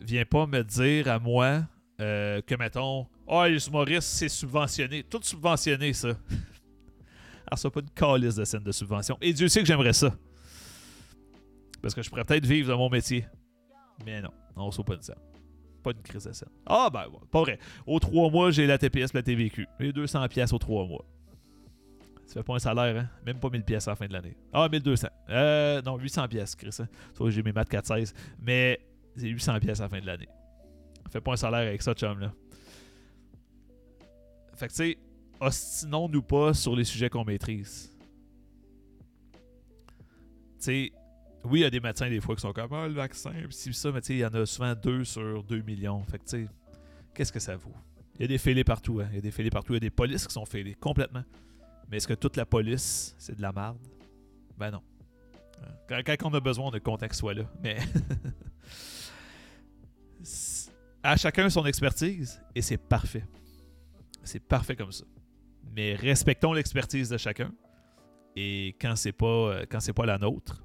viens 0.00 0.24
pas 0.24 0.46
me 0.46 0.62
dire 0.62 1.08
à 1.08 1.18
moi 1.18 1.62
euh, 2.02 2.42
que, 2.42 2.54
mettons, 2.56 3.06
oh, 3.26 3.44
les 3.44 3.66
humoristes, 3.68 4.08
c'est 4.08 4.28
subventionné. 4.28 5.04
Tout 5.04 5.20
subventionné, 5.22 5.92
ça. 5.92 6.08
Alors, 7.46 7.58
ça 7.58 7.70
pas 7.70 7.80
une 7.80 7.90
calice 7.90 8.34
de 8.34 8.44
scène 8.44 8.64
de 8.64 8.72
subvention. 8.72 9.16
Et 9.20 9.32
Dieu 9.32 9.46
sait 9.48 9.60
que 9.60 9.66
j'aimerais 9.66 9.92
ça. 9.92 10.12
Parce 11.80 11.94
que 11.94 12.02
je 12.02 12.10
pourrais 12.10 12.24
peut-être 12.24 12.46
vivre 12.46 12.70
de 12.70 12.74
mon 12.74 12.90
métier. 12.90 13.24
Mais 14.04 14.20
non, 14.20 14.30
on 14.56 14.68
ne 14.68 14.82
pas 14.82 14.96
de 14.96 15.02
scène. 15.02 15.16
Pas 15.82 15.90
une 15.90 16.02
crise 16.02 16.24
de 16.24 16.32
scène. 16.32 16.48
Ah, 16.66 16.88
ben, 16.92 17.04
pas 17.30 17.40
vrai. 17.40 17.58
Aux 17.86 18.00
trois 18.00 18.30
mois, 18.30 18.50
j'ai 18.50 18.66
la 18.66 18.78
TPS, 18.78 19.12
la 19.12 19.22
TVQ. 19.22 19.66
Les 19.78 19.92
200 19.92 20.26
pièces 20.28 20.52
aux 20.52 20.58
trois 20.58 20.86
mois. 20.86 21.04
Ça 22.26 22.34
fait 22.34 22.44
pas 22.44 22.54
un 22.54 22.58
salaire, 22.58 22.96
hein? 22.96 23.08
Même 23.26 23.38
pas 23.38 23.50
1000 23.50 23.62
pièces 23.62 23.86
à 23.88 23.92
la 23.92 23.96
fin 23.96 24.06
de 24.06 24.12
l'année. 24.12 24.36
Ah, 24.52 24.68
1200. 24.68 25.08
Euh, 25.28 25.82
non, 25.82 25.98
800 25.98 26.28
pièces, 26.28 26.54
Chris. 26.56 26.76
Hein? 26.80 26.88
J'ai 27.28 27.42
mes 27.42 27.52
maths 27.52 27.68
416. 27.68 28.14
Mais 28.40 28.80
c'est 29.16 29.28
800 29.28 29.60
pièces 29.60 29.80
à 29.80 29.84
la 29.84 29.88
fin 29.88 30.00
de 30.00 30.06
l'année. 30.06 30.28
Ça 31.12 31.18
fait 31.18 31.20
pas 31.20 31.32
un 31.32 31.36
salaire 31.36 31.68
avec 31.68 31.82
ça, 31.82 31.92
chum, 31.92 32.20
là. 32.20 32.32
Fait 34.54 34.68
que, 34.68 34.72
tu 34.72 34.76
sais, 34.76 34.98
ostinons-nous 35.38 36.22
pas 36.22 36.54
sur 36.54 36.74
les 36.74 36.84
sujets 36.84 37.10
qu'on 37.10 37.22
maîtrise. 37.22 37.94
Tu 39.34 39.36
sais, 40.58 40.92
oui, 41.44 41.60
il 41.60 41.62
y 41.64 41.66
a 41.66 41.70
des 41.70 41.80
médecins 41.80 42.08
des 42.08 42.18
fois 42.18 42.34
qui 42.34 42.40
sont 42.40 42.54
comme, 42.54 42.72
ah, 42.72 42.88
le 42.88 42.94
vaccin, 42.94 43.30
pis 43.46 43.74
ça, 43.74 43.92
mais 43.92 44.00
tu 44.00 44.06
sais, 44.06 44.14
il 44.14 44.18
y 44.20 44.24
en 44.24 44.32
a 44.32 44.46
souvent 44.46 44.74
2 44.74 45.04
sur 45.04 45.44
2 45.44 45.60
millions. 45.60 46.02
Fait 46.04 46.18
que, 46.18 46.24
tu 46.24 46.30
sais, 46.30 46.48
qu'est-ce 47.12 47.30
que 47.30 47.40
ça 47.40 47.56
vaut? 47.56 47.74
Il 48.14 48.22
y 48.22 48.24
a 48.24 48.28
des 48.28 48.38
fêlés 48.38 48.64
partout, 48.64 49.00
hein? 49.00 49.08
Il 49.10 49.16
y 49.16 49.18
a 49.18 49.20
des 49.20 49.32
fêlés 49.32 49.50
partout. 49.50 49.74
Il 49.74 49.76
y 49.76 49.78
a 49.78 49.80
des 49.80 49.90
polices 49.90 50.26
qui 50.26 50.32
sont 50.32 50.46
fêlés, 50.46 50.76
complètement. 50.76 51.24
Mais 51.90 51.98
est-ce 51.98 52.08
que 52.08 52.14
toute 52.14 52.38
la 52.38 52.46
police, 52.46 53.14
c'est 53.18 53.36
de 53.36 53.42
la 53.42 53.52
merde? 53.52 53.76
Ben 54.56 54.70
non. 54.70 54.82
Quand, 55.90 56.00
quand 56.06 56.16
on 56.30 56.32
a 56.32 56.40
besoin, 56.40 56.68
on 56.68 56.70
a 56.70 56.80
content 56.80 57.06
soit 57.12 57.34
là. 57.34 57.44
Mais. 57.62 57.76
à 61.02 61.16
chacun 61.16 61.50
son 61.50 61.64
expertise 61.66 62.40
et 62.54 62.62
c'est 62.62 62.78
parfait. 62.78 63.24
C'est 64.22 64.40
parfait 64.40 64.76
comme 64.76 64.92
ça. 64.92 65.04
Mais 65.74 65.94
respectons 65.94 66.52
l'expertise 66.52 67.08
de 67.08 67.16
chacun. 67.16 67.52
Et 68.36 68.76
quand 68.80 68.96
c'est 68.96 69.12
pas 69.12 69.26
euh, 69.26 69.64
quand 69.70 69.80
c'est 69.80 69.92
pas 69.92 70.06
la 70.06 70.18
nôtre, 70.18 70.64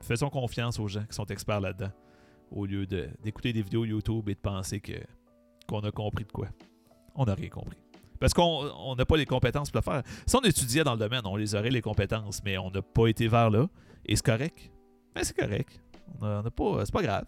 faisons 0.00 0.30
confiance 0.30 0.78
aux 0.78 0.88
gens 0.88 1.04
qui 1.04 1.14
sont 1.14 1.26
experts 1.26 1.60
là-dedans 1.60 1.92
au 2.50 2.66
lieu 2.66 2.86
d'écouter 2.86 3.52
des 3.52 3.62
vidéos 3.62 3.84
YouTube 3.84 4.28
et 4.28 4.34
de 4.34 4.40
penser 4.40 4.80
que 4.80 4.92
qu'on 5.66 5.80
a 5.80 5.90
compris 5.90 6.24
de 6.24 6.32
quoi. 6.32 6.48
On 7.14 7.24
n'a 7.24 7.34
rien 7.34 7.48
compris. 7.48 7.78
Parce 8.20 8.34
qu'on 8.34 8.94
n'a 8.94 9.04
pas 9.04 9.16
les 9.16 9.26
compétences 9.26 9.70
pour 9.70 9.80
le 9.80 9.92
faire. 9.92 10.02
Si 10.26 10.36
on 10.36 10.40
étudiait 10.40 10.84
dans 10.84 10.92
le 10.92 10.98
domaine, 10.98 11.22
on 11.24 11.36
les 11.36 11.54
aurait 11.54 11.70
les 11.70 11.80
compétences, 11.80 12.42
mais 12.44 12.56
on 12.58 12.70
n'a 12.70 12.82
pas 12.82 13.08
été 13.08 13.26
vers 13.26 13.50
là. 13.50 13.66
Et 14.04 14.16
c'est 14.16 14.24
correct. 14.24 14.70
Mais 15.14 15.24
c'est 15.24 15.36
correct. 15.36 15.80
On 16.20 16.42
pas. 16.42 16.84
C'est 16.84 16.92
pas 16.92 17.02
grave. 17.02 17.24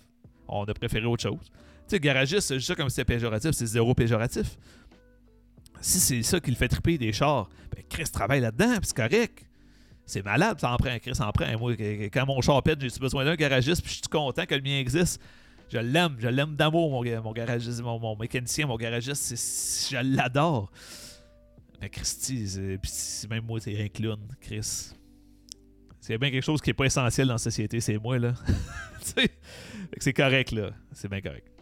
On 0.46 0.64
a 0.64 0.74
préféré 0.74 1.06
autre 1.06 1.22
chose. 1.22 1.50
Sais, 1.86 2.00
garagiste, 2.00 2.48
c'est 2.48 2.54
juste 2.54 2.68
ça 2.68 2.74
comme 2.74 2.88
c'est 2.88 3.04
péjoratif, 3.04 3.50
c'est 3.52 3.66
zéro 3.66 3.94
péjoratif. 3.94 4.56
Si 5.80 6.00
c'est 6.00 6.22
ça 6.22 6.40
qui 6.40 6.50
le 6.50 6.56
fait 6.56 6.68
triper 6.68 6.96
des 6.96 7.12
chars, 7.12 7.50
ben 7.74 7.82
Chris 7.88 8.04
travaille 8.10 8.40
là-dedans, 8.40 8.78
c'est 8.82 8.96
correct. 8.96 9.44
C'est 10.06 10.24
malade, 10.24 10.60
ça 10.60 10.72
en 10.72 10.76
prend, 10.76 10.98
Chris 10.98 11.18
en. 11.20 11.58
Moi, 11.58 11.76
quand 12.12 12.26
mon 12.26 12.40
char 12.40 12.62
pète, 12.62 12.80
j'ai 12.80 12.98
besoin 12.98 13.24
d'un 13.24 13.34
garagiste, 13.36 13.82
puis 13.82 13.90
je 13.90 13.96
suis 13.96 14.02
content 14.10 14.44
que 14.44 14.54
le 14.54 14.60
mien 14.60 14.78
existe? 14.78 15.20
Je 15.70 15.78
l'aime, 15.78 16.16
je 16.18 16.28
l'aime 16.28 16.56
d'amour, 16.56 16.90
mon, 16.90 17.32
garagiste, 17.32 17.80
mon, 17.80 18.16
mécanicien, 18.16 18.66
mon 18.66 18.76
garagiste, 18.76 19.34
je 19.90 19.96
l'adore. 19.96 20.70
Mais 21.80 21.88
Christy, 21.88 22.78
c'est 22.82 23.30
même 23.30 23.44
moi, 23.44 23.60
c'est 23.60 23.80
un 23.80 23.88
clown, 23.88 24.20
Chris. 24.40 24.92
C'est 26.00 26.18
bien 26.18 26.30
quelque 26.30 26.44
chose 26.44 26.60
qui 26.60 26.68
n'est 26.70 26.74
pas 26.74 26.84
essentiel 26.84 27.28
dans 27.28 27.34
la 27.34 27.38
société, 27.38 27.80
c'est 27.80 27.98
moi, 27.98 28.18
là. 28.18 28.34
c'est 29.98 30.12
correct, 30.12 30.52
là. 30.52 30.70
C'est 30.92 31.08
bien 31.08 31.22
correct. 31.22 31.53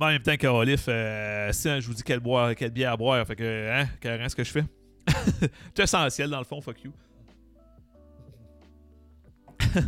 En 0.00 0.06
même 0.06 0.22
temps 0.22 0.36
qu'Olif, 0.36 0.86
euh, 0.88 1.52
si 1.52 1.68
je 1.80 1.86
vous 1.86 1.94
dis 1.94 2.02
quelle, 2.02 2.20
boire, 2.20 2.54
quelle 2.54 2.70
bière 2.70 2.92
à 2.92 2.96
boire, 2.96 3.26
fait 3.26 3.36
que, 3.36 3.70
hein, 3.70 3.86
qu'est-ce 4.00 4.36
que 4.36 4.44
je 4.44 4.50
fais? 4.50 4.64
C'est 5.74 5.82
essentiel 5.84 6.30
dans 6.30 6.38
le 6.38 6.44
fond, 6.44 6.60
fuck 6.60 6.82
you. 6.82 6.92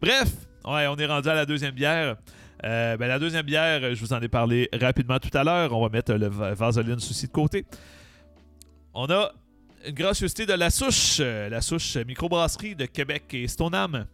Bref, 0.00 0.28
ouais, 0.64 0.86
on 0.86 0.96
est 0.96 1.06
rendu 1.06 1.28
à 1.28 1.34
la 1.34 1.46
deuxième 1.46 1.74
bière. 1.74 2.16
Euh, 2.64 2.96
ben, 2.96 3.08
la 3.08 3.18
deuxième 3.18 3.44
bière, 3.44 3.94
je 3.94 4.00
vous 4.00 4.12
en 4.12 4.20
ai 4.20 4.28
parlé 4.28 4.68
rapidement 4.72 5.18
tout 5.18 5.36
à 5.36 5.42
l'heure. 5.42 5.72
On 5.72 5.82
va 5.82 5.88
mettre 5.88 6.14
le 6.14 6.28
vaseline 6.28 7.00
souci 7.00 7.26
de 7.26 7.32
côté. 7.32 7.64
On 8.94 9.06
a 9.06 9.32
une 9.86 9.94
gracieuseté 9.94 10.46
de 10.46 10.52
la 10.52 10.70
souche, 10.70 11.18
euh, 11.20 11.48
la 11.48 11.60
souche 11.60 11.96
microbrasserie 11.96 12.76
de 12.76 12.86
Québec 12.86 13.24
et 13.32 13.48
Stoneham. 13.48 14.06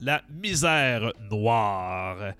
La 0.00 0.22
misère 0.30 1.12
noire 1.30 2.34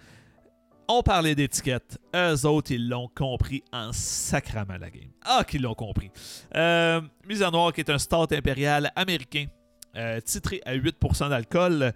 on 0.91 1.03
parlait 1.03 1.37
d'étiquette. 1.37 1.99
Eux 2.15 2.47
autres, 2.47 2.73
ils 2.73 2.89
l'ont 2.89 3.09
compris 3.15 3.63
en 3.73 3.93
sacrament 3.93 4.77
la 4.81 4.91
game. 4.91 5.11
Ah, 5.25 5.45
qu'ils 5.45 5.63
l'ont 5.63 5.75
compris. 5.75 6.11
Euh, 6.57 7.01
Mise 7.29 7.45
en 7.45 7.53
noir, 7.53 7.73
qui 7.73 7.81
est 7.81 7.91
un 7.91 7.99
stout 7.99 8.33
impérial 8.33 8.91
américain, 8.97 9.47
euh, 9.97 10.21
titré 10.21 10.61
à 10.67 10.75
8% 10.75 11.29
d'alcool, 11.31 11.93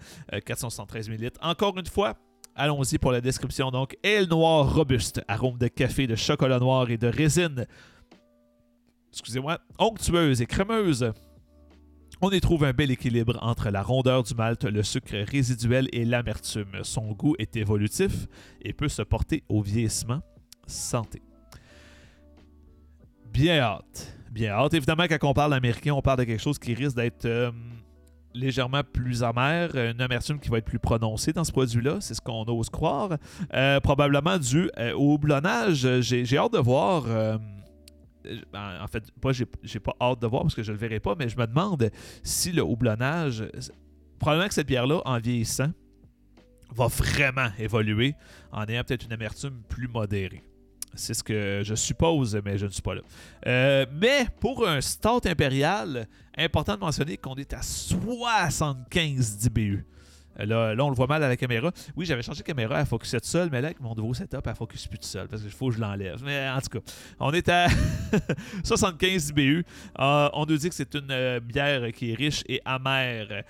473 0.46 1.08
euh, 1.08 1.12
ml. 1.12 1.32
Encore 1.42 1.76
une 1.76 1.86
fois, 1.86 2.14
allons-y 2.54 2.98
pour 2.98 3.10
la 3.10 3.20
description. 3.20 3.72
Donc, 3.72 3.96
aile 4.04 4.28
noire 4.28 4.72
robuste, 4.72 5.22
arôme 5.26 5.58
de 5.58 5.66
café, 5.66 6.06
de 6.06 6.14
chocolat 6.14 6.60
noir 6.60 6.88
et 6.88 6.96
de 6.96 7.08
résine. 7.08 7.66
Excusez-moi, 9.12 9.58
onctueuse 9.78 10.40
et 10.40 10.46
crémeuse 10.46 11.12
on 12.20 12.30
y 12.30 12.40
trouve 12.40 12.64
un 12.64 12.72
bel 12.72 12.90
équilibre 12.90 13.38
entre 13.42 13.70
la 13.70 13.82
rondeur 13.82 14.22
du 14.22 14.34
malt, 14.34 14.64
le 14.64 14.82
sucre 14.82 15.16
résiduel 15.16 15.88
et 15.92 16.04
l'amertume. 16.04 16.82
Son 16.82 17.12
goût 17.12 17.34
est 17.38 17.56
évolutif 17.56 18.26
et 18.62 18.72
peut 18.72 18.88
se 18.88 19.02
porter 19.02 19.42
au 19.48 19.62
vieillissement. 19.62 20.20
Santé. 20.66 21.20
Bien 23.32 23.58
hâte. 23.58 24.16
Bien 24.30 24.52
hâte. 24.52 24.74
Évidemment, 24.74 25.04
quand 25.04 25.28
on 25.28 25.34
parle 25.34 25.50
d'américain, 25.50 25.92
on 25.92 26.02
parle 26.02 26.20
de 26.20 26.24
quelque 26.24 26.42
chose 26.42 26.58
qui 26.58 26.72
risque 26.74 26.96
d'être 26.96 27.24
euh, 27.26 27.50
légèrement 28.34 28.82
plus 28.82 29.22
amer, 29.22 29.74
une 29.74 30.00
amertume 30.00 30.38
qui 30.38 30.48
va 30.48 30.58
être 30.58 30.64
plus 30.64 30.78
prononcée 30.78 31.32
dans 31.32 31.44
ce 31.44 31.52
produit-là, 31.52 31.98
c'est 32.00 32.14
ce 32.14 32.20
qu'on 32.20 32.44
ose 32.44 32.70
croire. 32.70 33.10
Euh, 33.52 33.80
probablement 33.80 34.38
dû 34.38 34.70
euh, 34.78 34.94
au 34.94 35.14
houblonnage. 35.14 36.00
J'ai 36.00 36.38
hâte 36.38 36.52
de 36.52 36.58
voir 36.58 37.04
en 38.54 38.86
fait, 38.86 39.04
pas 39.20 39.32
j'ai 39.32 39.80
pas 39.80 39.94
hâte 40.00 40.20
de 40.20 40.26
voir 40.26 40.42
parce 40.42 40.54
que 40.54 40.62
je 40.62 40.72
le 40.72 40.78
verrai 40.78 41.00
pas, 41.00 41.14
mais 41.18 41.28
je 41.28 41.36
me 41.36 41.46
demande 41.46 41.90
si 42.22 42.52
le 42.52 42.62
houblonnage, 42.62 43.44
probablement 44.18 44.48
que 44.48 44.54
cette 44.54 44.66
bière-là, 44.66 45.02
en 45.04 45.18
vieillissant, 45.18 45.70
va 46.74 46.86
vraiment 46.88 47.48
évoluer 47.58 48.14
en 48.52 48.64
ayant 48.66 48.82
peut-être 48.84 49.04
une 49.04 49.12
amertume 49.12 49.62
plus 49.68 49.88
modérée. 49.88 50.42
C'est 50.96 51.14
ce 51.14 51.22
que 51.22 51.62
je 51.64 51.74
suppose, 51.74 52.40
mais 52.44 52.56
je 52.56 52.66
ne 52.66 52.70
suis 52.70 52.82
pas 52.82 52.94
là. 52.94 53.02
Euh, 53.46 53.86
mais 53.92 54.26
pour 54.40 54.66
un 54.66 54.80
start 54.80 55.26
impérial, 55.26 56.06
important 56.36 56.74
de 56.74 56.80
mentionner 56.80 57.16
qu'on 57.16 57.34
est 57.34 57.52
à 57.52 57.62
75 57.62 59.38
DBU. 59.38 59.84
Là, 60.36 60.74
là, 60.74 60.84
on 60.84 60.90
le 60.90 60.96
voit 60.96 61.06
mal 61.06 61.22
à 61.22 61.28
la 61.28 61.36
caméra. 61.36 61.70
Oui, 61.96 62.06
j'avais 62.06 62.22
changé 62.22 62.40
de 62.40 62.46
caméra, 62.46 62.80
elle 62.80 62.86
focusait 62.86 63.20
tout 63.20 63.26
seul, 63.26 63.48
mais 63.50 63.60
là, 63.60 63.68
avec 63.68 63.80
mon 63.80 63.94
nouveau 63.94 64.14
setup, 64.14 64.46
elle 64.46 64.54
focus 64.54 64.86
plus 64.86 64.98
tout 64.98 65.06
seul 65.06 65.28
parce 65.28 65.42
qu'il 65.42 65.50
faut 65.50 65.68
que 65.68 65.76
je 65.76 65.80
l'enlève. 65.80 66.20
Mais 66.24 66.48
en 66.48 66.60
tout 66.60 66.80
cas, 66.80 66.92
on 67.20 67.32
est 67.32 67.48
à 67.48 67.68
75 68.64 69.30
IBU. 69.30 69.64
Euh, 69.98 70.28
on 70.32 70.46
nous 70.46 70.56
dit 70.56 70.68
que 70.68 70.74
c'est 70.74 70.94
une 70.94 71.10
euh, 71.10 71.40
bière 71.40 71.92
qui 71.92 72.12
est 72.12 72.14
riche 72.14 72.42
et 72.48 72.60
amère. 72.64 73.44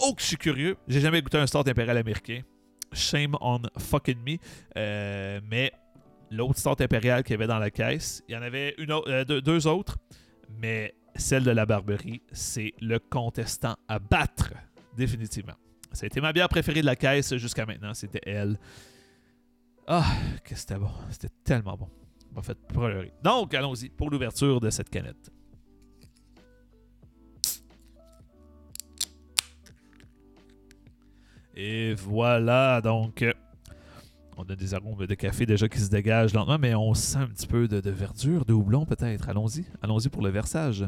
Oh, 0.00 0.14
que 0.14 0.22
je 0.22 0.26
suis 0.26 0.36
curieux. 0.36 0.76
J'ai 0.86 1.00
jamais 1.00 1.20
goûté 1.20 1.38
un 1.38 1.46
start 1.46 1.68
impérial 1.68 1.96
américain. 1.96 2.40
Shame 2.92 3.36
on 3.40 3.60
fucking 3.78 4.18
me. 4.24 4.38
Euh, 4.76 5.40
mais 5.50 5.72
l'autre 6.30 6.58
start 6.58 6.80
impérial 6.80 7.22
qu'il 7.22 7.32
y 7.32 7.34
avait 7.34 7.46
dans 7.46 7.58
la 7.58 7.70
caisse, 7.70 8.22
il 8.28 8.34
y 8.34 8.36
en 8.38 8.42
avait 8.42 8.74
deux, 9.26 9.42
deux 9.42 9.66
autres. 9.66 9.98
Mais 10.60 10.94
celle 11.16 11.44
de 11.44 11.50
la 11.50 11.66
Barberie, 11.66 12.22
c'est 12.32 12.72
le 12.80 12.98
contestant 12.98 13.76
à 13.88 13.98
battre. 13.98 14.54
Définitivement. 14.96 15.54
Ça 15.98 16.04
a 16.04 16.06
été 16.06 16.20
ma 16.20 16.32
bière 16.32 16.48
préférée 16.48 16.80
de 16.80 16.86
la 16.86 16.94
caisse 16.94 17.34
jusqu'à 17.38 17.66
maintenant. 17.66 17.92
C'était 17.92 18.20
elle. 18.24 18.56
Ah, 19.88 20.06
que 20.44 20.54
c'était 20.54 20.78
bon. 20.78 20.92
C'était 21.10 21.34
tellement 21.42 21.76
bon. 21.76 21.88
M'a 22.36 22.40
fait 22.40 22.56
pleurer. 22.68 23.12
Donc, 23.20 23.52
allons-y 23.52 23.88
pour 23.88 24.08
l'ouverture 24.08 24.60
de 24.60 24.70
cette 24.70 24.90
canette. 24.90 25.32
Et 31.56 31.94
voilà, 31.94 32.80
donc, 32.80 33.24
on 34.36 34.44
a 34.44 34.54
des 34.54 34.74
arômes 34.74 35.04
de 35.04 35.14
café 35.16 35.46
déjà 35.46 35.68
qui 35.68 35.80
se 35.80 35.90
dégagent 35.90 36.32
lentement, 36.32 36.58
mais 36.60 36.76
on 36.76 36.94
sent 36.94 37.18
un 37.18 37.26
petit 37.26 37.48
peu 37.48 37.66
de, 37.66 37.80
de 37.80 37.90
verdure, 37.90 38.44
de 38.44 38.52
houblon 38.52 38.86
peut-être. 38.86 39.28
Allons-y, 39.28 39.64
allons-y 39.82 40.10
pour 40.10 40.22
le 40.22 40.30
versage. 40.30 40.84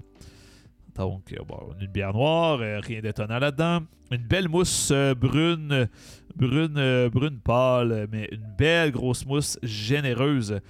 Donc, 0.95 1.33
euh, 1.33 1.43
une 1.81 1.87
bière 1.87 2.13
noire, 2.13 2.59
euh, 2.61 2.81
rien 2.81 3.01
d'étonnant 3.01 3.39
là-dedans. 3.39 3.81
Une 4.11 4.23
belle 4.23 4.49
mousse 4.49 4.91
euh, 4.93 5.15
brune, 5.15 5.89
brune, 6.37 7.09
brune 7.09 7.39
pâle, 7.41 8.09
mais 8.11 8.29
une 8.33 8.47
belle 8.59 8.91
grosse 8.91 9.25
mousse 9.25 9.59
généreuse. 9.63 10.61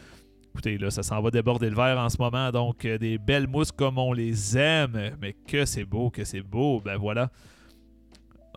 Écoutez, 0.52 0.78
là, 0.78 0.90
ça 0.90 1.02
s'en 1.02 1.20
va 1.22 1.30
déborder 1.30 1.70
le 1.70 1.76
verre 1.76 1.98
en 1.98 2.08
ce 2.08 2.18
moment. 2.18 2.50
Donc, 2.50 2.86
des 2.86 3.18
belles 3.18 3.46
mousses 3.46 3.72
comme 3.72 3.98
on 3.98 4.12
les 4.12 4.58
aime. 4.58 5.16
Mais 5.20 5.32
que 5.32 5.64
c'est 5.64 5.84
beau, 5.84 6.10
que 6.10 6.24
c'est 6.24 6.42
beau. 6.42 6.80
Ben 6.84 6.96
voilà. 6.96 7.30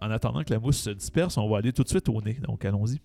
En 0.02 0.10
attendant 0.10 0.44
que 0.44 0.52
la 0.52 0.60
mousse 0.60 0.80
se 0.80 0.90
disperse, 0.90 1.38
on 1.38 1.48
va 1.48 1.60
aller 1.60 1.72
tout 1.72 1.84
de 1.84 1.90
suite 1.90 2.10
au 2.10 2.22
nez. 2.22 2.38
Donc, 2.48 2.66
allons-y. 2.66 3.00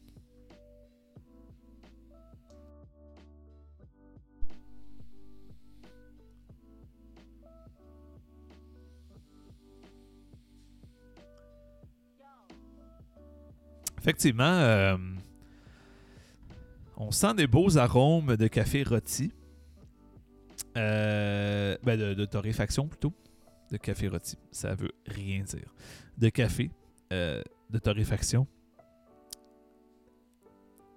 Effectivement, 14.09 14.45
euh, 14.45 14.97
on 16.97 17.11
sent 17.11 17.35
des 17.35 17.47
beaux 17.47 17.77
arômes 17.77 18.37
de 18.37 18.47
café 18.47 18.83
rôti. 18.83 19.35
Euh, 20.79 21.77
ben 21.83 21.99
de, 21.99 22.25
torréfaction 22.25 22.89
plutôt. 22.89 23.13
De 23.71 23.77
café 23.77 24.09
rôti. 24.09 24.39
Ça 24.51 24.75
veut 24.75 24.93
rien 25.05 25.43
dire. 25.43 25.75
De 26.17 26.31
café, 26.31 26.71
euh, 27.13 27.43
de 27.69 27.79
torréfaction. 27.79 28.47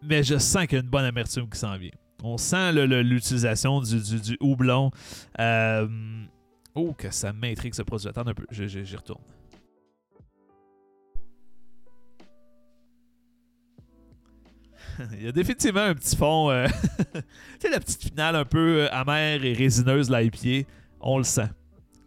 Mais 0.02 0.24
je 0.24 0.38
sens 0.38 0.66
qu'il 0.68 0.78
y 0.78 0.80
a 0.80 0.84
une 0.84 0.90
bonne 0.90 1.04
amertume 1.04 1.50
qui 1.50 1.60
s'en 1.60 1.78
vient. 1.78 1.92
On 2.24 2.38
sent 2.38 2.72
l'utilisation 2.72 3.82
du, 3.82 4.38
houblon. 4.40 4.90
Oh, 5.38 6.94
que 6.94 7.12
ça 7.12 7.34
m'intrigue 7.34 7.74
ce 7.74 7.82
produit. 7.82 8.08
Attends 8.08 8.26
un 8.26 8.34
peu, 8.34 8.46
j'y 8.52 8.96
retourne. 8.96 9.22
Il 15.20 15.26
y 15.26 15.28
a 15.28 15.32
définitivement 15.32 15.82
un 15.82 15.96
petit 15.96 16.16
fond. 16.16 16.50
euh, 16.50 16.68
tu 17.14 17.22
sais, 17.60 17.70
la 17.70 17.80
petite 17.80 18.02
finale 18.02 18.36
un 18.36 18.46
peu 18.46 18.82
euh, 18.82 18.88
amère 18.92 19.44
et 19.44 19.54
résineuse 19.54 20.10
de 20.10 20.16
l'IPA, 20.16 20.68
on 21.00 21.18
le 21.18 21.24
sent. 21.24 21.50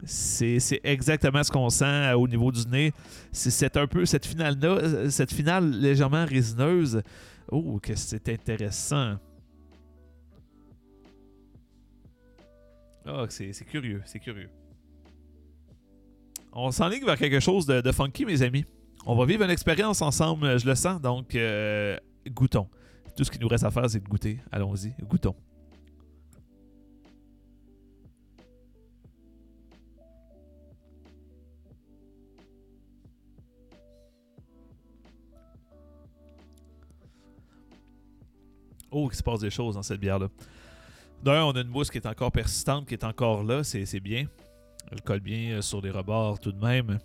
C'est 0.07 0.81
exactement 0.85 1.43
ce 1.43 1.51
qu'on 1.51 1.71
sent 1.71 1.85
euh, 1.85 2.15
au 2.15 2.29
niveau 2.29 2.53
du 2.53 2.67
nez. 2.69 2.93
C'est 3.33 3.77
un 3.77 3.87
peu 3.87 4.05
cette 4.05 4.27
finale-là, 4.27 4.69
euh, 4.69 5.11
cette 5.11 5.33
finale 5.33 5.71
légèrement 5.71 6.25
résineuse. 6.27 7.03
Oh, 7.51 7.79
que 7.83 7.95
c'est 7.95 8.29
intéressant. 8.29 9.17
Oh, 13.07 13.27
c'est 13.29 13.53
c'est 13.53 13.65
curieux, 13.67 14.03
c'est 14.05 14.19
curieux. 14.19 14.49
On 16.53 16.71
s'enligne 16.71 17.05
vers 17.05 17.19
quelque 17.19 17.41
chose 17.41 17.67
de, 17.67 17.93
funky, 17.93 18.25
mes 18.25 18.41
amis. 18.43 18.65
On 19.07 19.17
va 19.17 19.27
vivre 19.27 19.45
une 19.45 19.51
expérience 19.51 20.01
ensemble, 20.01 20.59
je 20.59 20.67
le 20.67 20.75
sens, 20.75 21.01
donc 21.01 21.37
goûtons. 22.31 22.69
Tout 23.17 23.25
ce 23.25 23.31
qu'il 23.31 23.41
nous 23.41 23.49
reste 23.49 23.65
à 23.65 23.71
faire, 23.71 23.89
c'est 23.89 24.01
de 24.01 24.09
goûter. 24.09 24.41
Allons-y, 24.51 24.95
goûtons. 25.03 25.37
Oh, 38.91 39.09
il 39.11 39.17
se 39.17 39.23
passe 39.25 39.41
des 39.41 39.51
choses 39.51 39.75
dans 39.75 39.83
cette 39.83 39.99
bière-là. 39.99 40.29
D'un, 41.23 41.45
on 41.45 41.53
a 41.53 41.61
une 41.61 41.69
mousse 41.69 41.91
qui 41.91 41.99
est 41.99 42.07
encore 42.07 42.31
persistante, 42.31 42.87
qui 42.87 42.95
est 42.95 43.03
encore 43.03 43.43
là, 43.43 43.65
c'est 43.65 43.87
c'est 43.87 43.99
bien. 43.99 44.27
Elle 44.93 45.03
colle 45.03 45.21
bien 45.21 45.57
euh, 45.57 45.63
sur 45.63 45.81
les 45.81 45.91
rebords 45.91 46.39
tout 46.39 46.53
de 46.53 46.65
même. 46.65 46.99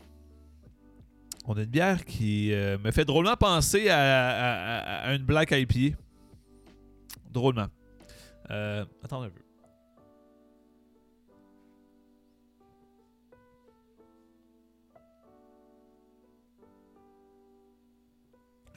On 1.45 1.57
a 1.57 1.61
une 1.61 1.69
bière 1.69 2.05
qui 2.05 2.53
euh, 2.53 2.77
me 2.77 2.91
fait 2.91 3.05
drôlement 3.05 3.35
penser 3.35 3.89
à, 3.89 5.13
une 5.13 5.23
Black 5.23 5.51
IPA. 5.51 5.97
Drôlement. 7.31 7.67
Euh, 8.51 8.85
attends 9.03 9.23
un 9.23 9.29
peu. 9.29 9.41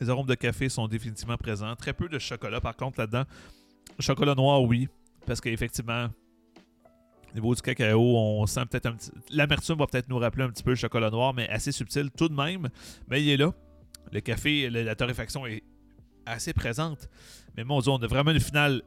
Les 0.00 0.10
arômes 0.10 0.26
de 0.26 0.34
café 0.34 0.68
sont 0.68 0.88
définitivement 0.88 1.36
présents. 1.36 1.76
Très 1.76 1.92
peu 1.92 2.08
de 2.08 2.18
chocolat, 2.18 2.60
par 2.60 2.76
contre, 2.76 2.98
là-dedans. 2.98 3.24
Chocolat 4.00 4.34
noir, 4.34 4.60
oui. 4.62 4.88
Parce 5.26 5.40
qu'effectivement, 5.40 6.08
au 7.32 7.34
niveau 7.34 7.54
du 7.54 7.62
cacao, 7.62 8.16
on 8.16 8.46
sent 8.46 8.66
peut-être 8.70 8.86
un 8.86 8.92
petit. 8.92 9.10
L'amertume 9.30 9.78
va 9.78 9.86
peut-être 9.86 10.08
nous 10.08 10.18
rappeler 10.18 10.44
un 10.44 10.50
petit 10.50 10.62
peu 10.62 10.70
le 10.70 10.76
chocolat 10.76 11.10
noir, 11.10 11.32
mais 11.32 11.48
assez 11.48 11.72
subtil 11.72 12.10
tout 12.10 12.28
de 12.28 12.34
même. 12.34 12.68
Mais 13.08 13.22
il 13.22 13.30
est 13.30 13.36
là. 13.38 13.52
Le 14.12 14.20
café, 14.20 14.68
la 14.68 14.94
torréfaction 14.94 15.46
est 15.46 15.62
assez 16.26 16.52
présente. 16.52 17.08
Mais 17.56 17.64
mon 17.64 17.80
Dieu, 17.80 17.90
on 17.90 17.96
a 17.96 18.06
vraiment 18.06 18.32
une 18.32 18.40
finale 18.40 18.82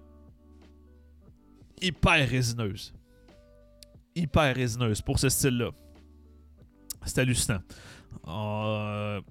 hyper 1.81 2.29
résineuse. 2.29 2.93
Hyper 4.15 4.55
résineuse 4.55 5.01
pour 5.01 5.17
ce 5.17 5.29
style-là. 5.29 5.71
C'est 7.05 7.19
hallucinant. 7.19 7.61
Euh, 8.27 9.21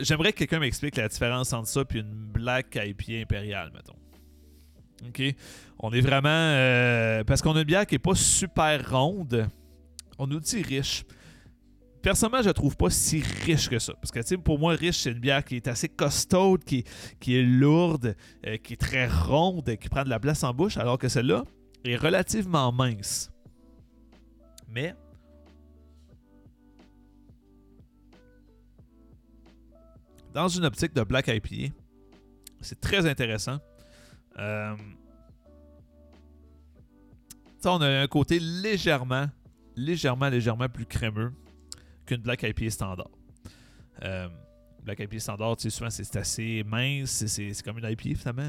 J'aimerais 0.00 0.32
que 0.32 0.38
quelqu'un 0.38 0.58
m'explique 0.58 0.96
la 0.96 1.08
différence 1.08 1.52
entre 1.52 1.68
ça 1.68 1.82
et 1.94 1.98
une 1.98 2.12
Black 2.12 2.76
IPA 2.76 3.22
impériale, 3.22 3.70
mettons. 3.72 3.96
OK? 5.04 5.22
On 5.78 5.92
est 5.92 6.00
vraiment... 6.00 6.28
euh, 6.28 7.24
parce 7.24 7.42
qu'on 7.42 7.54
a 7.56 7.60
une 7.60 7.64
bière 7.64 7.86
qui 7.86 7.96
est 7.96 8.00
pas 8.00 8.14
super 8.14 8.90
ronde. 8.90 9.48
On 10.18 10.26
nous 10.26 10.40
dit 10.40 10.62
riche. 10.62 11.04
Personnellement, 12.02 12.40
je 12.40 12.46
la 12.46 12.54
trouve 12.54 12.76
pas 12.76 12.88
si 12.88 13.20
riche 13.44 13.68
que 13.68 13.78
ça. 13.78 13.92
Parce 13.94 14.12
que, 14.12 14.36
pour 14.36 14.58
moi, 14.58 14.74
riche, 14.74 14.98
c'est 14.98 15.10
une 15.10 15.18
bière 15.18 15.44
qui 15.44 15.56
est 15.56 15.68
assez 15.68 15.88
costaude, 15.88 16.62
qui, 16.64 16.84
qui 17.18 17.36
est 17.36 17.42
lourde, 17.42 18.14
euh, 18.46 18.56
qui 18.58 18.74
est 18.74 18.76
très 18.76 19.08
ronde, 19.08 19.76
qui 19.76 19.88
prend 19.88 20.04
de 20.04 20.08
la 20.08 20.20
place 20.20 20.44
en 20.44 20.54
bouche, 20.54 20.76
alors 20.76 20.98
que 20.98 21.08
celle-là 21.08 21.44
est 21.84 21.96
relativement 21.96 22.70
mince. 22.72 23.30
Mais 24.68 24.94
dans 30.32 30.48
une 30.48 30.64
optique 30.64 30.94
de 30.94 31.02
Black 31.02 31.28
IPA, 31.28 31.74
c'est 32.60 32.80
très 32.80 33.06
intéressant. 33.06 33.58
Euh, 34.38 34.74
on 37.64 37.80
a 37.80 38.02
un 38.02 38.06
côté 38.06 38.38
légèrement, 38.38 39.26
légèrement, 39.76 40.28
légèrement 40.28 40.68
plus 40.68 40.86
crémeux 40.86 41.32
qu'une 42.04 42.18
Black 42.22 42.42
IPA 42.44 42.70
standard. 42.70 43.10
Euh, 44.04 44.28
Black 44.84 45.00
IPA 45.00 45.18
standard, 45.18 45.56
souvent, 45.60 45.90
c'est 45.90 46.16
assez 46.16 46.62
mince, 46.64 47.26
c'est- 47.26 47.60
comme 47.64 47.78
une 47.78 47.84
IPA 47.90 48.14
finalement. 48.16 48.42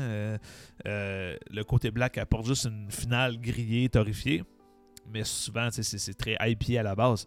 Euh, 0.86 1.36
le 1.50 1.64
côté 1.64 1.90
black 1.90 2.20
apporte 2.20 2.46
juste 2.46 2.66
une 2.66 2.92
finale 2.92 3.40
grillée, 3.42 3.90
torréfiée. 3.90 4.44
Mais 5.12 5.24
souvent, 5.24 5.70
c'est 5.72 6.14
très 6.14 6.38
IPA 6.40 6.82
à 6.82 6.84
la 6.84 6.94
base. 6.94 7.26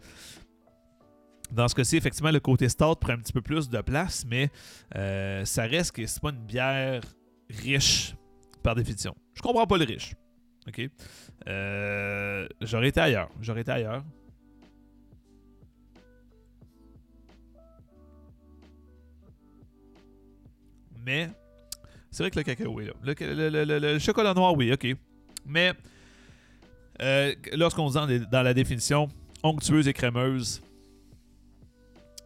Dans 1.51 1.67
ce 1.67 1.75
cas-ci, 1.75 1.97
effectivement, 1.97 2.31
le 2.31 2.39
côté 2.39 2.69
stout 2.69 2.95
prend 3.01 3.15
un 3.15 3.19
petit 3.19 3.33
peu 3.33 3.43
plus 3.43 3.69
de 3.69 3.81
place, 3.81 4.25
mais 4.29 4.49
ça 5.45 5.65
reste 5.65 5.91
que 5.97 6.07
c'est 6.07 6.21
pas 6.23 6.31
une 6.31 6.45
bière 6.47 7.03
riche 7.49 8.15
par 8.63 8.75
définition. 8.75 9.15
Je 9.35 9.43
comprends 9.43 9.67
pas 9.67 9.79
le 9.79 9.85
riche. 9.85 10.15
OK? 10.69 10.81
Euh, 11.49 12.47
J'aurais 12.61 12.89
été 12.89 13.01
ailleurs. 13.01 13.31
J'aurais 13.41 13.63
été 13.63 13.71
ailleurs. 13.73 14.05
Mais 21.05 21.31
c'est 22.11 22.23
vrai 22.23 22.31
que 22.31 22.39
le 22.39 22.43
cacao 22.45 22.81
est 22.81 22.87
là. 22.87 22.93
Le 23.05 23.99
chocolat 23.99 24.35
noir, 24.35 24.55
oui, 24.55 24.73
ok. 24.73 24.87
Mais 25.47 25.73
euh, 27.01 27.35
lorsqu'on 27.55 27.89
dit 27.89 27.95
dans, 27.95 28.07
les- 28.07 28.19
dans 28.21 28.43
la 28.43 28.55
définition 28.55 29.09
onctueuse 29.43 29.89
et 29.89 29.93
crémeuse, 29.93 30.61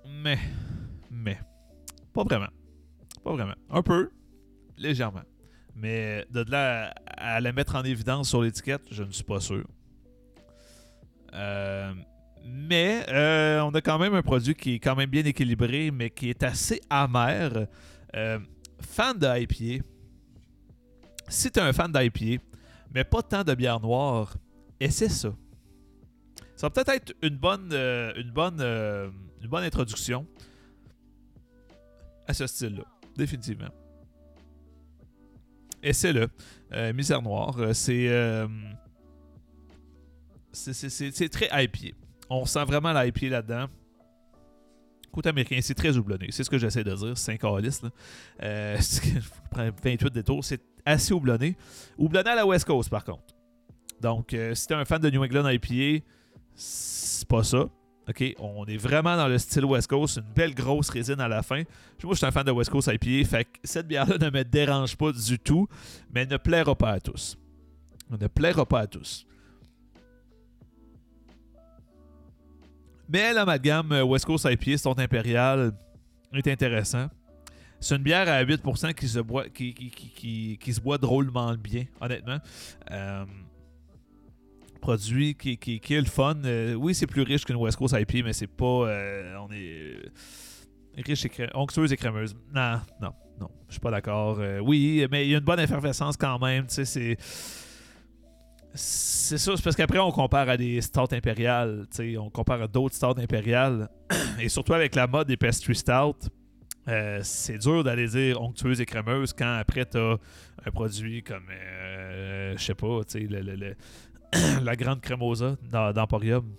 mais, 0.09 0.39
mais, 1.11 1.39
pas 2.13 2.25
vraiment. 2.25 2.49
Pas 3.23 3.33
vraiment. 3.33 3.55
Un 3.71 3.83
peu, 3.83 4.11
légèrement. 4.79 5.23
Mais 5.77 6.25
de 6.31 6.45
là 6.49 6.95
à, 7.07 7.41
la 7.41 7.53
mettre 7.53 7.75
en 7.75 7.83
évidence 7.83 8.29
sur 8.29 8.43
l'étiquette, 8.43 8.83
je 8.91 9.03
ne 9.03 9.11
suis 9.11 9.25
pas 9.25 9.41
sûr. 9.41 9.65
Euh, 11.33 11.93
mais 12.45 13.05
euh, 13.09 13.61
on 13.63 13.71
a 13.71 13.81
quand 13.81 13.99
même 13.99 14.15
un 14.15 14.23
produit 14.23 14.55
qui 14.55 14.75
est 14.75 14.79
quand 14.79 14.95
même 14.95 15.11
bien 15.11 15.25
équilibré, 15.25 15.91
mais 15.91 16.11
qui 16.11 16.31
est 16.31 16.43
assez 16.43 16.81
amer. 16.89 17.67
Euh, 18.15 18.39
fan 18.81 19.19
de 19.19 19.27
IPA, 19.27 19.85
si 21.29 21.51
tu 21.51 21.59
es 21.59 21.63
un 21.63 21.73
fan 21.73 21.91
d'IPA, 21.91 22.43
mais 22.95 23.03
pas 23.03 23.23
tant 23.23 23.43
de 23.43 23.55
bière 23.55 23.81
noire, 23.81 24.37
essaie 24.79 25.09
ça. 25.09 25.35
Ça 26.55 26.69
va 26.69 26.71
peut-être 26.71 26.91
être 26.91 27.15
une 27.23 27.37
bonne, 27.37 27.73
une 27.73 28.31
bonne, 28.31 28.61
une 28.61 29.49
bonne 29.49 29.65
introduction 29.65 30.25
à 32.29 32.35
ce 32.35 32.47
style-là, 32.47 32.85
définitivement. 33.17 33.71
Et 35.85 35.93
c'est 35.93 36.13
le 36.13 36.29
Misère 36.93 37.23
Noire. 37.23 37.57
C'est, 37.75 38.09
c'est, 40.53 41.29
très 41.29 41.65
hypé. 41.65 41.95
On 42.31 42.47
sent 42.47 42.65
vraiment 42.65 42.93
l'IP 42.93 43.23
là-dedans. 43.31 43.67
Côté 45.15 45.29
américain, 45.29 45.59
c'est 45.63 45.75
très 45.75 45.97
houblonné. 45.97 46.27
C'est 46.31 46.43
ce 46.43 46.51
que 46.51 46.59
j'essaie 46.59 46.83
de 46.83 46.93
dire. 46.93 47.17
C'est 47.17 47.33
un 47.33 47.37
calice. 47.37 47.83
Euh, 48.43 48.77
28 49.53 50.13
détours. 50.13 50.45
C'est 50.45 50.61
assez 50.85 51.15
houblonné. 51.15 51.57
Houblonné 51.97 52.31
à 52.31 52.35
la 52.35 52.45
West 52.45 52.65
Coast, 52.65 52.91
par 52.91 53.05
contre. 53.05 53.23
Donc, 54.01 54.35
euh, 54.35 54.57
si 54.57 54.67
t'es 54.67 54.75
un 54.75 54.85
fan 54.85 55.01
de 55.01 55.11
New 55.11 55.23
England 55.23 55.49
IPA, 55.49 56.05
c'est 56.57 57.29
pas 57.29 57.45
ça. 57.45 57.69
OK, 58.09 58.35
on 58.39 58.67
est 58.67 58.77
vraiment 58.77 59.17
dans 59.17 59.29
le 59.29 59.39
style 59.39 59.65
West 59.65 59.89
Coast, 59.89 60.19
une 60.19 60.33
belle 60.35 60.55
grosse 60.55 60.91
résine 60.91 61.21
à 61.21 61.29
la 61.29 61.43
fin. 61.43 61.63
Moi, 62.03 62.13
je 62.13 62.17
suis 62.17 62.27
un 62.27 62.31
fan 62.31 62.45
de 62.45 62.51
West 62.51 62.71
Coast 62.71 62.91
IPA, 62.93 63.29
fait 63.29 63.45
que 63.45 63.59
cette 63.65 63.89
bière-là 63.89 64.19
ne 64.19 64.31
me 64.31 64.45
dérange 64.45 64.97
pas 64.97 65.11
du 65.11 65.39
tout, 65.39 65.67
mais 66.13 66.27
ne 66.27 66.37
plaira 66.37 66.75
pas 66.75 66.91
à 66.91 67.01
tous. 67.01 67.39
Ne 68.11 68.27
plaira 68.27 68.67
pas 68.67 68.81
à 68.81 68.87
tous. 68.87 69.27
Mais 73.09 73.33
l'amalgame 73.33 73.93
euh, 73.93 74.03
West 74.05 74.27
Coast 74.27 74.47
IPA, 74.51 74.79
son 74.79 74.99
impérial, 74.99 75.73
est 76.33 76.49
intéressant. 76.49 77.09
C'est 77.81 77.97
une 77.97 78.03
bière 78.03 78.29
à 78.29 78.43
8% 78.45 78.95
qui 78.95 79.09
se 79.09 79.19
boit, 79.19 79.49
qui, 79.49 79.75
qui, 79.75 80.73
se 80.73 80.81
boit 80.81 80.97
drôlement 80.97 81.55
bien, 81.55 81.85
honnêtement. 82.01 82.39
Euh, 82.91 83.25
produit 84.85 85.35
qui, 85.35 85.81
est 85.95 86.01
le 86.01 86.05
fun. 86.05 86.37
Euh, 86.45 86.75
oui, 86.75 86.95
c'est 86.95 87.07
plus 87.07 87.23
riche 87.23 87.45
qu'une 87.45 87.57
West 87.57 87.79
Coast 87.79 87.97
IPA, 87.99 88.23
mais 88.25 88.33
c'est 88.35 88.47
pas. 88.47 88.65
on 88.67 89.49
est 89.51 89.97
riche 91.03 91.25
et 91.25 91.31
onctueuse 91.55 91.93
et 91.93 91.97
crémeuse. 91.97 92.37
Non, 92.55 92.81
non, 93.01 93.13
non. 93.41 93.49
Je 93.69 93.73
suis 93.73 93.81
pas 93.81 93.91
d'accord. 93.91 94.39
oui, 94.63 95.07
mais 95.11 95.27
il 95.27 95.31
y 95.31 95.35
a 95.35 95.39
une 95.39 95.45
bonne 95.45 95.61
effervescence 95.61 96.17
quand 96.17 96.39
même. 96.39 96.67
Tu 96.67 96.75
sais, 96.75 96.85
c'est 96.85 97.17
c'est 98.77 99.39
ça, 99.39 99.53
c'est 99.57 99.63
parce 99.63 99.77
qu'après 99.77 100.01
on 100.01 100.11
compare 100.11 100.49
à 100.49 100.57
des 100.57 100.81
stouts 100.81 101.13
impériales, 101.13 101.87
on 102.19 102.29
compare 102.29 102.61
à 102.61 102.67
d'autres 102.67 102.97
stouts 102.97 103.19
impériales, 103.19 103.89
et 104.41 104.49
surtout 104.49 104.75
avec 104.75 104.97
la 104.97 105.07
mode 105.07 105.29
des 105.29 105.37
pastry 105.37 105.77
stout, 105.77 106.29
euh, 106.89 107.21
c'est 107.23 107.59
dur 107.59 107.85
d'aller 107.85 108.09
dire 108.09 108.43
onctueuse 108.43 108.81
et 108.81 108.85
crémeuse 108.85 109.33
quand 109.33 109.57
après 109.59 109.85
t'as 109.87 110.17
un 110.67 110.71
produit 110.73 111.23
comme, 111.23 111.47
euh, 111.51 112.55
je 112.59 112.63
sais 112.63 112.75
pas, 112.75 113.01
la 114.63 114.77
grande 114.77 115.01
crémosa 115.01 115.57
d'Emporium, 115.71 116.55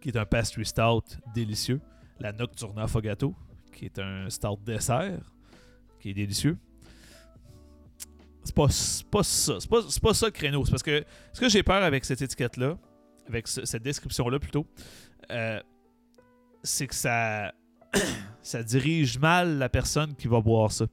qui 0.00 0.08
est 0.08 0.16
un 0.16 0.24
pastry 0.24 0.64
stout 0.64 1.04
délicieux, 1.34 1.80
la 2.20 2.32
Nocturna 2.32 2.86
Fogato, 2.86 3.34
qui 3.72 3.86
est 3.86 3.98
un 3.98 4.28
stout 4.30 4.58
dessert, 4.64 5.20
qui 6.00 6.10
est 6.10 6.14
délicieux. 6.14 6.56
C'est 8.44 8.54
pas, 8.54 8.68
pas 9.10 9.22
ça. 9.22 9.58
C'est 9.60 10.00
pas, 10.00 10.14
ça 10.14 10.26
le 10.26 10.32
créneau. 10.32 10.64
C'est 10.64 10.70
parce 10.70 10.82
que 10.82 11.04
ce 11.32 11.40
que 11.40 11.48
j'ai 11.48 11.62
peur 11.62 11.82
avec 11.82 12.04
cette 12.04 12.22
étiquette-là, 12.22 12.78
avec 13.28 13.46
cette 13.46 13.82
description-là 13.82 14.38
plutôt, 14.38 14.66
euh, 15.30 15.60
c'est 16.62 16.86
que 16.86 16.94
ça, 16.94 17.52
ça 18.42 18.62
dirige 18.62 19.18
mal 19.18 19.58
la 19.58 19.68
personne 19.68 20.14
qui 20.14 20.28
va 20.28 20.40
boire 20.40 20.72
ça. 20.72 20.86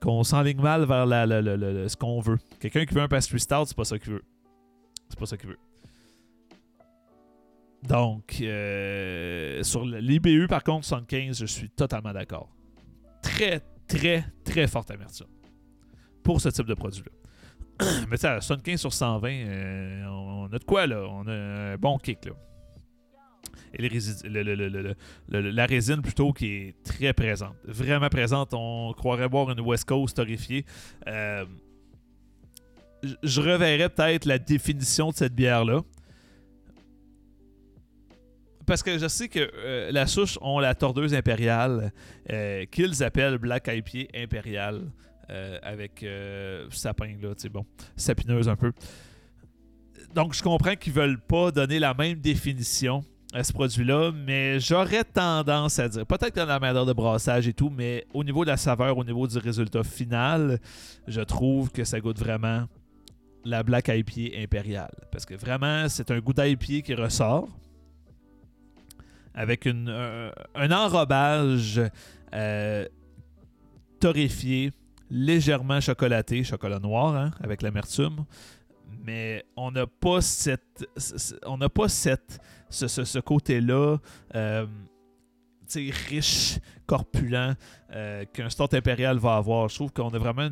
Qu'on 0.00 0.24
s'enligne 0.24 0.60
mal 0.60 0.86
vers 0.86 1.06
ce 1.06 1.96
qu'on 1.96 2.20
veut. 2.20 2.38
Quelqu'un 2.58 2.86
qui 2.86 2.94
veut 2.94 3.02
un 3.02 3.08
pastry 3.08 3.38
stout, 3.38 3.66
c'est 3.66 3.76
pas 3.76 3.84
ça 3.84 3.98
qu'il 3.98 4.14
veut. 4.14 4.24
C'est 5.10 5.18
pas 5.18 5.26
ça 5.26 5.36
qu'il 5.36 5.50
veut. 5.50 5.58
Donc, 7.82 8.38
euh, 8.40 9.62
sur 9.62 9.84
l'IBU, 9.84 10.46
par 10.48 10.62
contre, 10.62 10.86
75, 10.86 11.40
je 11.40 11.46
suis 11.46 11.70
totalement 11.70 12.12
d'accord. 12.12 12.48
Très, 13.22 13.60
très, 13.86 14.24
très 14.44 14.66
forte 14.66 14.90
amertume 14.90 15.26
pour 16.22 16.40
ce 16.40 16.48
type 16.50 16.66
de 16.66 16.74
produit-là. 16.74 17.86
Mais 18.10 18.16
sais, 18.16 18.28
75 18.28 18.80
sur 18.80 18.92
120, 18.92 19.28
euh, 19.28 20.04
on 20.06 20.46
a 20.52 20.58
de 20.58 20.64
quoi 20.64 20.86
là? 20.86 21.02
On 21.08 21.26
a 21.26 21.32
un 21.32 21.76
bon 21.76 21.98
kick 21.98 22.26
là. 22.26 22.32
Et 23.72 23.88
la 25.28 25.66
résine 25.66 26.02
plutôt 26.02 26.32
qui 26.32 26.46
est 26.46 26.82
très 26.82 27.12
présente. 27.12 27.54
Vraiment 27.64 28.08
présente. 28.08 28.52
On 28.52 28.92
croirait 28.96 29.28
boire 29.28 29.50
une 29.50 29.60
West 29.60 29.84
Coast 29.84 30.16
torréfiée. 30.16 30.64
Euh, 31.06 31.44
je 33.22 33.40
reverrais 33.40 33.88
peut-être 33.88 34.24
la 34.24 34.38
définition 34.38 35.10
de 35.10 35.16
cette 35.16 35.34
bière-là. 35.34 35.80
Parce 38.66 38.82
que 38.82 38.98
je 38.98 39.08
sais 39.08 39.28
que 39.28 39.50
euh, 39.52 39.90
la 39.90 40.06
souche 40.06 40.38
ont 40.42 40.60
la 40.60 40.74
tordeuse 40.74 41.14
impériale 41.14 41.92
qu'ils 42.70 43.02
appellent 43.02 43.38
Black 43.38 43.68
IPA 43.68 44.16
impériale. 44.16 44.82
Euh, 45.30 45.58
avec 45.62 46.02
euh, 46.02 46.66
sapin, 46.70 47.14
là, 47.22 47.34
tu 47.36 47.48
bon, 47.48 47.64
sapineuse 47.94 48.48
un 48.48 48.56
peu. 48.56 48.72
Donc, 50.12 50.34
je 50.34 50.42
comprends 50.42 50.74
qu'ils 50.74 50.92
veulent 50.92 51.20
pas 51.20 51.52
donner 51.52 51.78
la 51.78 51.94
même 51.94 52.18
définition 52.18 53.04
à 53.32 53.44
ce 53.44 53.52
produit-là, 53.52 54.10
mais 54.10 54.58
j'aurais 54.58 55.04
tendance 55.04 55.78
à 55.78 55.88
dire, 55.88 56.04
peut-être 56.04 56.34
dans 56.34 56.46
la 56.46 56.58
manière 56.58 56.84
de 56.84 56.92
brassage 56.92 57.46
et 57.46 57.52
tout, 57.52 57.70
mais 57.70 58.06
au 58.12 58.24
niveau 58.24 58.44
de 58.44 58.50
la 58.50 58.56
saveur, 58.56 58.98
au 58.98 59.04
niveau 59.04 59.28
du 59.28 59.38
résultat 59.38 59.84
final, 59.84 60.58
je 61.06 61.20
trouve 61.20 61.70
que 61.70 61.84
ça 61.84 62.00
goûte 62.00 62.18
vraiment 62.18 62.64
la 63.44 63.62
Black 63.62 63.88
IPA 63.88 64.42
impériale. 64.42 64.94
Parce 65.10 65.26
que 65.26 65.34
vraiment, 65.34 65.88
c'est 65.88 66.10
un 66.10 66.20
goût 66.20 66.32
d'IPA 66.32 66.82
qui 66.82 66.94
ressort 66.94 67.48
avec 69.34 69.64
une, 69.64 69.88
un, 70.54 70.70
enrobage 70.72 71.80
euh, 72.34 72.86
torréfié 74.00 74.72
légèrement 75.10 75.80
chocolaté, 75.80 76.44
chocolat 76.44 76.78
noir, 76.78 77.16
hein, 77.16 77.30
avec 77.42 77.62
l'amertume. 77.62 78.24
Mais 79.04 79.44
on 79.56 79.70
n'a 79.70 79.86
pas 79.86 80.20
cette. 80.20 80.86
On 81.46 81.58
cette. 81.88 82.40
Ce, 82.68 83.18
côté-là. 83.18 83.98
Euh, 84.34 84.66
riche, 85.76 86.58
corpulent, 86.86 87.56
euh, 87.92 88.24
qu'un 88.32 88.50
start 88.50 88.74
impérial 88.74 89.18
va 89.18 89.36
avoir. 89.36 89.68
Je 89.68 89.76
trouve 89.76 89.92
qu'on 89.92 90.08
a 90.08 90.18
vraiment 90.18 90.50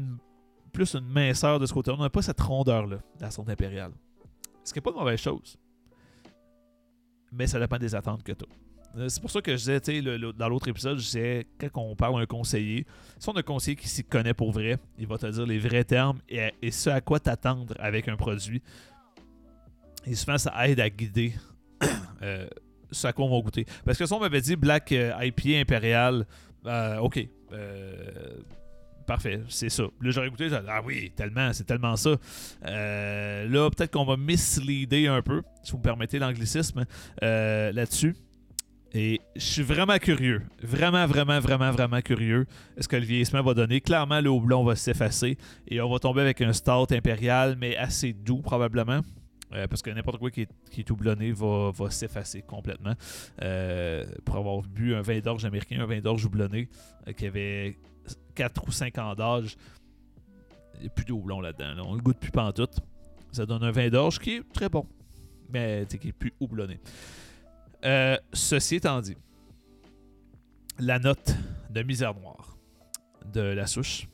plus 0.68 0.94
une 0.94 1.06
minceur 1.06 1.58
de 1.58 1.66
ce 1.66 1.72
côté-là. 1.72 1.96
On 1.98 2.02
n'a 2.02 2.10
pas 2.10 2.22
cette 2.22 2.40
rondeur-là, 2.40 2.98
la 3.20 3.30
start 3.30 3.48
impériale. 3.48 3.92
Ce 4.64 4.72
qui 4.72 4.78
n'est 4.78 4.82
pas 4.82 4.90
une 4.90 4.98
mauvaise 4.98 5.20
chose. 5.20 5.58
Mais 7.32 7.46
ça 7.46 7.58
dépend 7.58 7.78
des 7.78 7.94
attentes 7.94 8.22
que 8.22 8.32
tu. 8.32 8.44
Euh, 8.96 9.08
c'est 9.08 9.20
pour 9.20 9.30
ça 9.30 9.40
que 9.40 9.52
je 9.52 9.56
disais, 9.56 9.80
tu 9.80 10.02
sais, 10.02 10.32
dans 10.36 10.48
l'autre 10.48 10.68
épisode, 10.68 10.98
je 10.98 11.04
disais, 11.04 11.46
quand 11.58 11.82
on 11.82 11.94
parle 11.94 12.18
d'un 12.18 12.26
conseiller, 12.26 12.86
si 13.18 13.28
on 13.28 13.32
a 13.32 13.40
un 13.40 13.42
conseiller 13.42 13.76
qui 13.76 13.88
s'y 13.88 14.02
connaît 14.02 14.34
pour 14.34 14.50
vrai, 14.50 14.78
il 14.98 15.06
va 15.06 15.18
te 15.18 15.26
dire 15.26 15.46
les 15.46 15.58
vrais 15.58 15.84
termes 15.84 16.20
et, 16.28 16.70
ce 16.70 16.90
à 16.90 17.00
quoi 17.00 17.20
t'attendre 17.20 17.74
avec 17.78 18.08
un 18.08 18.16
produit. 18.16 18.62
Et 20.06 20.14
souvent, 20.14 20.38
ça 20.38 20.66
aide 20.66 20.80
à 20.80 20.88
guider 20.88 21.34
euh, 22.22 22.48
ce 22.90 23.06
à 23.06 23.12
quoi 23.12 23.26
on 23.26 23.36
va 23.36 23.42
goûter. 23.42 23.66
Parce 23.84 23.98
que 23.98 24.06
si 24.06 24.12
on 24.12 24.20
m'avait 24.20 24.40
dit 24.40 24.56
Black 24.56 24.90
euh, 24.92 25.12
IPA 25.20 25.60
Impérial, 25.60 26.26
ok, 27.00 27.28
parfait, 29.08 29.40
c'est 29.48 29.70
ça. 29.70 29.82
Là, 30.00 30.10
j'aurais 30.12 30.30
goûté, 30.30 30.48
ah 30.68 30.80
oui, 30.84 31.10
tellement, 31.16 31.52
c'est 31.52 31.64
tellement 31.64 31.96
ça. 31.96 32.10
là, 32.62 33.70
peut-être 33.70 33.90
qu'on 33.90 34.04
va 34.04 34.16
misleader 34.16 35.08
un 35.08 35.22
peu, 35.22 35.42
si 35.64 35.72
vous 35.72 35.78
me 35.78 35.82
permettez 35.82 36.20
l'anglicisme, 36.20 36.84
là-dessus. 37.20 38.14
Et 38.94 39.20
je 39.36 39.44
suis 39.44 39.62
vraiment 39.62 39.98
curieux. 39.98 40.42
Vraiment, 40.62 41.06
vraiment, 41.06 41.40
vraiment, 41.40 41.70
vraiment 41.70 42.00
curieux. 42.00 42.46
Est-ce 42.76 42.88
que 42.88 42.96
le 42.96 43.04
vieillissement 43.04 43.42
va 43.42 43.52
donner? 43.52 43.82
Clairement, 43.82 44.20
le 44.20 44.30
houblon 44.30 44.64
va 44.64 44.76
s'effacer 44.76 45.36
et 45.66 45.80
on 45.82 45.90
va 45.90 45.98
tomber 45.98 46.22
avec 46.22 46.40
un 46.40 46.54
start 46.54 46.92
impérial, 46.92 47.56
mais 47.60 47.76
assez 47.76 48.14
doux 48.14 48.40
probablement. 48.40 49.00
Euh, 49.52 49.66
parce 49.66 49.80
que 49.82 49.90
n'importe 49.90 50.18
quoi 50.18 50.30
qui 50.30 50.42
est, 50.42 50.50
qui 50.70 50.84
va, 50.84 51.90
s'effacer 51.90 52.42
complètement. 52.42 52.94
Euh, 53.42 54.04
pour 54.24 54.36
avoir 54.36 54.62
bu 54.62 54.94
un 54.94 55.00
vin 55.00 55.20
d'orge 55.20 55.44
américain, 55.44 55.80
un 55.80 55.86
vin 55.86 56.00
d'orge 56.00 56.24
houblonné 56.24 56.68
euh, 57.06 57.12
qui 57.12 57.26
avait 57.26 57.78
4 58.34 58.68
ou 58.68 58.72
5 58.72 58.98
ans 58.98 59.14
d'âge, 59.14 59.56
il 60.74 60.82
n'y 60.82 60.86
a 60.86 60.90
plus 60.90 61.04
de 61.04 61.12
houblon 61.12 61.40
là-dedans. 61.40 61.82
On 61.86 61.94
le 61.94 62.00
goûte 62.00 62.18
plus 62.18 62.30
pantoute. 62.30 62.78
Ça 63.32 63.46
donne 63.46 63.62
un 63.62 63.70
vin 63.70 63.88
d'orge 63.88 64.18
qui 64.18 64.36
est 64.36 64.52
très 64.52 64.68
bon, 64.68 64.86
mais 65.50 65.86
qui 65.86 66.08
est 66.08 66.12
plus 66.12 66.32
houblonné. 66.40 66.80
Ceci 68.32 68.76
étant 68.76 69.00
dit, 69.00 69.16
la 70.78 70.98
note 70.98 71.34
de 71.70 71.82
misère 71.82 72.14
noire 72.14 72.56
de 73.32 73.40
la 73.40 73.66
souche, 73.66 74.08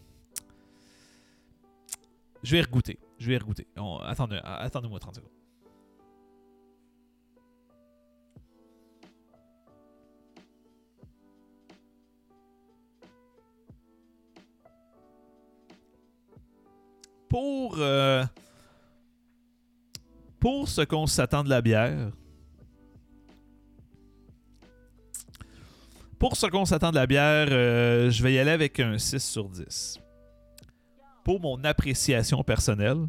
je 2.42 2.56
vais 2.56 2.62
regoûter. 2.62 2.98
Je 3.18 3.28
vais 3.28 3.34
y 3.34 3.38
regoûter. 3.38 3.66
Attendez-moi 3.76 4.96
euh, 4.96 4.98
30 4.98 5.14
secondes. 5.14 5.30
Pour, 17.28 17.76
euh, 17.78 18.24
pour 20.38 20.68
ce 20.68 20.82
qu'on 20.82 21.06
s'attend 21.06 21.42
de 21.42 21.48
la 21.48 21.60
bière, 21.62 22.12
pour 26.18 26.36
ce 26.36 26.46
qu'on 26.46 26.64
s'attend 26.64 26.90
de 26.90 26.96
la 26.96 27.06
bière, 27.06 27.48
euh, 27.50 28.10
je 28.10 28.22
vais 28.22 28.34
y 28.34 28.38
aller 28.38 28.52
avec 28.52 28.78
un 28.78 28.98
6 28.98 29.18
sur 29.18 29.48
10. 29.48 30.03
Pour 31.24 31.40
mon 31.40 31.64
appréciation 31.64 32.44
personnelle, 32.44 33.08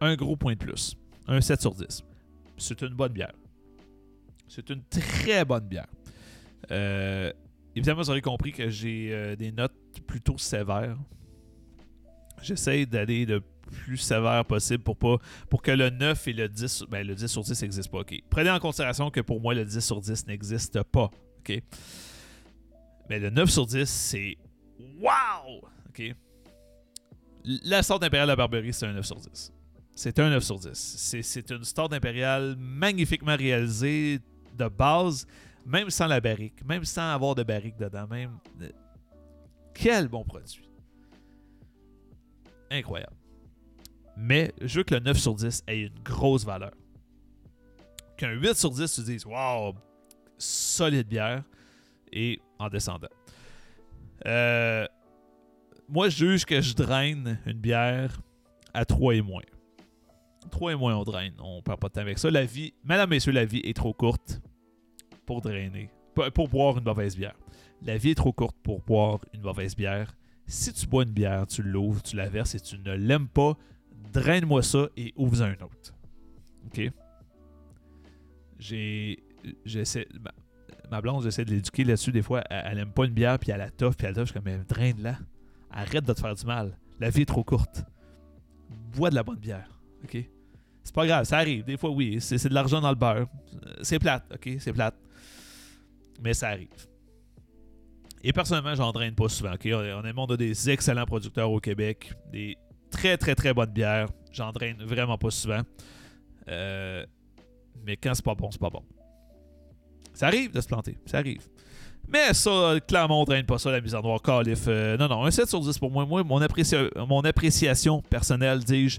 un 0.00 0.14
gros 0.16 0.36
point 0.36 0.54
de 0.54 0.58
plus. 0.58 0.96
Un 1.26 1.40
7 1.40 1.60
sur 1.60 1.74
10. 1.74 2.04
C'est 2.56 2.82
une 2.82 2.94
bonne 2.94 3.12
bière. 3.12 3.32
C'est 4.48 4.70
une 4.70 4.82
très 4.84 5.44
bonne 5.44 5.66
bière. 5.66 5.88
Euh, 6.70 7.32
évidemment, 7.74 8.02
vous 8.02 8.10
aurez 8.10 8.20
compris 8.20 8.52
que 8.52 8.68
j'ai 8.68 9.08
euh, 9.12 9.36
des 9.36 9.50
notes 9.50 9.74
plutôt 10.06 10.38
sévères. 10.38 10.96
J'essaie 12.42 12.86
d'aller 12.86 13.24
le 13.26 13.40
plus 13.64 13.96
sévère 13.96 14.44
possible 14.44 14.82
pour 14.82 14.96
pas 14.96 15.16
pour 15.48 15.62
que 15.62 15.70
le 15.70 15.88
9 15.90 16.28
et 16.28 16.32
le 16.34 16.48
10 16.48 16.84
ben 16.90 17.06
le 17.06 17.14
10 17.14 17.26
sur 17.26 17.42
10 17.42 17.62
n'existe 17.62 17.90
pas. 17.90 18.02
Prenez 18.28 18.50
en 18.50 18.60
considération 18.60 19.10
que 19.10 19.20
pour 19.20 19.40
moi 19.40 19.54
le 19.54 19.64
10 19.64 19.80
sur 19.80 20.00
10 20.00 20.26
n'existe 20.26 20.82
pas. 20.82 21.10
Mais 23.08 23.18
le 23.18 23.30
9 23.30 23.48
sur 23.48 23.66
10 23.66 23.88
c'est 23.88 24.36
wow. 24.78 25.62
OK. 25.88 26.14
La 27.44 27.82
sorte 27.82 28.02
impériale 28.02 28.30
de 28.30 28.34
Barberie 28.34 28.72
c'est 28.72 28.86
un 28.86 28.92
9 28.92 29.04
sur 29.04 29.16
10. 29.16 29.52
C'est 29.94 30.18
un 30.18 30.30
9 30.30 30.42
sur 30.42 30.58
10. 30.58 31.20
C'est 31.22 31.50
une 31.50 31.64
sorte 31.64 31.92
impériale 31.92 32.56
magnifiquement 32.58 33.36
réalisée 33.36 34.20
de 34.56 34.68
base, 34.68 35.26
même 35.66 35.90
sans 35.90 36.06
la 36.06 36.20
barrique, 36.20 36.64
même 36.64 36.84
sans 36.84 37.12
avoir 37.12 37.34
de 37.34 37.42
barrique 37.42 37.76
dedans, 37.76 38.06
même. 38.08 38.38
Euh, 38.62 38.70
quel 39.74 40.08
bon 40.08 40.24
produit. 40.24 40.68
Incroyable. 42.70 43.16
Mais 44.16 44.52
je 44.60 44.78
veux 44.78 44.84
que 44.84 44.94
le 44.94 45.00
9 45.00 45.18
sur 45.18 45.34
10 45.34 45.64
ait 45.66 45.80
une 45.82 46.02
grosse 46.02 46.44
valeur. 46.44 46.72
Qu'un 48.16 48.32
8 48.32 48.54
sur 48.54 48.70
10, 48.70 48.94
tu 48.94 49.02
dises, 49.02 49.26
wow, 49.26 49.74
solide 50.38 51.08
bière, 51.08 51.42
et 52.12 52.40
en 52.58 52.68
descendant. 52.68 53.08
Euh, 54.26 54.86
moi, 55.88 56.08
je 56.08 56.16
juge 56.16 56.44
que 56.44 56.60
je 56.60 56.74
draine 56.74 57.38
une 57.46 57.58
bière 57.58 58.20
à 58.72 58.84
3 58.84 59.16
et 59.16 59.22
moins. 59.22 59.42
3 60.50 60.72
et 60.72 60.76
moins, 60.76 60.96
on 60.96 61.04
draine. 61.04 61.34
On 61.40 61.62
perd 61.62 61.80
pas 61.80 61.88
de 61.88 61.92
temps 61.94 62.00
avec 62.00 62.18
ça. 62.18 62.30
La 62.30 62.44
vie, 62.44 62.74
mesdames, 62.84 63.10
messieurs, 63.10 63.32
la 63.32 63.44
vie 63.44 63.60
est 63.64 63.76
trop 63.76 63.92
courte 63.92 64.40
pour 65.26 65.40
drainer, 65.40 65.90
pour 66.34 66.48
boire 66.48 66.78
une 66.78 66.84
mauvaise 66.84 67.16
bière. 67.16 67.36
La 67.82 67.96
vie 67.96 68.10
est 68.10 68.14
trop 68.14 68.32
courte 68.32 68.56
pour 68.62 68.80
boire 68.80 69.20
une 69.32 69.42
mauvaise 69.42 69.76
bière. 69.76 70.14
Si 70.46 70.72
tu 70.72 70.86
bois 70.86 71.04
une 71.04 71.12
bière, 71.12 71.46
tu 71.46 71.62
l'ouvres, 71.62 72.02
tu 72.02 72.16
la 72.16 72.28
verses 72.28 72.54
et 72.54 72.60
tu 72.60 72.78
ne 72.78 72.94
l'aimes 72.94 73.28
pas, 73.28 73.56
draine-moi 74.12 74.62
ça 74.62 74.88
et 74.96 75.12
ouvre 75.16 75.42
un 75.42 75.54
autre. 75.54 75.94
OK? 76.66 76.90
J'ai. 78.58 79.22
J'essaie. 79.64 80.06
Ma, 80.90 81.00
blonde, 81.00 81.22
j'essaie 81.22 81.44
de 81.44 81.50
l'éduquer 81.50 81.84
là-dessus. 81.84 82.12
Des 82.12 82.22
fois, 82.22 82.42
elle, 82.50 82.78
aime 82.78 82.92
pas 82.92 83.04
une 83.04 83.12
bière, 83.12 83.38
puis 83.38 83.50
elle 83.50 83.58
la 83.58 83.70
toffe, 83.70 83.96
puis 83.96 84.06
elle 84.06 84.14
toffe. 84.14 84.28
Je 84.28 84.32
suis 84.32 84.40
comme, 84.40 84.44
mais 84.44 84.58
draine-la. 84.68 85.18
Arrête 85.70 86.04
de 86.04 86.12
te 86.12 86.20
faire 86.20 86.34
du 86.34 86.44
mal. 86.46 86.76
La 87.00 87.10
vie 87.10 87.22
est 87.22 87.26
trop 87.26 87.44
courte. 87.44 87.84
Bois 88.94 89.10
de 89.10 89.14
la 89.14 89.22
bonne 89.22 89.38
bière. 89.38 89.68
OK? 90.04 90.16
C'est 90.84 90.94
pas 90.94 91.06
grave, 91.06 91.24
ça 91.24 91.38
arrive. 91.38 91.64
Des 91.64 91.76
fois, 91.76 91.90
oui. 91.90 92.20
C'est 92.20 92.48
de 92.48 92.54
l'argent 92.54 92.80
dans 92.80 92.90
le 92.90 92.94
beurre. 92.94 93.26
C'est 93.82 93.98
plate, 93.98 94.24
OK? 94.32 94.56
C'est 94.58 94.72
plate. 94.72 94.94
Mais 96.22 96.34
ça 96.34 96.48
arrive. 96.48 96.68
Et 98.22 98.32
personnellement, 98.32 98.74
j'en 98.74 98.92
draine 98.92 99.14
pas 99.14 99.28
souvent. 99.28 99.54
OK? 99.54 99.66
On 99.66 100.12
monde 100.14 100.30
de 100.30 100.36
des 100.36 100.70
excellents 100.70 101.06
producteurs 101.06 101.50
au 101.50 101.60
Québec. 101.60 102.12
Des 102.30 102.56
très, 102.90 103.16
très, 103.16 103.34
très 103.34 103.52
bonnes 103.52 103.72
bières. 103.72 104.08
J'en 104.32 104.52
draine 104.52 104.82
vraiment 104.82 105.18
pas 105.18 105.30
souvent. 105.30 105.60
Euh, 106.48 107.04
mais 107.84 107.96
quand 107.96 108.14
c'est 108.14 108.24
pas 108.24 108.34
bon, 108.34 108.50
c'est 108.50 108.60
pas 108.60 108.70
bon. 108.70 108.82
Ça 110.14 110.28
arrive 110.28 110.52
de 110.52 110.60
se 110.60 110.66
planter. 110.66 110.96
Ça 111.06 111.18
arrive. 111.18 111.42
Mais 112.08 112.32
ça, 112.34 112.74
clairement, 112.86 113.22
on 113.22 113.24
draine 113.24 113.46
pas 113.46 113.58
ça, 113.58 113.70
la 113.70 113.80
mise 113.80 113.94
en 113.94 114.02
noir 114.02 114.22
calife. 114.22 114.64
Euh, 114.68 114.96
non, 114.96 115.08
non, 115.08 115.24
un 115.24 115.30
7 115.30 115.48
sur 115.48 115.60
10 115.60 115.78
pour 115.78 115.90
moi. 115.90 116.06
Moi, 116.06 116.22
mon, 116.22 116.40
appréciation 117.24 118.02
personnelle, 118.02 118.60
dis-je, 118.60 118.98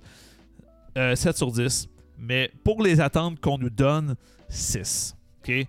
7 0.95 0.97
euh, 0.97 1.33
sur 1.33 1.51
10. 1.51 1.87
Mais 2.19 2.51
pour 2.63 2.81
les 2.81 2.99
attentes 2.99 3.39
qu'on 3.39 3.57
nous 3.57 3.69
donne, 3.69 4.15
6. 4.49 5.15
OK? 5.39 5.67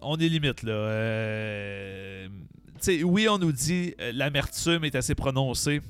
On 0.00 0.16
est 0.16 0.28
limite, 0.28 0.62
là. 0.62 0.72
Euh, 0.72 2.28
oui, 3.04 3.28
on 3.28 3.38
nous 3.38 3.52
dit 3.52 3.94
euh, 4.00 4.12
l'amertume 4.14 4.84
est 4.84 4.94
assez 4.94 5.14
prononcée. 5.14 5.80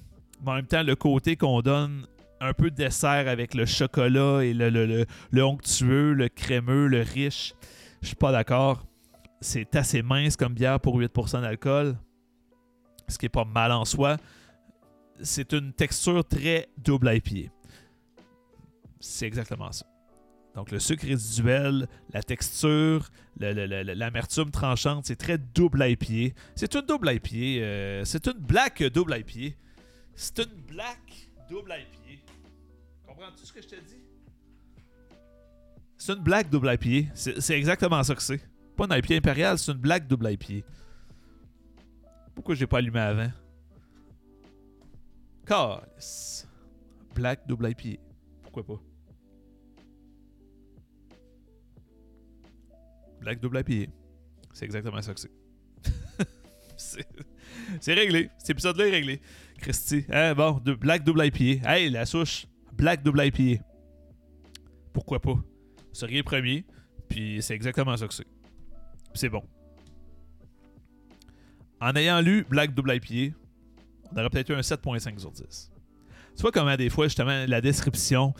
Mais 0.44 0.50
en 0.52 0.54
même 0.54 0.66
temps, 0.66 0.82
le 0.82 0.96
côté 0.96 1.36
qu'on 1.36 1.60
donne 1.60 2.06
un 2.40 2.52
peu 2.52 2.70
de 2.70 2.76
dessert 2.76 3.28
avec 3.28 3.54
le 3.54 3.66
chocolat 3.66 4.44
et 4.44 4.54
le, 4.54 4.70
le, 4.70 5.04
le, 5.30 5.44
onctueux, 5.44 6.12
le 6.12 6.28
crémeux, 6.28 6.86
le 6.86 7.02
riche, 7.02 7.54
je 8.00 8.08
suis 8.08 8.16
pas 8.16 8.32
d'accord. 8.32 8.84
C'est 9.40 9.74
assez 9.76 10.02
mince 10.02 10.36
comme 10.36 10.54
bière 10.54 10.80
pour 10.80 10.98
8% 10.98 11.42
d'alcool. 11.42 11.96
Ce 13.06 13.18
qui 13.18 13.26
est 13.26 13.30
pas 13.30 13.44
mal 13.44 13.72
en 13.72 13.84
soi. 13.84 14.16
C'est 15.20 15.52
une 15.52 15.72
texture 15.72 16.24
très 16.24 16.68
double 16.76 17.10
IPA. 17.14 17.52
C'est 19.00 19.26
exactement 19.26 19.72
ça. 19.72 19.86
Donc 20.54 20.72
le 20.72 20.80
sucre 20.80 21.06
résiduel, 21.06 21.88
la 22.12 22.22
texture, 22.22 23.10
l'amertume 23.38 24.50
tranchante, 24.50 25.06
c'est 25.06 25.16
très 25.16 25.38
double 25.38 25.84
IPA. 25.86 26.34
C'est 26.56 26.74
une 26.74 26.82
double 26.82 27.12
IPA. 27.12 27.36
Euh, 27.36 28.04
c'est 28.04 28.26
une 28.26 28.38
black 28.38 28.82
double 28.82 29.16
IPA. 29.18 29.54
C'est 30.14 30.38
une 30.38 30.60
black 30.66 31.30
double 31.48 31.72
IPA. 31.72 32.22
Comprends-tu 33.06 33.46
ce 33.46 33.52
que 33.52 33.62
je 33.62 33.68
te 33.68 33.76
dis? 33.76 34.07
C'est 36.08 36.14
une 36.14 36.22
black 36.22 36.48
double 36.48 36.72
IPA. 36.72 37.10
C'est 37.14 37.58
exactement 37.58 38.02
ça 38.02 38.14
que 38.14 38.22
c'est. 38.22 38.40
Pas 38.78 38.86
une 38.86 38.96
IPA 38.96 39.16
impériale, 39.16 39.58
c'est 39.58 39.72
une 39.72 39.76
black 39.76 40.08
double 40.08 40.30
IPA. 40.30 40.66
Pourquoi 42.34 42.54
j'ai 42.54 42.66
pas 42.66 42.78
allumé 42.78 42.98
avant? 42.98 43.30
Calice. 45.44 46.48
Black 47.14 47.46
double 47.46 47.68
IPA. 47.68 48.00
Pourquoi 48.42 48.64
pas? 48.64 48.80
Black 53.20 53.40
double 53.40 53.58
IPA. 53.58 53.92
C'est 54.54 54.64
exactement 54.64 55.02
ça 55.02 55.12
que 55.12 55.20
c'est. 56.78 57.06
c'est 57.80 57.92
réglé. 57.92 58.30
Cet 58.38 58.48
épisode-là 58.48 58.86
est 58.86 58.92
réglé. 58.92 59.20
Christy. 59.58 60.06
Hein, 60.10 60.34
bon, 60.34 60.52
de 60.52 60.72
Black 60.72 61.04
double 61.04 61.26
IPA. 61.26 61.70
Hey, 61.70 61.90
la 61.90 62.06
souche. 62.06 62.46
Black 62.72 63.02
double 63.02 63.26
IPA. 63.26 63.62
Pourquoi 64.94 65.20
pas? 65.20 65.38
Seriez 65.98 66.22
premier. 66.22 66.64
Puis 67.08 67.38
c'est 67.42 67.54
exactement 67.54 67.96
ça 67.96 68.06
que 68.06 68.14
c'est. 68.14 68.26
c'est 69.14 69.28
bon. 69.28 69.42
En 71.80 71.90
ayant 71.96 72.20
lu 72.20 72.46
Black 72.48 72.72
Double 72.72 72.94
IPA, 72.94 73.36
on 74.12 74.18
aurait 74.18 74.30
peut-être 74.30 74.50
eu 74.50 74.54
un 74.54 74.60
7.5 74.60 75.18
sur 75.18 75.32
10. 75.32 75.72
Tu 76.36 76.42
vois 76.42 76.52
comment 76.52 76.76
des 76.76 76.88
fois, 76.88 77.06
justement, 77.06 77.44
la 77.48 77.60
description 77.60 78.32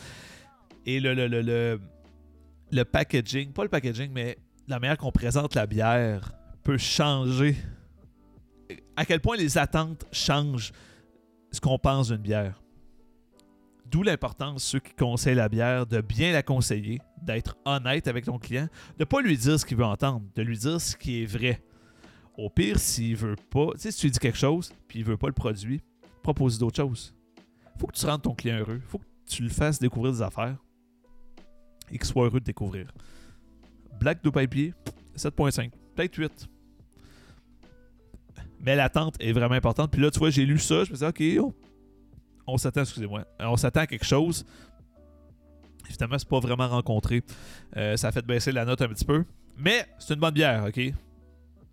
et 0.87 1.01
le, 1.01 1.15
le, 1.15 1.27
le, 1.27 1.81
le 2.71 2.85
packaging, 2.85 3.53
pas 3.53 3.65
le 3.65 3.69
packaging, 3.69 4.13
mais 4.13 4.39
la 4.69 4.79
manière 4.79 4.97
qu'on 4.97 5.11
présente 5.11 5.57
la 5.57 5.67
bière 5.67 6.31
peut 6.63 6.79
changer. 6.79 7.57
À 8.95 9.05
quel 9.05 9.21
point 9.21 9.37
les 9.37 9.59
attentes 9.59 10.05
changent 10.13 10.71
ce 11.51 11.61
qu'on 11.61 11.79
pense 11.81 12.11
d'une 12.11 12.19
bière. 12.19 12.63
D'où 13.87 14.05
l'importance, 14.05 14.63
ceux 14.63 14.79
qui 14.79 14.95
conseillent 14.95 15.35
la 15.35 15.49
bière, 15.49 15.87
de 15.87 16.01
bien 16.01 16.33
la 16.33 16.45
conseiller, 16.45 17.01
d'être 17.23 17.57
honnête 17.65 18.09
avec 18.09 18.25
ton 18.25 18.39
client, 18.39 18.69
de 18.97 19.01
ne 19.01 19.05
pas 19.05 19.21
lui 19.21 19.37
dire 19.37 19.59
ce 19.59 19.67
qu'il 19.67 19.77
veut 19.77 19.85
entendre, 19.85 20.23
de 20.35 20.43
lui 20.43 20.57
dire 20.57 20.81
ce 20.81 20.97
qui 20.97 21.23
est 21.23 21.27
vrai. 21.27 21.63
Au 22.37 22.51
pire, 22.51 22.79
s'il 22.79 23.17
veut 23.17 23.37
pas, 23.51 23.69
si 23.77 23.93
tu 23.93 24.07
lui 24.07 24.11
dis 24.13 24.19
quelque 24.19 24.39
chose, 24.39 24.73
puis 24.87 25.01
il 25.01 25.05
veut 25.05 25.17
pas 25.17 25.27
le 25.27 25.33
produit, 25.33 25.83
propose 26.23 26.59
d'autres 26.59 26.77
choses. 26.77 27.15
Faut 27.79 27.87
que 27.87 27.97
tu 27.97 28.07
rendes 28.07 28.23
ton 28.23 28.35
client 28.35 28.59
heureux. 28.59 28.81
Faut 28.87 28.99
que 28.99 29.05
tu 29.27 29.43
le 29.43 29.49
fasses 29.49 29.79
découvrir 29.79 30.13
des 30.13 30.23
affaires 30.23 30.57
et 31.91 31.99
qu'il 31.99 32.07
soit 32.07 32.25
heureux 32.25 32.41
de 32.41 32.45
découvrir. 32.45 32.93
Black 33.99 34.23
Double 34.23 34.43
IPA, 34.43 34.77
7.5. 35.17 35.71
Peut-être 35.95 36.17
8. 36.17 36.49
Mais 38.61 38.77
l'attente 38.77 39.17
est 39.21 39.33
vraiment 39.33 39.55
importante. 39.55 39.91
Puis 39.91 40.01
là, 40.01 40.11
tu 40.11 40.19
vois, 40.19 40.31
j'ai 40.31 40.45
lu 40.45 40.59
ça. 40.59 40.85
Je 40.85 40.91
me 40.91 40.95
disais, 40.95 41.07
OK, 41.41 41.55
on, 42.47 42.57
s'attend, 42.57 42.83
excusez-moi, 42.83 43.25
on 43.41 43.57
s'attend 43.57 43.81
à 43.81 43.87
quelque 43.87 44.05
chose. 44.05 44.45
Évidemment, 45.89 46.19
c'est 46.19 46.29
pas 46.29 46.41
vraiment 46.41 46.69
rencontré. 46.69 47.23
Euh, 47.77 47.97
ça 47.97 48.09
a 48.09 48.13
fait 48.13 48.25
baisser 48.25 48.53
la 48.53 48.65
note 48.65 48.83
un 48.83 48.89
petit 48.89 49.05
peu. 49.05 49.25
Mais 49.57 49.87
c'est 49.99 50.15
une 50.15 50.21
bonne 50.21 50.35
bière, 50.35 50.65
OK? 50.69 50.81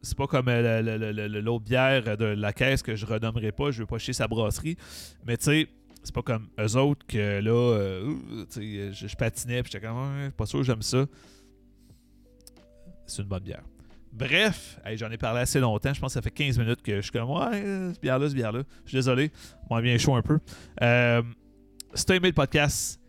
C'est 0.01 0.17
pas 0.17 0.27
comme 0.27 0.47
euh, 0.49 1.41
l'autre 1.41 1.65
bière 1.65 2.17
de 2.17 2.25
la 2.25 2.53
caisse 2.53 2.83
que 2.83 2.95
je 2.95 3.05
renommerai 3.05 3.51
pas. 3.51 3.71
Je 3.71 3.79
veux 3.79 3.87
pas 3.87 3.97
chier 3.97 4.13
sa 4.13 4.27
brasserie. 4.27 4.77
Mais 5.25 5.35
tu 5.37 5.45
sais, 5.45 5.67
c'est 6.03 6.13
pas 6.13 6.21
comme 6.21 6.47
eux 6.59 6.75
autres 6.77 7.05
que 7.07 7.39
là, 7.39 7.51
euh, 7.51 8.15
je, 8.55 8.91
je, 9.07 9.15
patinais 9.15 9.63
puis 9.63 9.71
j'étais 9.71 9.85
comme, 9.87 10.31
pas 10.37 10.45
sûr 10.45 10.63
j'aime 10.63 10.83
ça 10.83 11.05
c'est 13.05 13.21
une 13.21 13.27
bonne 13.27 13.43
bière. 13.43 13.63
Bref, 14.11 14.79
j'en 14.95 15.11
ai 15.11 15.17
parlé 15.17 15.41
assez 15.41 15.59
longtemps. 15.59 15.93
Je 15.93 15.99
pense 15.99 16.13
que 16.13 16.13
ça 16.13 16.21
fait 16.21 16.31
15 16.31 16.57
minutes 16.57 16.81
que 16.81 16.97
je 16.97 17.01
suis 17.01 17.11
comme 17.11 17.29
Ouais, 17.29 17.61
ce 17.93 17.99
bière-là, 17.99 18.29
ce 18.29 18.33
bière-là. 18.33 18.63
Je 18.85 18.89
suis 18.89 18.97
désolé. 18.97 19.31
Moi, 19.69 19.81
bien 19.81 19.97
chaud 19.97 20.15
un 20.15 20.21
peu. 20.21 20.39
Euh, 20.81 21.21
si 21.93 22.05
tu 22.05 22.13
as 22.13 22.15
aimé 22.15 22.29
le 22.29 22.33
podcast, 22.33 22.99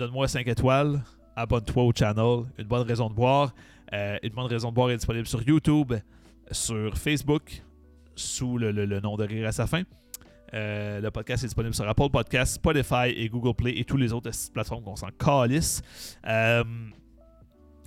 donne-moi 0.00 0.26
5 0.28 0.48
étoiles. 0.48 1.02
Abonne-toi 1.36 1.82
au 1.82 1.92
channel. 1.92 2.44
Une 2.58 2.66
bonne 2.66 2.86
raison 2.86 3.10
de 3.10 3.14
boire. 3.14 3.54
et 3.92 4.18
Une 4.22 4.32
bonne 4.32 4.46
raison 4.46 4.70
de 4.70 4.74
boire 4.74 4.90
est 4.90 4.96
disponible 4.96 5.26
sur 5.26 5.46
YouTube, 5.46 5.92
sur 6.50 6.96
Facebook, 6.96 7.62
sous 8.16 8.56
le, 8.56 8.72
nom 9.00 9.16
de 9.16 9.24
Rire 9.24 9.46
à 9.46 9.52
sa 9.52 9.66
fin. 9.66 9.82
le 10.52 11.08
podcast 11.10 11.44
est 11.44 11.48
disponible 11.48 11.74
sur 11.74 11.86
Apple 11.86 12.08
Podcasts, 12.10 12.54
Spotify 12.54 13.10
et 13.14 13.28
Google 13.28 13.54
Play 13.54 13.78
et 13.78 13.84
toutes 13.84 14.00
les 14.00 14.12
autres 14.14 14.30
plateformes 14.54 14.82
qu'on 14.82 14.96
s'en 14.96 15.10
calisse. 15.10 15.82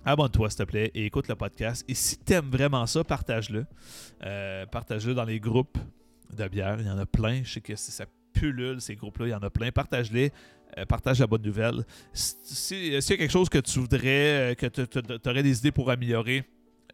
Abonne-toi, 0.05 0.49
s'il 0.49 0.57
te 0.59 0.63
plaît, 0.63 0.91
et 0.93 1.05
écoute 1.05 1.27
le 1.27 1.35
podcast. 1.35 1.83
Et 1.87 1.95
si 1.95 2.19
t'aimes 2.19 2.51
vraiment 2.51 2.85
ça, 2.85 3.03
partage-le. 3.03 3.65
partage-le 4.71 5.15
dans 5.15 5.25
les 5.25 5.39
groupes 5.39 5.79
de 6.31 6.47
bière. 6.47 6.77
Il 6.79 6.85
y 6.85 6.91
en 6.91 6.99
a 6.99 7.07
plein. 7.07 7.41
Je 7.43 7.53
sais 7.53 7.61
que 7.61 7.75
ça 7.75 8.05
pullule, 8.33 8.81
ces 8.81 8.95
groupes-là. 8.95 9.27
Il 9.27 9.31
y 9.31 9.35
en 9.35 9.41
a 9.41 9.49
plein. 9.49 9.71
Partage-les. 9.71 10.31
Euh, 10.77 10.85
partage 10.85 11.19
la 11.19 11.27
bonne 11.27 11.41
nouvelle. 11.41 11.85
S'il 12.13 12.93
y 12.93 12.95
a 12.95 13.01
quelque 13.01 13.31
chose 13.31 13.49
que 13.49 13.59
tu 13.59 13.79
voudrais, 13.79 14.51
euh, 14.51 14.55
que 14.55 14.65
tu 14.67 15.29
aurais 15.29 15.43
des 15.43 15.59
idées 15.59 15.71
pour 15.71 15.89
améliorer, 15.91 16.43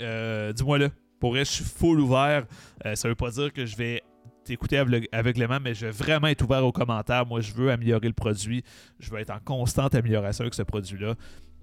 euh, 0.02 0.54
dis-moi-le. 0.54 0.90
Pour 1.20 1.32
vrai, 1.32 1.46
je 1.46 1.52
suis 1.52 1.66
full 1.66 2.00
ouvert. 2.00 2.46
ça 2.94 3.08
veut 3.10 3.16
pas 3.16 3.30
dire 3.32 3.52
que 3.52 3.66
je 3.66 3.76
vais 3.76 4.04
t'écouter 4.46 4.78
aveuglément, 5.12 5.60
mais 5.62 5.74
je 5.74 5.88
vais 5.88 5.92
vraiment 5.92 6.28
être 6.28 6.42
ouvert 6.44 6.66
aux 6.66 6.72
commentaires. 6.72 7.26
Moi, 7.26 7.42
je 7.42 7.52
veux 7.52 7.72
améliorer 7.72 8.08
le 8.08 8.14
produit. 8.14 8.64
Je 9.00 9.12
veux 9.12 9.20
être 9.20 9.32
en 9.32 9.40
constante 9.40 9.96
amélioration 9.96 10.44
avec 10.44 10.54
ce 10.54 10.64
produit-là. 10.64 11.16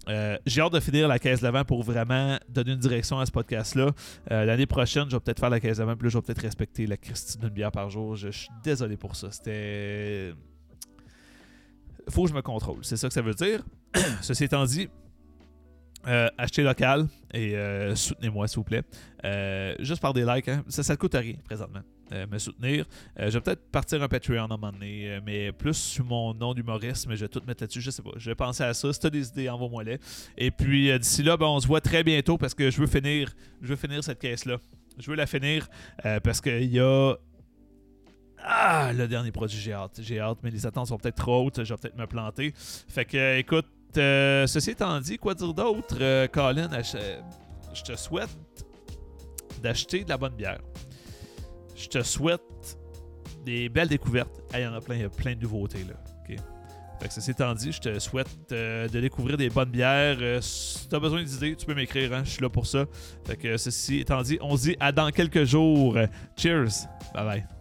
Euh, 0.08 0.38
j'ai 0.46 0.60
hâte 0.60 0.72
de 0.72 0.80
finir 0.80 1.08
la 1.08 1.18
caisse 1.18 1.40
d'avant 1.40 1.64
pour 1.64 1.82
vraiment 1.82 2.38
donner 2.48 2.72
une 2.72 2.78
direction 2.78 3.18
à 3.18 3.26
ce 3.26 3.32
podcast-là. 3.32 3.90
Euh, 4.30 4.44
l'année 4.44 4.66
prochaine, 4.66 5.06
je 5.08 5.16
vais 5.16 5.20
peut-être 5.20 5.40
faire 5.40 5.50
la 5.50 5.60
caisse 5.60 5.78
d'avant, 5.78 5.96
puis 5.96 6.04
là, 6.06 6.10
je 6.10 6.18
vais 6.18 6.22
peut-être 6.22 6.42
respecter 6.42 6.86
la 6.86 6.96
Christine 6.96 7.40
d'une 7.40 7.50
bière 7.50 7.72
par 7.72 7.90
jour. 7.90 8.14
Je, 8.14 8.28
suis 8.28 8.48
désolé 8.62 8.96
pour 8.96 9.16
ça. 9.16 9.30
C'était. 9.30 10.32
Faut 12.08 12.24
que 12.24 12.30
je 12.30 12.34
me 12.34 12.42
contrôle. 12.42 12.78
C'est 12.82 12.96
ça 12.96 13.08
que 13.08 13.14
ça 13.14 13.22
veut 13.22 13.34
dire. 13.34 13.62
Ceci 14.22 14.44
étant 14.44 14.64
dit, 14.64 14.88
euh, 16.06 16.28
achetez 16.38 16.62
local 16.62 17.08
et 17.34 17.54
soutenez-moi, 17.94 18.48
s'il 18.48 18.58
vous 18.58 18.64
plaît. 18.64 18.82
juste 19.80 20.00
par 20.00 20.12
des 20.12 20.24
likes, 20.24 20.48
hein. 20.48 20.64
ça 20.68 20.92
ne 20.92 20.98
coûte 20.98 21.14
rien 21.14 21.34
présentement. 21.44 21.82
Euh, 22.12 22.24
me 22.30 22.38
soutenir. 22.38 22.84
Euh, 23.18 23.30
je 23.30 23.32
vais 23.32 23.40
peut-être 23.40 23.68
partir 23.72 24.00
un 24.00 24.06
Patreon 24.06 24.42
à 24.42 24.44
un 24.44 24.46
moment 24.46 24.70
donné, 24.70 25.10
euh, 25.10 25.20
mais 25.26 25.50
plus 25.50 25.74
sur 25.74 26.04
mon 26.04 26.34
nom 26.34 26.54
d'humoriste, 26.54 27.08
mais 27.08 27.16
je 27.16 27.24
vais 27.24 27.28
tout 27.28 27.42
mettre 27.48 27.64
là-dessus, 27.64 27.80
je 27.80 27.90
sais 27.90 28.02
pas. 28.02 28.12
Je 28.16 28.30
vais 28.30 28.36
penser 28.36 28.62
à 28.62 28.74
ça. 28.74 28.92
Si 28.92 29.00
tu 29.00 29.08
as 29.08 29.10
des 29.10 29.26
idées, 29.26 29.48
envoie-moi-les. 29.48 29.98
Et 30.38 30.52
puis 30.52 30.96
d'ici 31.00 31.24
là, 31.24 31.36
ben, 31.36 31.46
on 31.46 31.58
se 31.58 31.66
voit 31.66 31.80
très 31.80 32.04
bientôt 32.04 32.38
parce 32.38 32.54
que 32.54 32.70
je 32.70 32.80
veux 32.80 32.86
finir, 32.86 33.34
je 33.60 33.68
veux 33.68 33.76
finir 33.76 34.04
cette 34.04 34.20
caisse-là. 34.20 34.58
Je 34.98 35.10
veux 35.10 35.16
la 35.16 35.26
finir 35.26 35.68
parce 36.22 36.40
qu'il 36.40 36.72
y 36.72 36.78
a. 36.78 37.14
Ah, 38.48 38.92
le 38.94 39.08
dernier 39.08 39.32
produit, 39.32 39.58
j'ai 39.58 39.72
hâte. 39.72 39.98
J'ai 40.00 40.20
hâte, 40.20 40.38
mais 40.42 40.50
les 40.50 40.66
attentes 40.66 40.86
sont 40.86 40.98
peut-être 40.98 41.16
trop 41.16 41.44
hautes. 41.44 41.64
Je 41.64 41.74
vais 41.74 41.78
peut-être 41.78 41.98
me 41.98 42.06
planter. 42.06 42.52
Fait 42.56 43.04
que, 43.04 43.38
écoute, 43.38 43.66
ceci 43.94 44.70
étant 44.70 45.00
dit, 45.00 45.18
quoi 45.18 45.34
dire 45.34 45.52
d'autre, 45.52 46.26
Colin, 46.28 46.70
je 46.82 47.82
te 47.82 47.96
souhaite 47.96 48.36
d'acheter 49.62 50.04
de 50.04 50.08
la 50.08 50.16
bonne 50.16 50.34
bière. 50.34 50.60
Je 51.74 51.88
te 51.88 52.02
souhaite 52.02 52.78
des 53.44 53.68
belles 53.68 53.88
découvertes. 53.88 54.40
Il 54.54 54.60
y 54.60 54.66
en 54.66 54.74
a 54.74 54.80
plein, 54.80 54.94
il 54.94 55.02
y 55.02 55.04
a 55.04 55.08
plein 55.08 55.34
de 55.34 55.40
nouveautés 55.40 55.84
là. 55.84 55.94
Fait 56.98 57.08
que 57.08 57.14
ceci 57.14 57.32
étant 57.32 57.54
dit, 57.54 57.72
je 57.72 57.80
te 57.80 57.98
souhaite 57.98 58.28
euh, 58.52 58.88
de 58.88 59.00
découvrir 59.00 59.36
des 59.36 59.50
bonnes 59.50 59.70
bières. 59.70 60.16
Euh, 60.20 60.40
si 60.40 60.88
tu 60.88 60.94
as 60.94 60.98
besoin 60.98 61.22
d'idées, 61.22 61.54
tu 61.54 61.66
peux 61.66 61.74
m'écrire, 61.74 62.12
hein? 62.12 62.22
je 62.24 62.30
suis 62.30 62.42
là 62.42 62.48
pour 62.48 62.66
ça. 62.66 62.86
Fait 63.26 63.36
que 63.36 63.56
ceci 63.56 63.98
étant 63.98 64.22
dit, 64.22 64.38
on 64.40 64.56
se 64.56 64.62
dit 64.62 64.76
à 64.80 64.92
dans 64.92 65.10
quelques 65.10 65.44
jours. 65.44 65.96
Cheers! 66.36 66.86
Bye 67.14 67.24
bye. 67.24 67.55